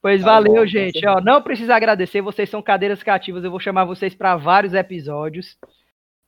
Pois 0.01 0.21
Tá 0.21 0.27
valeu, 0.27 0.53
bom, 0.53 0.59
com 0.59 0.65
gente. 0.67 1.05
Ó, 1.07 1.19
não 1.19 1.41
precisa 1.41 1.75
agradecer, 1.75 2.21
vocês 2.21 2.49
são 2.49 2.61
cadeiras 2.61 3.01
cativas, 3.01 3.43
eu 3.43 3.51
vou 3.51 3.59
chamar 3.59 3.85
vocês 3.85 4.13
para 4.13 4.35
vários 4.35 4.73
episódios. 4.73 5.57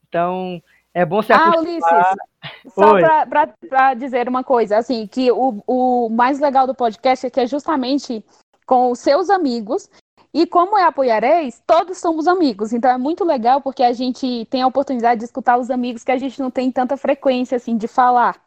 Então, 0.07 0.61
é 0.93 1.05
bom 1.05 1.21
se 1.21 1.31
Ah, 1.31 1.35
acostumar. 1.35 1.63
Ulisses, 1.63 2.73
só 2.73 2.93
para 3.29 3.93
dizer 3.93 4.27
uma 4.27 4.43
coisa, 4.43 4.77
assim, 4.77 5.05
que 5.05 5.31
o, 5.31 5.61
o 5.67 6.09
mais 6.09 6.39
legal 6.39 6.65
do 6.65 6.73
podcast 6.73 7.27
é 7.27 7.29
que 7.29 7.39
é 7.39 7.45
justamente 7.45 8.25
com 8.65 8.91
os 8.91 8.99
seus 8.99 9.29
amigos, 9.29 9.89
e 10.37 10.45
como 10.45 10.77
é 10.77 10.83
apoiarés, 10.83 11.63
todos 11.65 11.97
somos 11.97 12.27
amigos, 12.27 12.71
então 12.71 12.91
é 12.91 12.97
muito 12.97 13.25
legal 13.25 13.59
porque 13.59 13.81
a 13.81 13.91
gente 13.91 14.45
tem 14.51 14.61
a 14.61 14.67
oportunidade 14.67 15.17
de 15.17 15.25
escutar 15.25 15.57
os 15.57 15.71
amigos 15.71 16.03
que 16.03 16.11
a 16.11 16.17
gente 16.19 16.39
não 16.39 16.51
tem 16.51 16.71
tanta 16.71 16.95
frequência, 16.95 17.55
assim, 17.55 17.75
de 17.75 17.87
falar. 17.87 18.39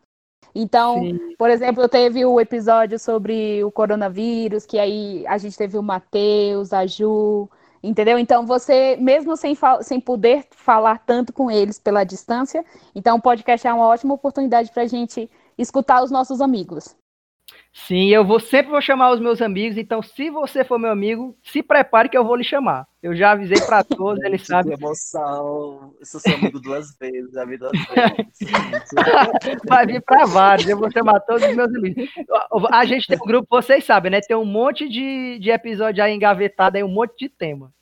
Então, 0.55 1.01
Sim. 1.01 1.35
por 1.37 1.51
exemplo, 1.51 1.89
teve 1.89 2.25
o 2.25 2.41
episódio 2.41 2.97
sobre 2.97 3.65
o 3.65 3.73
coronavírus, 3.73 4.65
que 4.65 4.79
aí 4.79 5.27
a 5.27 5.37
gente 5.37 5.59
teve 5.59 5.77
o 5.77 5.83
Matheus, 5.83 6.73
a 6.73 6.87
Ju, 6.87 7.51
entendeu? 7.83 8.21
Então, 8.21 8.47
você, 8.47 8.97
mesmo 9.01 9.37
sem, 9.37 9.59
sem 9.83 9.99
poder 9.99 10.47
falar 10.53 10.99
tanto 11.05 11.33
com 11.33 11.51
eles 11.51 11.81
pela 11.81 12.05
distância, 12.05 12.65
então 12.95 13.17
o 13.17 13.21
podcast 13.21 13.67
é 13.67 13.73
uma 13.73 13.89
ótima 13.89 14.15
oportunidade 14.15 14.71
para 14.71 14.85
a 14.85 14.87
gente 14.87 15.29
escutar 15.59 16.05
os 16.05 16.11
nossos 16.13 16.41
amigos. 16.41 16.95
Sim, 17.73 18.09
eu 18.09 18.25
vou 18.25 18.41
sempre 18.41 18.71
vou 18.71 18.81
chamar 18.81 19.13
os 19.13 19.21
meus 19.21 19.41
amigos, 19.41 19.79
então 19.79 20.03
se 20.03 20.29
você 20.29 20.65
for 20.65 20.79
meu 20.79 20.91
amigo, 20.91 21.37
se 21.43 21.63
prepare 21.63 22.09
que 22.09 22.19
eu 22.19 22.25
vou 22.25 22.35
lhe 22.35 22.45
chamar. 22.45 22.87
Eu 23.03 23.15
já 23.15 23.31
avisei 23.31 23.61
para 23.65 23.83
todos, 23.85 24.23
eles 24.25 24.45
sabem. 24.45 24.77
Que 24.77 24.83
emoção. 24.83 25.95
Eu 25.99 26.07
sou 26.07 26.21
seu 26.21 26.35
amigo 26.35 26.61
duas 26.61 26.95
vezes, 26.99 27.33
já 27.33 27.45
vi 27.45 27.57
duas 27.57 27.73
vezes. 27.73 28.91
Vai 29.67 29.87
vir 29.87 30.03
para 30.03 30.27
vários, 30.27 30.69
eu 30.69 30.77
vou 30.79 30.91
chamar 30.91 31.21
todos 31.21 31.45
os 31.45 31.55
meus 31.55 31.75
amigos. 31.75 32.09
A 32.71 32.85
gente 32.85 33.07
tem 33.07 33.17
um 33.17 33.27
grupo, 33.27 33.47
vocês 33.49 33.85
sabem, 33.85 34.11
né? 34.11 34.21
Tem 34.21 34.37
um 34.37 34.45
monte 34.45 34.89
de, 34.89 35.39
de 35.39 35.51
episódio 35.51 36.03
aí 36.03 36.13
engavetado, 36.13 36.77
aí 36.77 36.83
um 36.83 36.89
monte 36.89 37.17
de 37.19 37.29
tema. 37.29 37.73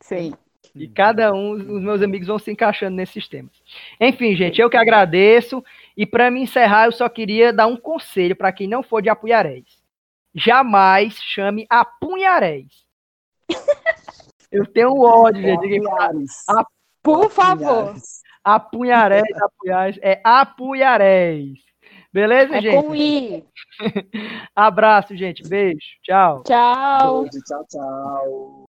Sim. 0.00 0.32
E 0.74 0.86
cada 0.86 1.32
um, 1.32 1.52
os 1.52 1.82
meus 1.82 2.02
amigos 2.02 2.28
vão 2.28 2.38
se 2.38 2.50
encaixando 2.50 2.96
nesses 2.96 3.26
temas. 3.26 3.52
Enfim, 4.00 4.36
gente, 4.36 4.60
eu 4.60 4.70
que 4.70 4.76
agradeço. 4.76 5.64
E 5.98 6.06
para 6.06 6.30
me 6.30 6.40
encerrar, 6.40 6.84
eu 6.84 6.92
só 6.92 7.08
queria 7.08 7.52
dar 7.52 7.66
um 7.66 7.76
conselho 7.76 8.36
para 8.36 8.52
quem 8.52 8.68
não 8.68 8.84
for 8.84 9.02
de 9.02 9.08
Apunharés. 9.08 9.82
Jamais 10.32 11.20
chame 11.20 11.66
Apunharés. 11.68 12.86
Eu 14.50 14.64
tenho 14.64 14.98
ódio, 14.98 15.42
gente. 15.42 15.80
A, 16.48 16.64
Por 17.02 17.28
favor. 17.30 17.94
Apunharés, 18.42 19.24
Apunharés. 19.42 19.98
É 20.00 20.20
Apunharés. 20.24 21.58
Beleza, 22.10 22.56
é 22.56 22.62
gente? 22.62 22.82
Com 22.82 22.94
I. 22.94 23.44
Abraço, 24.56 25.14
gente. 25.16 25.46
Beijo. 25.46 25.78
Tchau. 26.02 26.44
Tchau. 26.44 27.22
Beijo, 27.24 27.44
tchau, 27.44 27.66
tchau. 27.68 28.64